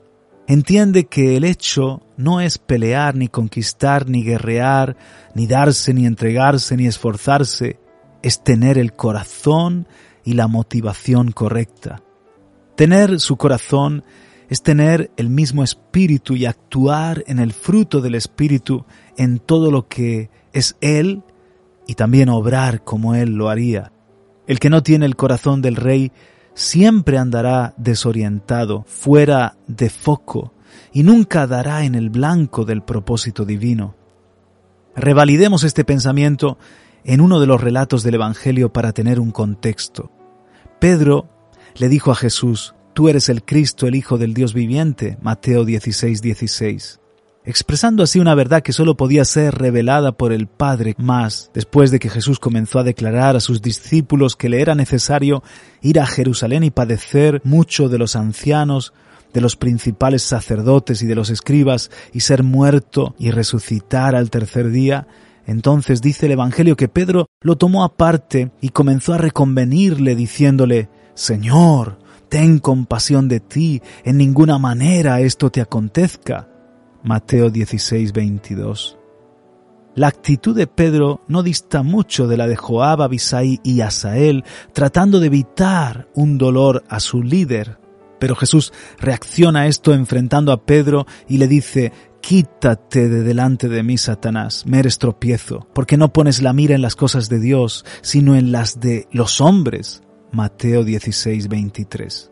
Entiende 0.49 1.05
que 1.05 1.37
el 1.37 1.45
hecho 1.45 2.03
no 2.17 2.41
es 2.41 2.59
pelear, 2.59 3.15
ni 3.15 3.29
conquistar, 3.29 4.09
ni 4.09 4.25
guerrear, 4.25 4.97
ni 5.35 5.47
darse, 5.47 5.95
ni 5.95 6.05
entregarse, 6.05 6.77
ni 6.77 6.87
esforzarse, 6.87 7.79
es 8.23 8.43
tener 8.43 8.77
el 8.77 8.93
corazón 8.93 9.87
y 10.25 10.35
la 10.35 10.49
motivación 10.49 11.33
correcta. 11.33 12.03
Tener 12.77 13.21
su 13.21 13.37
corazón 13.37 14.05
es 14.49 14.63
tener 14.63 15.11
el 15.17 15.31
mismo 15.31 15.63
espíritu 15.63 16.35
y 16.35 16.47
actuar 16.47 17.25
en 17.27 17.39
el 17.39 17.53
fruto 17.53 18.01
del 18.01 18.15
espíritu 18.15 18.85
en 19.17 19.39
todo 19.39 19.71
lo 19.71 19.89
que 19.89 20.31
es 20.53 20.77
Él 20.81 21.23
y 21.87 21.95
también 21.95 22.29
obrar 22.29 22.85
como 22.85 23.15
Él 23.15 23.31
lo 23.37 23.49
haría. 23.49 23.93
El 24.47 24.59
que 24.59 24.71
no 24.71 24.83
tiene 24.83 25.07
el 25.07 25.17
corazón 25.17 25.63
del 25.63 25.77
rey 25.77 26.13
siempre 26.55 27.19
andará 27.19 27.75
desorientado, 27.77 28.85
fuera 28.87 29.57
de 29.67 29.91
foco, 29.91 30.53
y 30.93 31.03
nunca 31.03 31.47
dará 31.47 31.85
en 31.85 31.95
el 31.95 32.11
blanco 32.11 32.65
del 32.65 32.83
propósito 32.83 33.45
divino. 33.45 33.95
Revalidemos 34.95 35.65
este 35.65 35.85
pensamiento 35.85 36.59
en 37.05 37.21
uno 37.21 37.41
de 37.41 37.47
los 37.47 37.61
relatos 37.61 38.03
del 38.03 38.15
Evangelio 38.15 38.73
para 38.73 38.93
tener 38.93 39.19
un 39.19 39.31
contexto. 39.31 40.11
Pedro 40.79 41.29
le 41.75 41.89
dijo 41.89 42.11
a 42.11 42.15
Jesús, 42.15 42.75
Tú 42.95 43.09
eres 43.09 43.31
el 43.31 43.43
Cristo, 43.43 43.87
el 43.87 43.95
Hijo 43.95 44.19
del 44.19 44.35
Dios 44.35 44.53
viviente, 44.53 45.17
Mateo 45.23 45.65
16, 45.65 46.21
16. 46.21 47.02
Expresando 47.45 48.05
así 48.05 48.21
una 48.21 48.37
verdad 48.37 48.63
que 48.63 48.73
solo 48.73 48.97
podía 48.97 49.25
ser 49.25 49.57
revelada 49.57 50.13
por 50.13 50.33
el 50.33 50.47
Padre 50.47 50.95
más 50.97 51.51
después 51.53 51.91
de 51.91 51.99
que 51.99 52.09
Jesús 52.09 52.39
comenzó 52.39 52.79
a 52.79 52.85
declarar 52.85 53.35
a 53.35 53.41
sus 53.41 53.61
discípulos 53.61 54.37
que 54.37 54.49
le 54.49 54.61
era 54.61 54.77
necesario 54.77 55.43
ir 55.81 55.99
a 55.99 56.07
Jerusalén 56.07 56.63
y 56.63 56.71
padecer 56.71 57.41
mucho 57.43 57.89
de 57.89 57.99
los 57.99 58.15
ancianos, 58.15 58.93
de 59.33 59.41
los 59.41 59.57
principales 59.57 60.23
sacerdotes 60.23 61.03
y 61.03 61.07
de 61.07 61.17
los 61.17 61.31
escribas 61.31 61.91
y 62.13 62.21
ser 62.21 62.45
muerto 62.45 63.17
y 63.19 63.33
resucitar 63.33 64.15
al 64.15 64.31
tercer 64.31 64.71
día, 64.71 65.09
entonces 65.45 66.01
dice 66.01 66.27
el 66.27 66.33
Evangelio 66.33 66.77
que 66.77 66.87
Pedro 66.87 67.27
lo 67.41 67.57
tomó 67.57 67.83
aparte 67.83 68.53
y 68.61 68.69
comenzó 68.69 69.15
a 69.15 69.19
reconvenirle 69.19 70.15
diciéndole, 70.15 70.89
Señor, 71.15 71.99
ten 72.29 72.61
compasión 72.61 73.27
de 73.27 73.41
ti, 73.41 73.83
en 74.05 74.17
ninguna 74.19 74.59
manera 74.59 75.21
esto 75.21 75.51
te 75.51 75.61
acontezca. 75.61 76.52
Mateo 77.03 77.51
16, 77.51 78.13
22. 78.13 78.99
La 79.95 80.07
actitud 80.07 80.57
de 80.57 80.67
Pedro 80.67 81.21
no 81.29 81.43
dista 81.43 81.83
mucho 81.83 82.27
de 82.27 82.37
la 82.37 82.47
de 82.47 82.57
Joab, 82.57 83.03
Abisai 83.03 83.61
y 83.63 83.81
Asael, 83.81 84.45
tratando 84.73 85.21
de 85.21 85.27
evitar 85.27 86.09
un 86.15 86.39
dolor 86.39 86.85
a 86.89 87.01
su 87.01 87.23
líder. 87.23 87.79
Pero 88.19 88.37
Jesús 88.37 88.73
reacciona 88.99 89.63
a 89.63 89.67
esto 89.67 89.93
enfrentando 89.93 90.53
a 90.53 90.65
Pedro 90.65 91.07
y 91.29 91.39
le 91.39 91.49
dice, 91.49 91.93
Quítate 92.23 93.09
de 93.09 93.23
delante 93.23 93.69
de 93.69 93.83
mí, 93.83 93.99
Satanás, 93.99 94.65
me 94.65 94.79
eres 94.79 94.99
tropiezo, 94.99 95.67
porque 95.75 95.97
no 95.97 96.13
pones 96.13 96.41
la 96.41 96.53
mira 96.53 96.77
en 96.77 96.83
las 96.83 96.95
cosas 96.95 97.29
de 97.29 97.41
Dios, 97.41 97.85
sino 98.01 98.37
en 98.37 98.53
las 98.53 98.79
de 98.79 99.09
los 99.11 99.41
hombres. 99.41 100.03
Mateo 100.31 100.85
16, 100.85 101.49
23. 101.49 102.31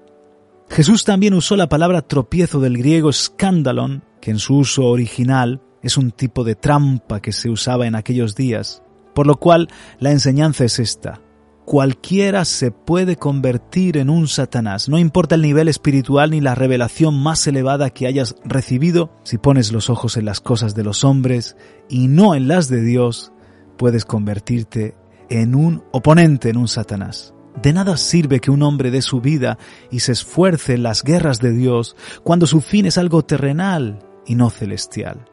Jesús 0.71 1.05
también 1.05 1.35
usó 1.35 1.57
la 1.57 1.68
palabra 1.68 2.03
tropiezo 2.03 2.61
del 2.61 2.79
griego 2.79 3.11
escándalon, 3.11 4.05
que 4.21 4.31
en 4.31 4.39
su 4.39 4.57
uso 4.57 4.87
original 4.87 5.62
es 5.83 5.97
un 5.97 6.11
tipo 6.11 6.45
de 6.45 6.55
trampa 6.55 7.21
que 7.21 7.33
se 7.33 7.51
usaba 7.51 7.87
en 7.87 7.95
aquellos 7.95 8.35
días, 8.35 8.83
por 9.14 9.27
lo 9.27 9.37
cual 9.37 9.68
la 9.99 10.11
enseñanza 10.11 10.64
es 10.64 10.79
esta. 10.79 11.21
Cualquiera 11.64 12.45
se 12.45 12.73
puede 12.73 13.16
convertir 13.16 13.97
en 13.97 14.11
un 14.11 14.27
Satanás, 14.27 14.89
no 14.89 14.99
importa 14.99 15.37
el 15.37 15.43
nivel 15.43 15.68
espiritual 15.68 16.33
ni 16.33 16.41
la 16.41 16.55
revelación 16.55 17.23
más 17.23 17.47
elevada 17.47 17.91
que 17.91 18.07
hayas 18.07 18.35
recibido, 18.45 19.12
si 19.23 19.39
pones 19.39 19.71
los 19.71 19.89
ojos 19.89 20.16
en 20.16 20.25
las 20.25 20.41
cosas 20.41 20.75
de 20.75 20.83
los 20.83 21.05
hombres 21.05 21.57
y 21.89 22.09
no 22.09 22.35
en 22.35 22.49
las 22.49 22.68
de 22.68 22.83
Dios, 22.83 23.33
puedes 23.77 24.05
convertirte 24.05 24.97
en 25.29 25.55
un 25.55 25.85
oponente, 25.93 26.51
en 26.51 26.57
un 26.57 26.66
Satanás. 26.66 27.35
De 27.62 27.73
nada 27.73 27.97
sirve 27.97 28.41
que 28.41 28.51
un 28.51 28.62
hombre 28.62 28.91
dé 28.91 29.03
su 29.03 29.21
vida 29.21 29.59
y 29.91 30.01
se 30.01 30.12
esfuerce 30.12 30.75
en 30.75 30.83
las 30.83 31.03
guerras 31.05 31.41
de 31.41 31.53
Dios 31.53 31.95
cuando 32.25 32.47
su 32.47 32.61
fin 32.61 32.87
es 32.87 32.99
algo 32.99 33.23
terrenal 33.25 34.10
y 34.27 34.35
no 34.35 34.51
celestial. 34.51 35.27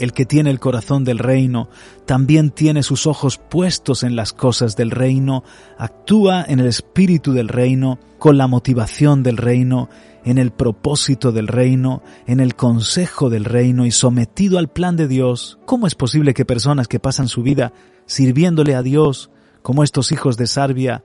El 0.00 0.14
que 0.14 0.24
tiene 0.24 0.48
el 0.48 0.58
corazón 0.58 1.04
del 1.04 1.18
reino 1.18 1.68
también 2.06 2.50
tiene 2.50 2.82
sus 2.82 3.06
ojos 3.06 3.36
puestos 3.36 4.02
en 4.02 4.16
las 4.16 4.32
cosas 4.32 4.74
del 4.74 4.90
reino, 4.90 5.44
actúa 5.76 6.42
en 6.42 6.58
el 6.58 6.66
espíritu 6.66 7.34
del 7.34 7.48
reino, 7.48 7.98
con 8.18 8.38
la 8.38 8.46
motivación 8.46 9.22
del 9.22 9.36
reino, 9.36 9.90
en 10.24 10.38
el 10.38 10.52
propósito 10.52 11.32
del 11.32 11.48
reino, 11.48 12.02
en 12.26 12.40
el 12.40 12.54
consejo 12.54 13.28
del 13.28 13.44
reino 13.44 13.84
y 13.84 13.90
sometido 13.90 14.58
al 14.58 14.68
plan 14.68 14.96
de 14.96 15.06
Dios. 15.06 15.58
¿Cómo 15.66 15.86
es 15.86 15.94
posible 15.94 16.32
que 16.32 16.46
personas 16.46 16.88
que 16.88 16.98
pasan 16.98 17.28
su 17.28 17.42
vida 17.42 17.74
sirviéndole 18.06 18.74
a 18.74 18.82
Dios, 18.82 19.30
como 19.60 19.84
estos 19.84 20.12
hijos 20.12 20.38
de 20.38 20.46
Sarbia, 20.46 21.04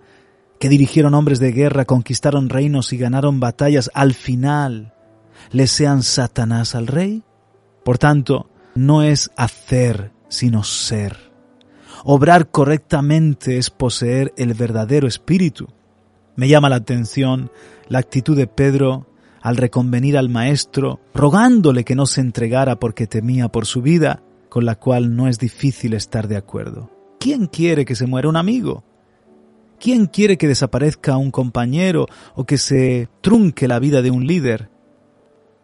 que 0.57 0.69
dirigieron 0.69 1.15
hombres 1.15 1.39
de 1.39 1.51
guerra, 1.51 1.83
conquistaron 1.83 2.47
reinos 2.47 2.93
y 2.93 2.97
ganaron 2.97 3.41
batallas, 3.41 3.91
al 3.93 4.13
final 4.13 4.94
le 5.51 5.67
sean 5.67 6.03
Satanás 6.03 6.75
al 6.75 6.87
rey? 6.87 7.23
Por 7.83 7.97
tanto, 7.97 8.49
no 8.75 9.03
es 9.03 9.31
hacer, 9.37 10.11
sino 10.27 10.63
ser. 10.63 11.31
Obrar 12.03 12.49
correctamente 12.51 13.57
es 13.57 13.69
poseer 13.69 14.33
el 14.37 14.53
verdadero 14.53 15.07
espíritu. 15.07 15.67
Me 16.35 16.47
llama 16.47 16.69
la 16.69 16.75
atención 16.75 17.51
la 17.87 17.99
actitud 17.99 18.35
de 18.35 18.47
Pedro 18.47 19.07
al 19.41 19.57
reconvenir 19.57 20.17
al 20.17 20.29
maestro, 20.29 20.99
rogándole 21.13 21.83
que 21.83 21.95
no 21.95 22.07
se 22.07 22.21
entregara 22.21 22.79
porque 22.79 23.05
temía 23.07 23.47
por 23.47 23.65
su 23.65 23.81
vida, 23.81 24.23
con 24.49 24.65
la 24.65 24.75
cual 24.75 25.15
no 25.15 25.27
es 25.27 25.37
difícil 25.37 25.93
estar 25.93 26.27
de 26.27 26.37
acuerdo. 26.37 26.89
¿Quién 27.19 27.47
quiere 27.47 27.85
que 27.85 27.95
se 27.95 28.07
muera 28.07 28.29
un 28.29 28.37
amigo? 28.37 28.83
¿Quién 29.79 30.07
quiere 30.07 30.37
que 30.37 30.47
desaparezca 30.47 31.17
un 31.17 31.31
compañero 31.31 32.07
o 32.33 32.45
que 32.45 32.57
se 32.57 33.09
trunque 33.21 33.67
la 33.67 33.79
vida 33.79 34.01
de 34.01 34.11
un 34.11 34.25
líder? 34.25 34.69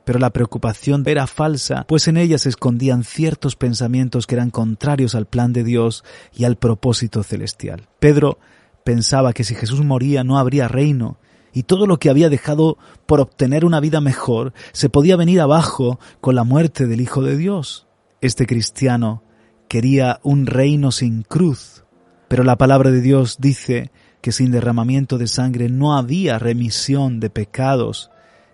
Pero 0.04 0.20
la 0.20 0.32
preocupación 0.32 1.04
era 1.06 1.28
falsa, 1.28 1.86
pues 1.88 2.08
en 2.08 2.18
ella 2.18 2.38
se 2.38 2.50
escondían 2.50 3.04
ciertos 3.04 3.56
pensamientos 3.56 4.28
que 4.28 4.36
eran 4.36 4.50
contrarios 4.50 5.16
al 5.16 5.28
plan 5.28 5.54
de 5.54 5.64
Dios 5.64 6.04
y 6.34 6.46
al 6.46 6.58
propósito 6.58 7.24
celestial. 7.24 7.88
Pedro 8.00 8.40
pensaba 8.84 9.34
que 9.34 9.44
si 9.44 9.56
Jesús 9.56 9.84
moría 9.84 10.24
no 10.24 10.40
habría 10.40 10.68
reino, 10.68 11.18
y 11.54 11.64
todo 11.64 11.86
lo 11.86 12.00
que 12.00 12.10
había 12.10 12.30
dejado 12.30 12.78
por 13.06 13.20
obtener 13.20 13.66
una 13.66 13.80
vida 13.80 14.02
mejor 14.02 14.54
se 14.72 14.90
podía 14.90 15.18
venir 15.18 15.42
abajo 15.42 16.00
con 16.22 16.36
la 16.36 16.44
muerte 16.44 16.88
del 16.88 17.02
Hijo 17.02 17.22
de 17.22 17.36
Dios. 17.36 17.88
Este 18.22 18.46
cristiano 18.46 19.24
quería 19.68 20.20
un 20.24 20.46
reino 20.46 20.92
sin 20.92 21.24
cruz, 21.24 21.84
pero 22.28 22.44
la 22.44 22.58
palabra 22.58 22.92
de 22.92 23.02
Dios 23.02 23.38
dice 23.40 23.92
que 24.22 24.32
sin 24.32 24.52
derramamiento 24.52 25.18
de 25.18 25.28
sangre 25.28 25.70
no 25.70 25.98
había 25.98 26.40
remisión 26.40 27.20
de 27.20 27.30
pecados, 27.30 28.11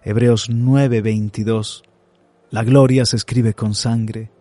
Hebreos 0.10 0.50
9:22. 0.50 1.84
La 2.50 2.64
gloria 2.64 3.06
se 3.06 3.18
escribe 3.18 3.54
con 3.54 3.76
sangre. 3.76 4.32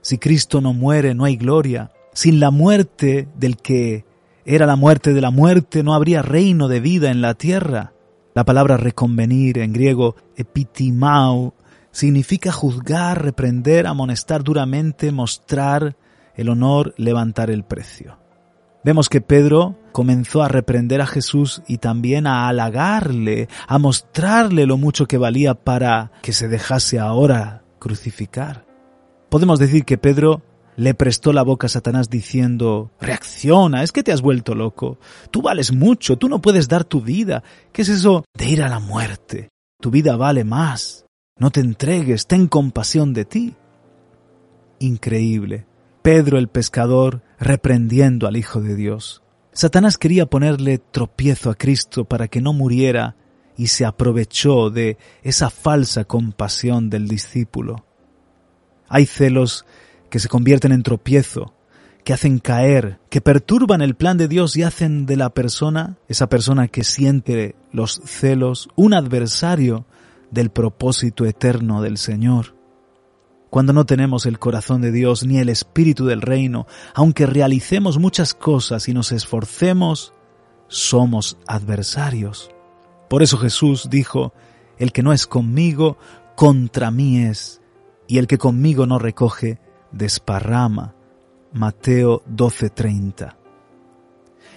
Si 0.00 0.18
Cristo 0.18 0.60
no 0.60 0.72
muere, 0.72 1.14
no 1.14 1.24
hay 1.24 1.36
gloria. 1.36 1.92
Sin 2.12 2.40
la 2.40 2.50
muerte 2.50 3.28
del 3.36 3.56
que 3.56 4.04
era 4.44 4.66
la 4.66 4.74
muerte 4.74 5.14
de 5.14 5.20
la 5.20 5.30
muerte, 5.30 5.84
no 5.84 5.94
habría 5.94 6.22
reino 6.22 6.66
de 6.66 6.80
vida 6.80 7.12
en 7.12 7.20
la 7.20 7.34
tierra. 7.34 7.92
La 8.34 8.44
palabra 8.44 8.76
reconvenir 8.76 9.58
en 9.58 9.72
griego 9.72 10.16
epitimao 10.34 11.54
significa 11.92 12.50
juzgar, 12.50 13.22
reprender, 13.22 13.86
amonestar 13.86 14.42
duramente, 14.42 15.12
mostrar 15.12 15.96
el 16.34 16.48
honor, 16.48 16.94
levantar 16.96 17.48
el 17.48 17.62
precio. 17.62 18.21
Vemos 18.84 19.08
que 19.08 19.20
Pedro 19.20 19.78
comenzó 19.92 20.42
a 20.42 20.48
reprender 20.48 21.00
a 21.00 21.06
Jesús 21.06 21.62
y 21.68 21.78
también 21.78 22.26
a 22.26 22.48
halagarle, 22.48 23.48
a 23.68 23.78
mostrarle 23.78 24.66
lo 24.66 24.76
mucho 24.76 25.06
que 25.06 25.18
valía 25.18 25.54
para 25.54 26.10
que 26.22 26.32
se 26.32 26.48
dejase 26.48 26.98
ahora 26.98 27.62
crucificar. 27.78 28.66
Podemos 29.28 29.60
decir 29.60 29.84
que 29.84 29.98
Pedro 29.98 30.42
le 30.76 30.94
prestó 30.94 31.32
la 31.32 31.42
boca 31.42 31.66
a 31.66 31.70
Satanás 31.70 32.10
diciendo, 32.10 32.90
reacciona, 33.00 33.84
es 33.84 33.92
que 33.92 34.02
te 34.02 34.12
has 34.12 34.20
vuelto 34.20 34.54
loco, 34.54 34.98
tú 35.30 35.42
vales 35.42 35.72
mucho, 35.72 36.16
tú 36.16 36.28
no 36.28 36.40
puedes 36.40 36.68
dar 36.68 36.84
tu 36.84 37.00
vida, 37.02 37.44
¿qué 37.72 37.82
es 37.82 37.88
eso 37.88 38.24
de 38.36 38.48
ir 38.48 38.62
a 38.62 38.68
la 38.68 38.80
muerte? 38.80 39.50
Tu 39.80 39.90
vida 39.90 40.16
vale 40.16 40.44
más, 40.44 41.06
no 41.38 41.50
te 41.50 41.60
entregues, 41.60 42.26
ten 42.26 42.46
compasión 42.48 43.12
de 43.12 43.24
ti. 43.24 43.54
Increíble. 44.80 45.66
Pedro 46.02 46.36
el 46.36 46.48
pescador 46.48 47.22
reprendiendo 47.38 48.26
al 48.26 48.36
Hijo 48.36 48.60
de 48.60 48.74
Dios. 48.74 49.22
Satanás 49.52 49.98
quería 49.98 50.26
ponerle 50.26 50.78
tropiezo 50.78 51.48
a 51.48 51.54
Cristo 51.54 52.04
para 52.04 52.26
que 52.26 52.40
no 52.40 52.52
muriera 52.52 53.16
y 53.56 53.68
se 53.68 53.84
aprovechó 53.84 54.70
de 54.70 54.98
esa 55.22 55.48
falsa 55.48 56.04
compasión 56.04 56.90
del 56.90 57.06
discípulo. 57.06 57.84
Hay 58.88 59.06
celos 59.06 59.64
que 60.10 60.18
se 60.18 60.28
convierten 60.28 60.72
en 60.72 60.82
tropiezo, 60.82 61.54
que 62.02 62.12
hacen 62.12 62.40
caer, 62.40 62.98
que 63.08 63.20
perturban 63.20 63.80
el 63.80 63.94
plan 63.94 64.18
de 64.18 64.26
Dios 64.26 64.56
y 64.56 64.64
hacen 64.64 65.06
de 65.06 65.16
la 65.16 65.30
persona, 65.30 65.98
esa 66.08 66.28
persona 66.28 66.66
que 66.66 66.82
siente 66.82 67.54
los 67.70 68.00
celos, 68.04 68.68
un 68.74 68.92
adversario 68.92 69.86
del 70.32 70.50
propósito 70.50 71.26
eterno 71.26 71.80
del 71.80 71.96
Señor 71.96 72.61
cuando 73.52 73.74
no 73.74 73.84
tenemos 73.84 74.24
el 74.24 74.38
corazón 74.38 74.80
de 74.80 74.90
Dios 74.90 75.26
ni 75.26 75.36
el 75.36 75.50
espíritu 75.50 76.06
del 76.06 76.22
reino, 76.22 76.66
aunque 76.94 77.26
realicemos 77.26 77.98
muchas 77.98 78.32
cosas 78.32 78.88
y 78.88 78.94
nos 78.94 79.12
esforcemos, 79.12 80.14
somos 80.68 81.36
adversarios. 81.46 82.50
Por 83.10 83.22
eso 83.22 83.36
Jesús 83.36 83.90
dijo, 83.90 84.32
el 84.78 84.90
que 84.90 85.02
no 85.02 85.12
es 85.12 85.26
conmigo, 85.26 85.98
contra 86.34 86.90
mí 86.90 87.24
es, 87.24 87.60
y 88.08 88.16
el 88.16 88.26
que 88.26 88.38
conmigo 88.38 88.86
no 88.86 88.98
recoge, 88.98 89.60
desparrama. 89.90 90.94
Mateo 91.52 92.22
12:30. 92.24 93.36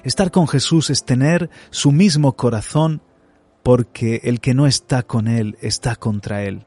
Estar 0.05 0.31
con 0.31 0.47
Jesús 0.47 0.89
es 0.89 1.03
tener 1.03 1.49
su 1.69 1.91
mismo 1.91 2.37
corazón, 2.37 3.01
porque 3.61 4.21
el 4.23 4.39
que 4.39 4.53
no 4.53 4.67
está 4.67 5.03
con 5.03 5.27
Él 5.27 5.57
está 5.59 5.97
contra 5.97 6.43
Él. 6.43 6.65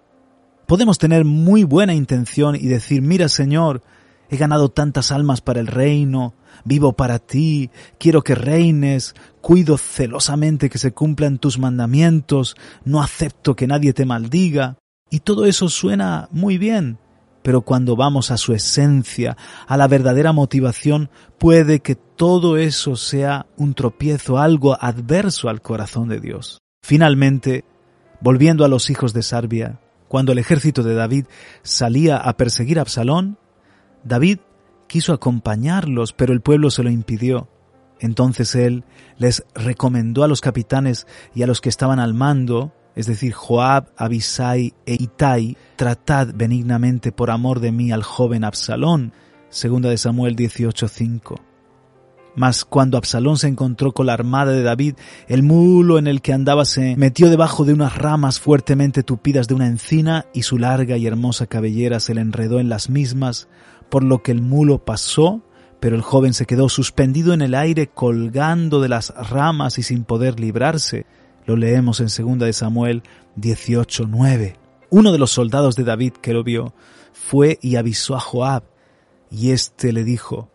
Podemos 0.68 0.98
tener 0.98 1.24
muy 1.24 1.64
buena 1.64 1.94
intención 1.94 2.54
y 2.54 2.66
decir, 2.66 3.00
mira 3.00 3.30
Señor, 3.30 3.80
he 4.28 4.36
ganado 4.36 4.68
tantas 4.68 5.12
almas 5.12 5.40
para 5.40 5.60
el 5.60 5.66
reino, 5.66 6.34
vivo 6.66 6.92
para 6.92 7.18
ti, 7.18 7.70
quiero 7.98 8.20
que 8.20 8.34
reines, 8.34 9.14
cuido 9.40 9.78
celosamente 9.78 10.68
que 10.68 10.76
se 10.76 10.92
cumplan 10.92 11.38
tus 11.38 11.58
mandamientos, 11.58 12.54
no 12.84 13.00
acepto 13.00 13.56
que 13.56 13.66
nadie 13.66 13.94
te 13.94 14.04
maldiga. 14.04 14.76
Y 15.08 15.20
todo 15.20 15.46
eso 15.46 15.70
suena 15.70 16.28
muy 16.32 16.58
bien, 16.58 16.98
pero 17.42 17.62
cuando 17.62 17.96
vamos 17.96 18.30
a 18.30 18.36
su 18.36 18.52
esencia, 18.52 19.38
a 19.66 19.78
la 19.78 19.88
verdadera 19.88 20.34
motivación, 20.34 21.08
puede 21.38 21.80
que 21.80 21.94
todo 21.94 22.58
eso 22.58 22.96
sea 22.96 23.46
un 23.56 23.72
tropiezo, 23.72 24.36
algo 24.36 24.76
adverso 24.78 25.48
al 25.48 25.62
corazón 25.62 26.10
de 26.10 26.20
Dios. 26.20 26.58
Finalmente, 26.82 27.64
volviendo 28.20 28.66
a 28.66 28.68
los 28.68 28.90
hijos 28.90 29.14
de 29.14 29.22
Sarbia, 29.22 29.80
cuando 30.08 30.32
el 30.32 30.38
ejército 30.38 30.82
de 30.82 30.94
David 30.94 31.26
salía 31.62 32.16
a 32.16 32.36
perseguir 32.36 32.78
a 32.78 32.82
Absalón, 32.82 33.38
David 34.04 34.38
quiso 34.86 35.12
acompañarlos, 35.12 36.12
pero 36.12 36.32
el 36.32 36.40
pueblo 36.40 36.70
se 36.70 36.82
lo 36.82 36.90
impidió. 36.90 37.48
Entonces 38.00 38.54
él 38.54 38.84
les 39.16 39.44
recomendó 39.54 40.24
a 40.24 40.28
los 40.28 40.40
capitanes 40.40 41.06
y 41.34 41.42
a 41.42 41.46
los 41.46 41.60
que 41.60 41.68
estaban 41.68 41.98
al 42.00 42.14
mando, 42.14 42.72
es 42.94 43.06
decir, 43.06 43.32
Joab, 43.32 43.92
Abisai 43.96 44.74
e 44.86 44.94
Itai, 44.94 45.56
tratad 45.76 46.28
benignamente 46.34 47.12
por 47.12 47.30
amor 47.30 47.60
de 47.60 47.72
mí 47.72 47.92
al 47.92 48.02
joven 48.02 48.44
Absalón. 48.44 49.12
Segunda 49.50 49.88
de 49.88 49.98
Samuel 49.98 50.36
18:5. 50.36 51.47
Mas 52.38 52.64
cuando 52.64 52.96
Absalón 52.96 53.36
se 53.36 53.48
encontró 53.48 53.90
con 53.90 54.06
la 54.06 54.12
armada 54.12 54.52
de 54.52 54.62
David, 54.62 54.94
el 55.26 55.42
mulo 55.42 55.98
en 55.98 56.06
el 56.06 56.22
que 56.22 56.32
andaba 56.32 56.64
se 56.64 56.94
metió 56.94 57.30
debajo 57.30 57.64
de 57.64 57.72
unas 57.72 57.98
ramas 57.98 58.38
fuertemente 58.38 59.02
tupidas 59.02 59.48
de 59.48 59.54
una 59.54 59.66
encina 59.66 60.26
y 60.32 60.42
su 60.42 60.56
larga 60.56 60.96
y 60.96 61.08
hermosa 61.08 61.48
cabellera 61.48 61.98
se 61.98 62.14
le 62.14 62.20
enredó 62.20 62.60
en 62.60 62.68
las 62.68 62.90
mismas, 62.90 63.48
por 63.90 64.04
lo 64.04 64.22
que 64.22 64.30
el 64.30 64.40
mulo 64.40 64.84
pasó, 64.84 65.42
pero 65.80 65.96
el 65.96 66.02
joven 66.02 66.32
se 66.32 66.46
quedó 66.46 66.68
suspendido 66.68 67.34
en 67.34 67.42
el 67.42 67.56
aire 67.56 67.88
colgando 67.88 68.80
de 68.80 68.88
las 68.88 69.12
ramas 69.30 69.80
y 69.80 69.82
sin 69.82 70.04
poder 70.04 70.38
librarse. 70.38 71.06
Lo 71.44 71.56
leemos 71.56 71.98
en 71.98 72.06
2 72.06 72.38
de 72.38 72.52
Samuel 72.52 73.02
18:9. 73.34 74.54
Uno 74.90 75.10
de 75.10 75.18
los 75.18 75.32
soldados 75.32 75.74
de 75.74 75.82
David 75.82 76.12
que 76.22 76.34
lo 76.34 76.44
vio 76.44 76.72
fue 77.12 77.58
y 77.60 77.74
avisó 77.74 78.14
a 78.14 78.20
Joab, 78.20 78.62
y 79.28 79.50
éste 79.50 79.92
le 79.92 80.04
dijo, 80.04 80.52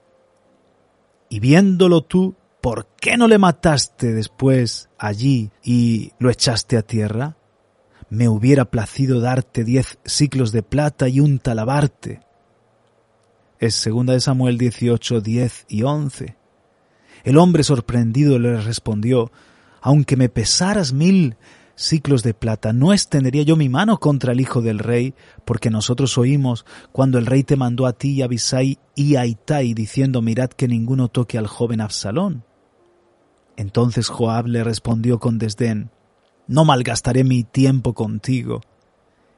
y 1.33 1.39
viéndolo 1.39 2.03
tú, 2.03 2.35
¿por 2.61 2.85
qué 3.01 3.17
no 3.17 3.27
le 3.27 3.39
mataste 3.39 4.13
después 4.13 4.89
allí 4.99 5.49
y 5.63 6.11
lo 6.19 6.29
echaste 6.29 6.77
a 6.77 6.83
tierra? 6.83 7.37
Me 8.11 8.29
hubiera 8.29 8.65
placido 8.65 9.19
darte 9.19 9.63
diez 9.63 9.97
ciclos 10.05 10.51
de 10.51 10.61
plata 10.61 11.09
y 11.09 11.19
un 11.21 11.39
talabarte. 11.39 12.21
Es 13.57 13.73
segunda 13.73 14.13
de 14.13 14.19
Samuel 14.19 14.59
18, 14.59 15.21
10 15.21 15.65
y 15.69 15.81
11. 15.81 16.37
El 17.23 17.39
hombre 17.39 17.63
sorprendido 17.63 18.37
le 18.37 18.61
respondió, 18.61 19.31
aunque 19.81 20.15
me 20.15 20.29
pesaras 20.29 20.93
mil 20.93 21.35
ciclos 21.75 22.23
de 22.23 22.33
plata, 22.33 22.73
no 22.73 22.93
extendería 22.93 23.43
yo 23.43 23.55
mi 23.55 23.69
mano 23.69 23.99
contra 23.99 24.33
el 24.33 24.41
hijo 24.41 24.61
del 24.61 24.79
rey, 24.79 25.15
porque 25.45 25.69
nosotros 25.69 26.17
oímos 26.17 26.65
cuando 26.91 27.17
el 27.17 27.25
rey 27.25 27.43
te 27.43 27.55
mandó 27.55 27.85
a 27.85 27.93
ti 27.93 28.11
y 28.11 28.21
a 28.21 28.25
Abisai 28.25 28.79
y 28.95 29.15
a 29.15 29.25
Itai, 29.25 29.73
diciendo, 29.73 30.21
mirad 30.21 30.49
que 30.49 30.67
ninguno 30.67 31.07
toque 31.07 31.37
al 31.37 31.47
joven 31.47 31.81
Absalón. 31.81 32.43
Entonces 33.55 34.09
Joab 34.09 34.47
le 34.47 34.63
respondió 34.63 35.19
con 35.19 35.37
desdén, 35.37 35.91
no 36.47 36.65
malgastaré 36.65 37.23
mi 37.23 37.43
tiempo 37.43 37.93
contigo. 37.93 38.61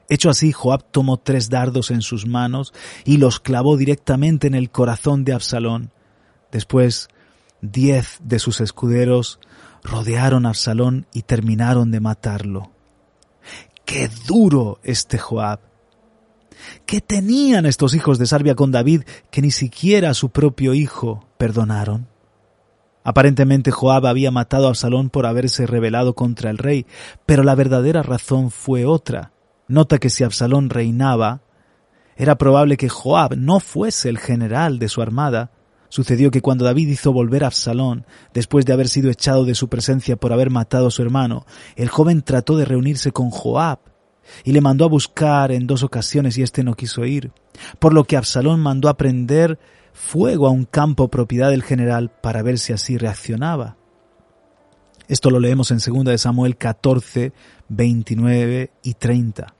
Hecho 0.07 0.29
así, 0.29 0.51
Joab 0.51 0.83
tomó 0.91 1.17
tres 1.17 1.49
dardos 1.49 1.89
en 1.89 2.01
sus 2.01 2.27
manos 2.27 2.73
y 3.05 3.17
los 3.17 3.39
clavó 3.39 3.75
directamente 3.75 4.47
en 4.47 4.53
el 4.53 4.69
corazón 4.69 5.23
de 5.23 5.33
Absalón. 5.33 5.91
Después, 6.51 7.09
diez 7.61 8.19
de 8.23 8.39
sus 8.39 8.61
escuderos 8.61 9.39
rodearon 9.85 10.45
a 10.45 10.49
Absalón 10.49 11.05
y 11.13 11.21
terminaron 11.21 11.91
de 11.91 11.99
matarlo. 11.99 12.71
¡Qué 13.85 14.09
duro 14.27 14.79
este 14.83 15.17
Joab! 15.17 15.59
¿Qué 16.85 17.01
tenían 17.01 17.65
estos 17.65 17.93
hijos 17.93 18.17
de 18.17 18.25
Sarbia 18.25 18.55
con 18.55 18.71
David 18.71 19.03
que 19.29 19.41
ni 19.41 19.51
siquiera 19.51 20.09
a 20.09 20.13
su 20.13 20.29
propio 20.29 20.73
hijo 20.73 21.27
perdonaron? 21.37 22.07
Aparentemente 23.03 23.69
Joab 23.69 24.07
había 24.07 24.31
matado 24.31 24.65
a 24.65 24.69
Absalón 24.69 25.11
por 25.11 25.27
haberse 25.27 25.67
rebelado 25.67 26.15
contra 26.15 26.49
el 26.49 26.57
rey, 26.57 26.87
pero 27.25 27.43
la 27.43 27.53
verdadera 27.53 28.01
razón 28.01 28.49
fue 28.49 28.85
otra. 28.85 29.31
Nota 29.67 29.99
que 29.99 30.09
si 30.09 30.23
Absalón 30.23 30.71
reinaba, 30.71 31.41
era 32.15 32.35
probable 32.37 32.77
que 32.77 32.89
Joab 32.89 33.35
no 33.37 33.59
fuese 33.59 34.09
el 34.09 34.17
general 34.17 34.79
de 34.79 34.89
su 34.89 35.01
armada, 35.03 35.51
Sucedió 35.89 36.31
que 36.31 36.41
cuando 36.41 36.65
David 36.65 36.89
hizo 36.89 37.13
volver 37.13 37.43
a 37.43 37.47
Absalón, 37.47 38.05
después 38.33 38.65
de 38.65 38.73
haber 38.73 38.87
sido 38.87 39.09
echado 39.09 39.45
de 39.45 39.55
su 39.55 39.69
presencia 39.69 40.15
por 40.15 40.33
haber 40.33 40.49
matado 40.49 40.87
a 40.87 40.91
su 40.91 41.01
hermano, 41.01 41.45
el 41.75 41.89
joven 41.89 42.21
trató 42.21 42.57
de 42.57 42.65
reunirse 42.65 43.11
con 43.11 43.29
Joab 43.29 43.79
y 44.43 44.51
le 44.51 44.61
mandó 44.61 44.85
a 44.85 44.89
buscar 44.89 45.51
en 45.51 45.67
dos 45.67 45.83
ocasiones 45.83 46.37
y 46.37 46.41
éste 46.41 46.63
no 46.63 46.73
quiso 46.73 47.05
ir, 47.05 47.31
por 47.79 47.93
lo 47.93 48.03
que 48.03 48.17
Absalón 48.17 48.59
mandó 48.59 48.89
a 48.89 48.97
prender 48.97 49.59
fuego 49.93 50.47
a 50.47 50.51
un 50.51 50.65
campo 50.65 51.07
propiedad 51.07 51.49
del 51.49 51.63
general 51.63 52.11
para 52.21 52.41
ver 52.41 52.59
si 52.59 52.73
así 52.73 52.97
reaccionaba. 52.97 53.77
Esto 55.07 55.29
lo 55.29 55.39
leemos 55.39 55.71
en 55.71 55.77
2 55.77 56.05
de 56.05 56.17
Samuel 56.17 56.57
14, 56.57 57.31
29 57.69 58.71
y 58.81 58.93
30. 58.95 59.54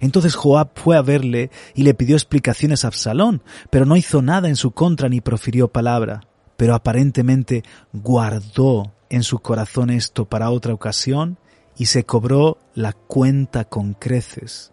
Entonces 0.00 0.34
Joab 0.34 0.70
fue 0.74 0.96
a 0.96 1.02
verle 1.02 1.50
y 1.74 1.82
le 1.82 1.94
pidió 1.94 2.16
explicaciones 2.16 2.84
a 2.84 2.88
Absalón, 2.88 3.42
pero 3.70 3.86
no 3.86 3.96
hizo 3.96 4.22
nada 4.22 4.48
en 4.48 4.56
su 4.56 4.72
contra 4.72 5.08
ni 5.08 5.20
profirió 5.20 5.68
palabra, 5.68 6.22
pero 6.56 6.74
aparentemente 6.74 7.62
guardó 7.92 8.92
en 9.10 9.22
su 9.22 9.38
corazón 9.38 9.90
esto 9.90 10.24
para 10.24 10.50
otra 10.50 10.74
ocasión 10.74 11.38
y 11.76 11.86
se 11.86 12.04
cobró 12.04 12.58
la 12.74 12.92
cuenta 12.92 13.64
con 13.64 13.94
creces. 13.94 14.72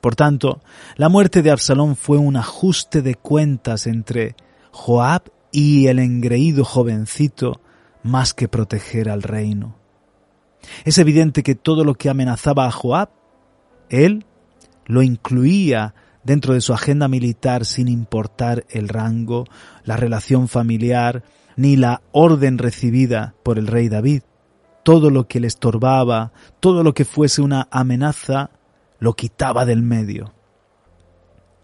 Por 0.00 0.16
tanto, 0.16 0.60
la 0.96 1.08
muerte 1.08 1.42
de 1.42 1.50
Absalón 1.50 1.96
fue 1.96 2.18
un 2.18 2.36
ajuste 2.36 3.02
de 3.02 3.16
cuentas 3.16 3.86
entre 3.86 4.34
Joab 4.72 5.30
y 5.52 5.88
el 5.88 5.98
engreído 5.98 6.64
jovencito 6.64 7.60
más 8.02 8.32
que 8.32 8.48
proteger 8.48 9.10
al 9.10 9.22
reino. 9.22 9.76
Es 10.84 10.98
evidente 10.98 11.42
que 11.42 11.54
todo 11.54 11.84
lo 11.84 11.94
que 11.94 12.08
amenazaba 12.08 12.66
a 12.66 12.70
Joab, 12.70 13.10
él 13.88 14.24
lo 14.90 15.02
incluía 15.02 15.94
dentro 16.24 16.54
de 16.54 16.60
su 16.60 16.72
agenda 16.72 17.06
militar 17.06 17.64
sin 17.64 17.86
importar 17.88 18.66
el 18.70 18.88
rango, 18.88 19.44
la 19.84 19.96
relación 19.96 20.48
familiar, 20.48 21.22
ni 21.56 21.76
la 21.76 22.02
orden 22.10 22.58
recibida 22.58 23.34
por 23.44 23.58
el 23.58 23.68
rey 23.68 23.88
David. 23.88 24.22
Todo 24.82 25.10
lo 25.10 25.28
que 25.28 25.38
le 25.40 25.46
estorbaba, 25.46 26.32
todo 26.58 26.82
lo 26.82 26.92
que 26.92 27.04
fuese 27.04 27.40
una 27.40 27.68
amenaza, 27.70 28.50
lo 28.98 29.14
quitaba 29.14 29.64
del 29.64 29.82
medio. 29.82 30.34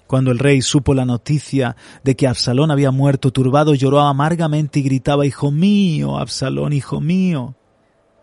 Cuando 0.07 0.31
el 0.31 0.39
rey 0.39 0.63
supo 0.63 0.95
la 0.95 1.05
noticia 1.05 1.75
de 2.05 2.15
que 2.15 2.29
Absalón 2.29 2.71
había 2.71 2.93
muerto, 2.93 3.33
turbado 3.33 3.75
lloró 3.75 4.01
amargamente 4.01 4.79
y 4.79 4.83
gritaba, 4.83 5.27
Hijo 5.27 5.51
mío, 5.51 6.17
Absalón, 6.17 6.73
hijo 6.73 7.01
mío 7.01 7.56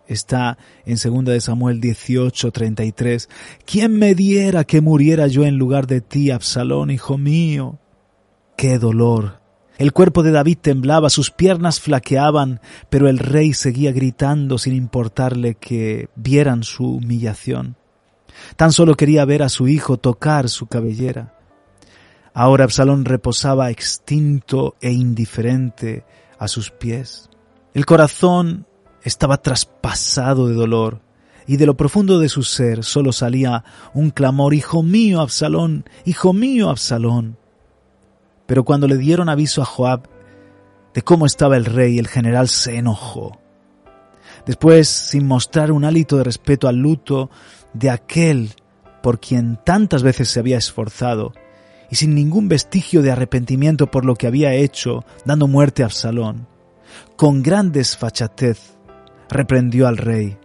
está 0.07 0.57
en 0.85 0.95
2 0.95 1.25
de 1.25 1.41
Samuel 1.41 1.79
18, 1.79 2.51
33. 2.51 3.29
¿Quién 3.65 3.97
me 3.97 4.15
diera 4.15 4.63
que 4.63 4.81
muriera 4.81 5.27
yo 5.27 5.45
en 5.45 5.57
lugar 5.57 5.87
de 5.87 6.01
ti, 6.01 6.31
Absalón, 6.31 6.91
hijo 6.91 7.17
mío? 7.17 7.79
¡Qué 8.57 8.79
dolor! 8.79 9.41
El 9.77 9.91
cuerpo 9.91 10.21
de 10.21 10.31
David 10.31 10.59
temblaba, 10.61 11.09
sus 11.09 11.31
piernas 11.31 11.79
flaqueaban, 11.79 12.61
pero 12.89 13.09
el 13.09 13.17
rey 13.17 13.53
seguía 13.53 13.91
gritando 13.91 14.57
sin 14.57 14.75
importarle 14.75 15.55
que 15.55 16.09
vieran 16.15 16.63
su 16.63 16.97
humillación. 16.97 17.75
Tan 18.55 18.71
solo 18.71 18.95
quería 18.95 19.25
ver 19.25 19.41
a 19.41 19.49
su 19.49 19.67
hijo 19.67 19.97
tocar 19.97 20.49
su 20.49 20.67
cabellera. 20.67 21.33
Ahora 22.33 22.63
Absalón 22.63 23.05
reposaba 23.05 23.71
extinto 23.71 24.75
e 24.81 24.91
indiferente 24.91 26.03
a 26.39 26.47
sus 26.47 26.71
pies. 26.71 27.29
El 27.73 27.85
corazón 27.85 28.65
estaba 29.03 29.37
traspasado 29.37 30.47
de 30.47 30.53
dolor, 30.53 31.01
y 31.45 31.57
de 31.57 31.65
lo 31.65 31.75
profundo 31.75 32.19
de 32.19 32.29
su 32.29 32.43
ser 32.43 32.83
solo 32.83 33.11
salía 33.11 33.63
un 33.93 34.11
clamor, 34.11 34.53
Hijo 34.53 34.81
mío, 34.81 35.19
Absalón, 35.21 35.85
Hijo 36.05 36.33
mío, 36.33 36.69
Absalón. 36.69 37.37
Pero 38.45 38.63
cuando 38.63 38.87
le 38.87 38.97
dieron 38.97 39.29
aviso 39.29 39.61
a 39.61 39.65
Joab 39.65 40.07
de 40.93 41.01
cómo 41.01 41.25
estaba 41.25 41.57
el 41.57 41.65
rey, 41.65 41.97
el 41.97 42.07
general 42.07 42.47
se 42.47 42.77
enojó. 42.77 43.39
Después, 44.45 44.87
sin 44.87 45.27
mostrar 45.27 45.71
un 45.71 45.85
hálito 45.85 46.17
de 46.17 46.23
respeto 46.23 46.67
al 46.67 46.77
luto 46.77 47.29
de 47.73 47.89
aquel 47.89 48.51
por 49.01 49.19
quien 49.19 49.59
tantas 49.63 50.03
veces 50.03 50.29
se 50.29 50.39
había 50.39 50.57
esforzado, 50.57 51.33
y 51.89 51.95
sin 51.95 52.15
ningún 52.15 52.47
vestigio 52.47 53.01
de 53.01 53.11
arrepentimiento 53.11 53.91
por 53.91 54.05
lo 54.05 54.15
que 54.15 54.27
había 54.27 54.53
hecho, 54.53 55.03
dando 55.25 55.47
muerte 55.47 55.83
a 55.83 55.87
Absalón, 55.87 56.47
con 57.15 57.43
gran 57.43 57.71
desfachatez 57.71 58.72
reprendió 59.33 59.87
al 59.87 59.97
rey. 59.97 60.37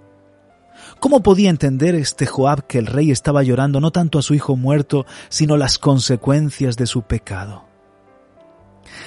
¿Cómo 1.00 1.22
podía 1.22 1.50
entender 1.50 1.94
este 1.94 2.26
Joab 2.26 2.66
que 2.66 2.78
el 2.78 2.86
rey 2.86 3.10
estaba 3.10 3.42
llorando 3.42 3.80
no 3.80 3.92
tanto 3.92 4.18
a 4.18 4.22
su 4.22 4.34
hijo 4.34 4.56
muerto, 4.56 5.06
sino 5.28 5.56
las 5.56 5.78
consecuencias 5.78 6.76
de 6.76 6.86
su 6.86 7.02
pecado? 7.02 7.66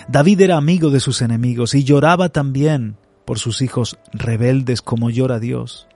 David 0.07 0.41
era 0.41 0.57
amigo 0.57 0.89
de 0.89 0.99
sus 0.99 1.21
enemigos 1.21 1.75
y 1.75 1.83
lloraba 1.83 2.29
también 2.29 2.97
por 3.25 3.39
sus 3.39 3.61
hijos 3.61 3.97
rebeldes 4.13 4.81
como 4.81 5.09
llora 5.09 5.39
Dios. 5.39 5.87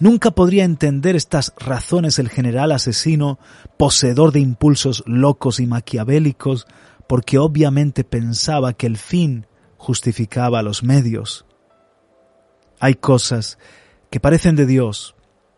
Nunca 0.00 0.30
podría 0.30 0.64
entender 0.64 1.16
estas 1.16 1.52
razones 1.58 2.18
el 2.18 2.28
general 2.28 2.72
asesino, 2.72 3.38
poseedor 3.76 4.32
de 4.32 4.40
impulsos 4.40 5.02
locos 5.06 5.60
y 5.60 5.66
maquiavélicos, 5.66 6.66
porque 7.08 7.38
obviamente 7.38 8.04
pensaba 8.04 8.72
que 8.72 8.86
el 8.86 8.96
fin 8.96 9.46
justificaba 9.76 10.62
los 10.62 10.82
medios. 10.82 11.46
Hay 12.80 12.94
cosas 12.94 13.58
que 14.10 14.20
parecen 14.20 14.56
de 14.56 14.66
Dios, 14.66 15.14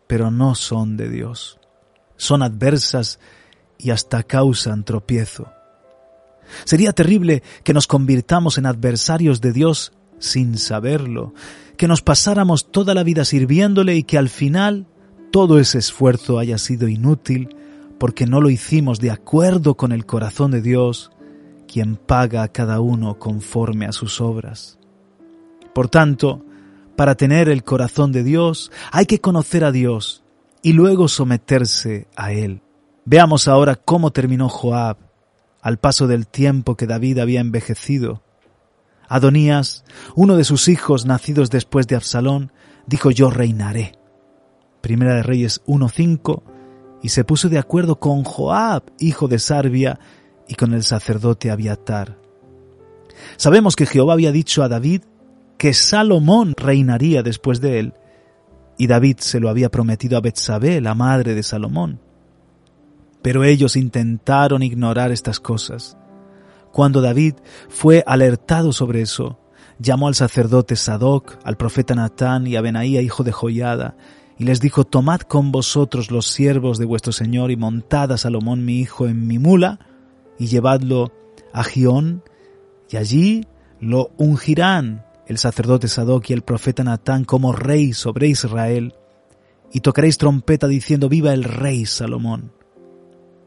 pero 0.07 0.31
no 0.31 0.55
son 0.55 0.97
de 0.97 1.09
Dios. 1.09 1.59
Son 2.17 2.41
adversas 2.41 3.19
y 3.77 3.91
hasta 3.91 4.23
causan 4.23 4.83
tropiezo. 4.83 5.51
Sería 6.65 6.93
terrible 6.93 7.43
que 7.63 7.73
nos 7.73 7.87
convirtamos 7.87 8.57
en 8.57 8.65
adversarios 8.65 9.41
de 9.41 9.53
Dios 9.53 9.93
sin 10.17 10.57
saberlo, 10.57 11.33
que 11.77 11.87
nos 11.87 12.01
pasáramos 12.01 12.71
toda 12.71 12.93
la 12.93 13.03
vida 13.03 13.23
sirviéndole 13.23 13.95
y 13.95 14.03
que 14.03 14.17
al 14.17 14.29
final 14.29 14.87
todo 15.31 15.59
ese 15.59 15.77
esfuerzo 15.77 16.39
haya 16.39 16.57
sido 16.57 16.87
inútil 16.87 17.55
porque 17.99 18.25
no 18.25 18.41
lo 18.41 18.49
hicimos 18.49 18.99
de 18.99 19.11
acuerdo 19.11 19.75
con 19.75 19.91
el 19.91 20.05
corazón 20.05 20.51
de 20.51 20.61
Dios, 20.61 21.11
quien 21.67 21.97
paga 21.97 22.43
a 22.43 22.47
cada 22.47 22.79
uno 22.79 23.19
conforme 23.19 23.85
a 23.85 23.91
sus 23.91 24.21
obras. 24.21 24.79
Por 25.73 25.89
tanto, 25.89 26.43
para 26.99 27.15
tener 27.15 27.47
el 27.47 27.63
corazón 27.63 28.11
de 28.11 28.25
Dios 28.25 28.73
hay 28.91 29.05
que 29.05 29.21
conocer 29.21 29.63
a 29.63 29.71
Dios 29.71 30.21
y 30.61 30.73
luego 30.73 31.07
someterse 31.07 32.09
a 32.17 32.33
Él. 32.33 32.61
Veamos 33.05 33.47
ahora 33.47 33.77
cómo 33.77 34.11
terminó 34.11 34.49
Joab 34.49 34.97
al 35.61 35.77
paso 35.79 36.07
del 36.07 36.27
tiempo 36.27 36.75
que 36.75 36.87
David 36.87 37.19
había 37.19 37.39
envejecido. 37.39 38.21
Adonías, 39.07 39.85
uno 40.13 40.35
de 40.35 40.43
sus 40.43 40.67
hijos 40.67 41.05
nacidos 41.05 41.49
después 41.49 41.87
de 41.87 41.95
Absalón, 41.95 42.51
dijo 42.85 43.11
yo 43.11 43.29
reinaré. 43.29 43.93
Primera 44.81 45.15
de 45.15 45.23
Reyes 45.23 45.61
1.5 45.67 46.43
y 47.01 47.07
se 47.07 47.23
puso 47.23 47.47
de 47.47 47.59
acuerdo 47.59 47.97
con 48.01 48.25
Joab, 48.25 48.83
hijo 48.99 49.29
de 49.29 49.39
Sarbia, 49.39 50.01
y 50.49 50.55
con 50.55 50.73
el 50.73 50.83
sacerdote 50.83 51.49
Abiatar. 51.49 52.17
Sabemos 53.37 53.77
que 53.77 53.85
Jehová 53.85 54.11
había 54.11 54.33
dicho 54.33 54.63
a 54.63 54.67
David 54.67 55.03
que 55.59 55.73
Salomón 55.73 56.53
reinaría 56.55 57.21
después 57.21 57.59
de 57.59 57.79
él, 57.79 57.93
y 58.77 58.87
David 58.87 59.17
se 59.19 59.41
lo 59.41 59.49
había 59.49 59.69
prometido 59.69 60.17
a 60.17 60.21
Betsabé, 60.21 60.79
la 60.79 60.95
madre 60.95 61.35
de 61.35 61.43
Salomón. 61.43 61.99
Pero 63.21 63.43
ellos 63.43 63.75
intentaron 63.75 64.63
ignorar 64.63 65.11
estas 65.11 65.41
cosas. 65.41 65.97
Cuando 66.71 67.01
David 67.01 67.35
fue 67.67 68.05
alertado 68.07 68.71
sobre 68.71 69.01
eso, 69.01 69.37
llamó 69.79 70.07
al 70.07 70.15
sacerdote 70.15 70.77
Sadoc, 70.77 71.37
al 71.43 71.57
profeta 71.57 71.93
Natán 71.93 72.47
y 72.47 72.55
a 72.55 72.61
Benaía, 72.61 73.01
hijo 73.01 73.25
de 73.25 73.33
Joyada, 73.33 73.97
y 74.37 74.45
les 74.45 74.61
dijo, 74.61 74.85
Tomad 74.85 75.19
con 75.21 75.51
vosotros 75.51 76.09
los 76.09 76.27
siervos 76.27 76.77
de 76.77 76.85
vuestro 76.85 77.11
Señor 77.11 77.51
y 77.51 77.57
montad 77.57 78.13
a 78.13 78.17
Salomón 78.17 78.63
mi 78.63 78.79
hijo 78.79 79.07
en 79.07 79.27
mi 79.27 79.39
mula 79.39 79.79
y 80.37 80.47
llevadlo 80.47 81.11
a 81.51 81.65
Gión 81.65 82.23
y 82.89 82.95
allí 82.95 83.45
lo 83.81 84.11
ungirán 84.17 85.08
el 85.29 85.37
sacerdote 85.37 85.87
Sadoc 85.87 86.31
y 86.31 86.33
el 86.33 86.41
profeta 86.41 86.83
Natán 86.83 87.23
como 87.23 87.53
rey 87.53 87.93
sobre 87.93 88.27
Israel 88.27 88.95
y 89.71 89.81
tocaréis 89.81 90.17
trompeta 90.17 90.67
diciendo 90.67 91.07
viva 91.07 91.33
el 91.33 91.43
rey 91.43 91.85
Salomón. 91.85 92.51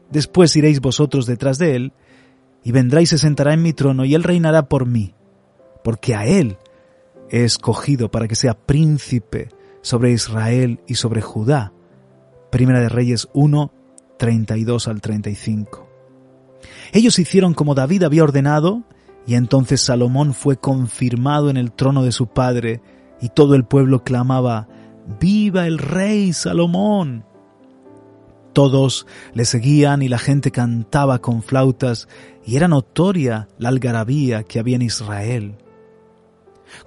Después 0.09 0.55
iréis 0.55 0.79
vosotros 0.79 1.25
detrás 1.25 1.57
de 1.57 1.75
él 1.75 1.93
y 2.63 2.71
vendrá 2.71 3.01
y 3.01 3.05
se 3.05 3.17
sentará 3.17 3.53
en 3.53 3.61
mi 3.61 3.73
trono 3.73 4.05
y 4.05 4.15
él 4.15 4.23
reinará 4.23 4.69
por 4.69 4.85
mí, 4.85 5.13
porque 5.83 6.15
a 6.15 6.25
él 6.25 6.57
he 7.29 7.43
escogido 7.43 8.09
para 8.09 8.29
que 8.29 8.35
sea 8.35 8.53
príncipe 8.53 9.49
sobre 9.81 10.13
Israel 10.13 10.79
y 10.87 10.95
sobre 10.95 11.21
Judá. 11.21 11.73
Primera 12.49 12.79
de 12.79 12.87
Reyes 12.87 13.27
1, 13.33 13.73
32 14.17 14.87
al 14.87 15.01
35. 15.01 15.89
Ellos 16.93 17.19
hicieron 17.19 17.53
como 17.53 17.75
David 17.75 18.03
había 18.03 18.23
ordenado, 18.23 18.83
y 19.25 19.35
entonces 19.35 19.81
Salomón 19.81 20.33
fue 20.33 20.57
confirmado 20.57 21.49
en 21.49 21.57
el 21.57 21.71
trono 21.71 22.03
de 22.03 22.11
su 22.11 22.27
padre, 22.27 22.81
y 23.21 23.29
todo 23.29 23.55
el 23.55 23.63
pueblo 23.63 24.03
clamaba, 24.03 24.67
¡Viva 25.19 25.67
el 25.67 25.77
rey 25.77 26.33
Salomón! 26.33 27.25
Todos 28.53 29.07
le 29.33 29.45
seguían 29.45 30.01
y 30.01 30.09
la 30.09 30.19
gente 30.19 30.51
cantaba 30.51 31.19
con 31.19 31.41
flautas, 31.41 32.07
y 32.45 32.55
era 32.57 32.67
notoria 32.67 33.47
la 33.57 33.69
algarabía 33.69 34.43
que 34.43 34.59
había 34.59 34.75
en 34.75 34.83
Israel. 34.83 35.57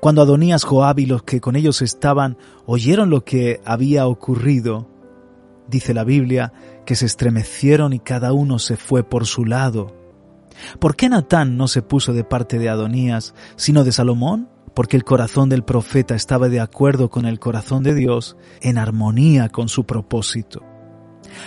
Cuando 0.01 0.23
Adonías, 0.23 0.65
Joab 0.65 0.99
y 0.99 1.07
los 1.07 1.23
que 1.23 1.41
con 1.41 1.57
ellos 1.57 1.81
estaban 1.83 2.37
oyeron 2.67 3.11
lo 3.11 3.25
que 3.25 3.61
había 3.65 4.07
ocurrido, 4.07 4.89
dice 5.69 5.95
la 5.95 6.05
Biblia, 6.05 6.53
que 6.85 6.97
se 6.97 7.07
estremecieron 7.07 7.93
y 7.93 7.99
cada 7.99 8.33
uno 8.33 8.59
se 8.59 8.77
fue 8.77 9.03
por 9.03 9.27
su 9.27 9.45
lado. 9.45 9.96
¿Por 10.79 10.97
qué 10.97 11.09
Natán 11.09 11.57
no 11.57 11.69
se 11.69 11.83
puso 11.83 12.13
de 12.13 12.25
parte 12.25 12.59
de 12.59 12.69
Adonías, 12.69 13.35
sino 13.57 13.85
de 13.85 13.93
Salomón? 13.93 14.49
Porque 14.75 14.97
el 14.97 15.05
corazón 15.05 15.49
del 15.49 15.65
profeta 15.65 16.15
estaba 16.15 16.49
de 16.49 16.61
acuerdo 16.61 17.09
con 17.09 17.27
el 17.27 17.39
corazón 17.39 17.83
de 17.83 17.95
Dios, 17.95 18.37
en 18.61 18.79
armonía 18.79 19.49
con 19.49 19.69
su 19.69 19.85
propósito. 19.85 20.63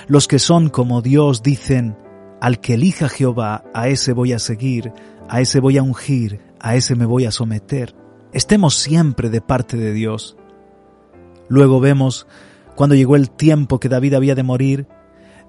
Los 0.08 0.28
que 0.28 0.40
son 0.40 0.70
como 0.70 1.02
Dios 1.02 1.44
dicen, 1.44 1.98
al 2.42 2.60
que 2.60 2.76
elija 2.76 3.10
Jehová, 3.10 3.64
a 3.74 3.88
ese 3.88 4.14
voy 4.14 4.34
a 4.34 4.40
seguir, 4.40 4.94
a 5.28 5.42
ese 5.42 5.60
voy 5.60 5.78
a 5.78 5.84
ungir, 5.84 6.42
a 6.60 6.76
ese 6.76 6.96
me 6.96 7.06
voy 7.06 7.26
a 7.26 7.32
someter. 7.32 7.96
Estemos 8.34 8.76
siempre 8.76 9.30
de 9.30 9.42
parte 9.42 9.78
de 9.78 9.94
Dios. 9.94 10.38
Luego 11.48 11.80
vemos, 11.80 12.28
cuando 12.76 12.96
llegó 12.96 13.16
el 13.16 13.30
tiempo 13.30 13.80
que 13.80 13.90
David 13.90 14.14
había 14.14 14.36
de 14.36 14.44
morir, 14.44 14.88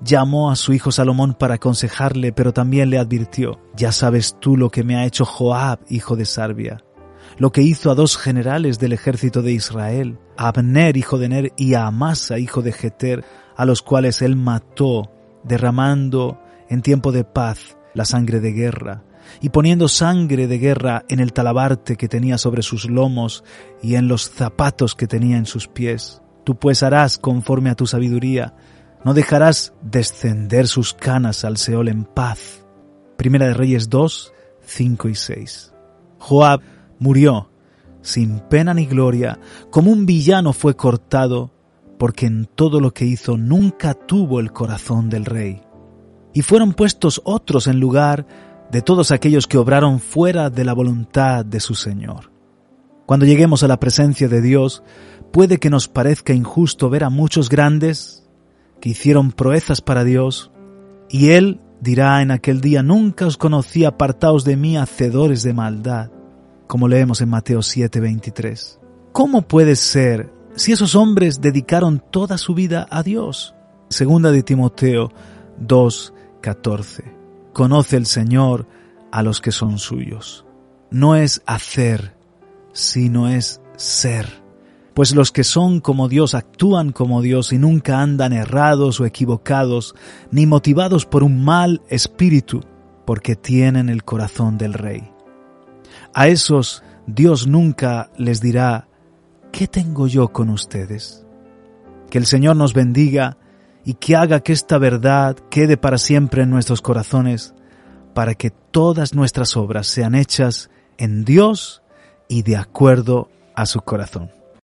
llamó 0.02 0.50
a 0.50 0.56
su 0.56 0.72
hijo 0.72 0.92
Salomón 0.92 1.34
para 1.34 1.54
aconsejarle, 1.54 2.32
pero 2.32 2.52
también 2.52 2.90
le 2.90 2.98
advirtió, 2.98 3.60
ya 3.76 3.92
sabes 3.92 4.36
tú 4.40 4.56
lo 4.56 4.70
que 4.70 4.84
me 4.84 4.96
ha 4.96 5.04
hecho 5.04 5.24
Joab, 5.24 5.80
hijo 5.88 6.16
de 6.16 6.24
Sarbia, 6.24 6.84
lo 7.38 7.52
que 7.52 7.62
hizo 7.62 7.90
a 7.90 7.94
dos 7.94 8.16
generales 8.16 8.78
del 8.78 8.92
ejército 8.92 9.42
de 9.42 9.52
Israel, 9.52 10.18
a 10.36 10.48
Abner, 10.48 10.96
hijo 10.96 11.18
de 11.18 11.28
Ner, 11.28 11.52
y 11.56 11.74
a 11.74 11.86
Amasa, 11.86 12.38
hijo 12.38 12.62
de 12.62 12.72
Jeter, 12.72 13.24
a 13.56 13.64
los 13.64 13.82
cuales 13.82 14.22
él 14.22 14.36
mató, 14.36 15.10
derramando 15.44 16.40
en 16.68 16.82
tiempo 16.82 17.12
de 17.12 17.24
paz 17.24 17.76
la 17.94 18.04
sangre 18.04 18.40
de 18.40 18.52
guerra, 18.52 19.04
y 19.40 19.50
poniendo 19.50 19.88
sangre 19.88 20.46
de 20.46 20.58
guerra 20.58 21.04
en 21.08 21.20
el 21.20 21.32
talabarte 21.32 21.96
que 21.96 22.08
tenía 22.08 22.38
sobre 22.38 22.62
sus 22.62 22.88
lomos 22.88 23.44
y 23.82 23.94
en 23.94 24.08
los 24.08 24.30
zapatos 24.30 24.94
que 24.94 25.06
tenía 25.06 25.36
en 25.36 25.46
sus 25.46 25.68
pies. 25.68 26.22
Tú 26.44 26.58
pues 26.58 26.82
harás 26.82 27.18
conforme 27.18 27.70
a 27.70 27.74
tu 27.74 27.86
sabiduría, 27.86 28.54
no 29.04 29.14
dejarás 29.14 29.72
descender 29.82 30.68
sus 30.68 30.94
canas 30.94 31.44
al 31.44 31.56
Seol 31.56 31.88
en 31.88 32.04
paz. 32.04 32.64
Primera 33.16 33.46
de 33.46 33.54
Reyes 33.54 33.88
2, 33.88 34.32
5 34.62 35.08
y 35.08 35.14
6. 35.14 35.72
Joab 36.18 36.60
murió 36.98 37.50
sin 38.02 38.40
pena 38.40 38.74
ni 38.74 38.86
gloria, 38.86 39.38
como 39.70 39.90
un 39.90 40.06
villano 40.06 40.52
fue 40.52 40.74
cortado, 40.74 41.50
porque 41.98 42.26
en 42.26 42.46
todo 42.46 42.80
lo 42.80 42.92
que 42.92 43.04
hizo 43.04 43.36
nunca 43.36 43.94
tuvo 43.94 44.40
el 44.40 44.52
corazón 44.52 45.10
del 45.10 45.26
rey. 45.26 45.60
Y 46.32 46.42
fueron 46.42 46.72
puestos 46.72 47.20
otros 47.24 47.66
en 47.66 47.80
lugar 47.80 48.26
de 48.70 48.82
todos 48.82 49.10
aquellos 49.10 49.46
que 49.46 49.58
obraron 49.58 50.00
fuera 50.00 50.48
de 50.48 50.64
la 50.64 50.72
voluntad 50.72 51.44
de 51.44 51.60
su 51.60 51.74
Señor. 51.74 52.30
Cuando 53.04 53.26
lleguemos 53.26 53.62
a 53.62 53.68
la 53.68 53.80
presencia 53.80 54.28
de 54.28 54.40
Dios, 54.40 54.82
puede 55.32 55.58
que 55.58 55.68
nos 55.68 55.88
parezca 55.88 56.32
injusto 56.32 56.88
ver 56.88 57.04
a 57.04 57.10
muchos 57.10 57.48
grandes 57.48 58.19
que 58.80 58.90
hicieron 58.90 59.32
proezas 59.32 59.80
para 59.80 60.04
Dios, 60.04 60.50
y 61.08 61.30
Él 61.30 61.60
dirá 61.80 62.22
en 62.22 62.30
aquel 62.30 62.60
día, 62.60 62.82
nunca 62.82 63.26
os 63.26 63.36
conocí 63.36 63.84
apartaos 63.84 64.44
de 64.44 64.56
mí, 64.56 64.76
hacedores 64.76 65.42
de 65.42 65.54
maldad, 65.54 66.10
como 66.66 66.88
leemos 66.88 67.20
en 67.20 67.30
Mateo 67.30 67.60
7:23. 67.62 68.78
¿Cómo 69.12 69.42
puede 69.42 69.76
ser 69.76 70.32
si 70.54 70.72
esos 70.72 70.94
hombres 70.94 71.40
dedicaron 71.40 72.02
toda 72.10 72.38
su 72.38 72.54
vida 72.54 72.86
a 72.90 73.02
Dios? 73.02 73.54
Segunda 73.88 74.30
de 74.30 74.42
Timoteo 74.42 75.10
2:14 75.58 77.20
conoce 77.52 77.96
el 77.96 78.06
Señor 78.06 78.66
a 79.10 79.22
los 79.22 79.40
que 79.40 79.52
son 79.52 79.78
suyos. 79.78 80.46
No 80.90 81.16
es 81.16 81.42
hacer, 81.46 82.14
sino 82.72 83.28
es 83.28 83.60
ser. 83.76 84.39
Pues 85.00 85.14
los 85.14 85.32
que 85.32 85.44
son 85.44 85.80
como 85.80 86.10
Dios 86.10 86.34
actúan 86.34 86.92
como 86.92 87.22
Dios 87.22 87.54
y 87.54 87.58
nunca 87.58 88.02
andan 88.02 88.34
errados 88.34 89.00
o 89.00 89.06
equivocados, 89.06 89.94
ni 90.30 90.44
motivados 90.44 91.06
por 91.06 91.22
un 91.22 91.42
mal 91.42 91.80
espíritu, 91.88 92.60
porque 93.06 93.34
tienen 93.34 93.88
el 93.88 94.04
corazón 94.04 94.58
del 94.58 94.74
Rey. 94.74 95.10
A 96.12 96.28
esos 96.28 96.82
Dios 97.06 97.46
nunca 97.46 98.10
les 98.18 98.42
dirá, 98.42 98.88
¿qué 99.52 99.66
tengo 99.66 100.06
yo 100.06 100.28
con 100.34 100.50
ustedes? 100.50 101.24
Que 102.10 102.18
el 102.18 102.26
Señor 102.26 102.56
nos 102.56 102.74
bendiga 102.74 103.38
y 103.86 103.94
que 103.94 104.16
haga 104.16 104.40
que 104.40 104.52
esta 104.52 104.76
verdad 104.76 105.34
quede 105.48 105.78
para 105.78 105.96
siempre 105.96 106.42
en 106.42 106.50
nuestros 106.50 106.82
corazones, 106.82 107.54
para 108.12 108.34
que 108.34 108.50
todas 108.50 109.14
nuestras 109.14 109.56
obras 109.56 109.86
sean 109.86 110.14
hechas 110.14 110.68
en 110.98 111.24
Dios 111.24 111.80
y 112.28 112.42
de 112.42 112.58
acuerdo 112.58 113.30
a 113.54 113.64
su 113.64 113.80
corazón. 113.80 114.39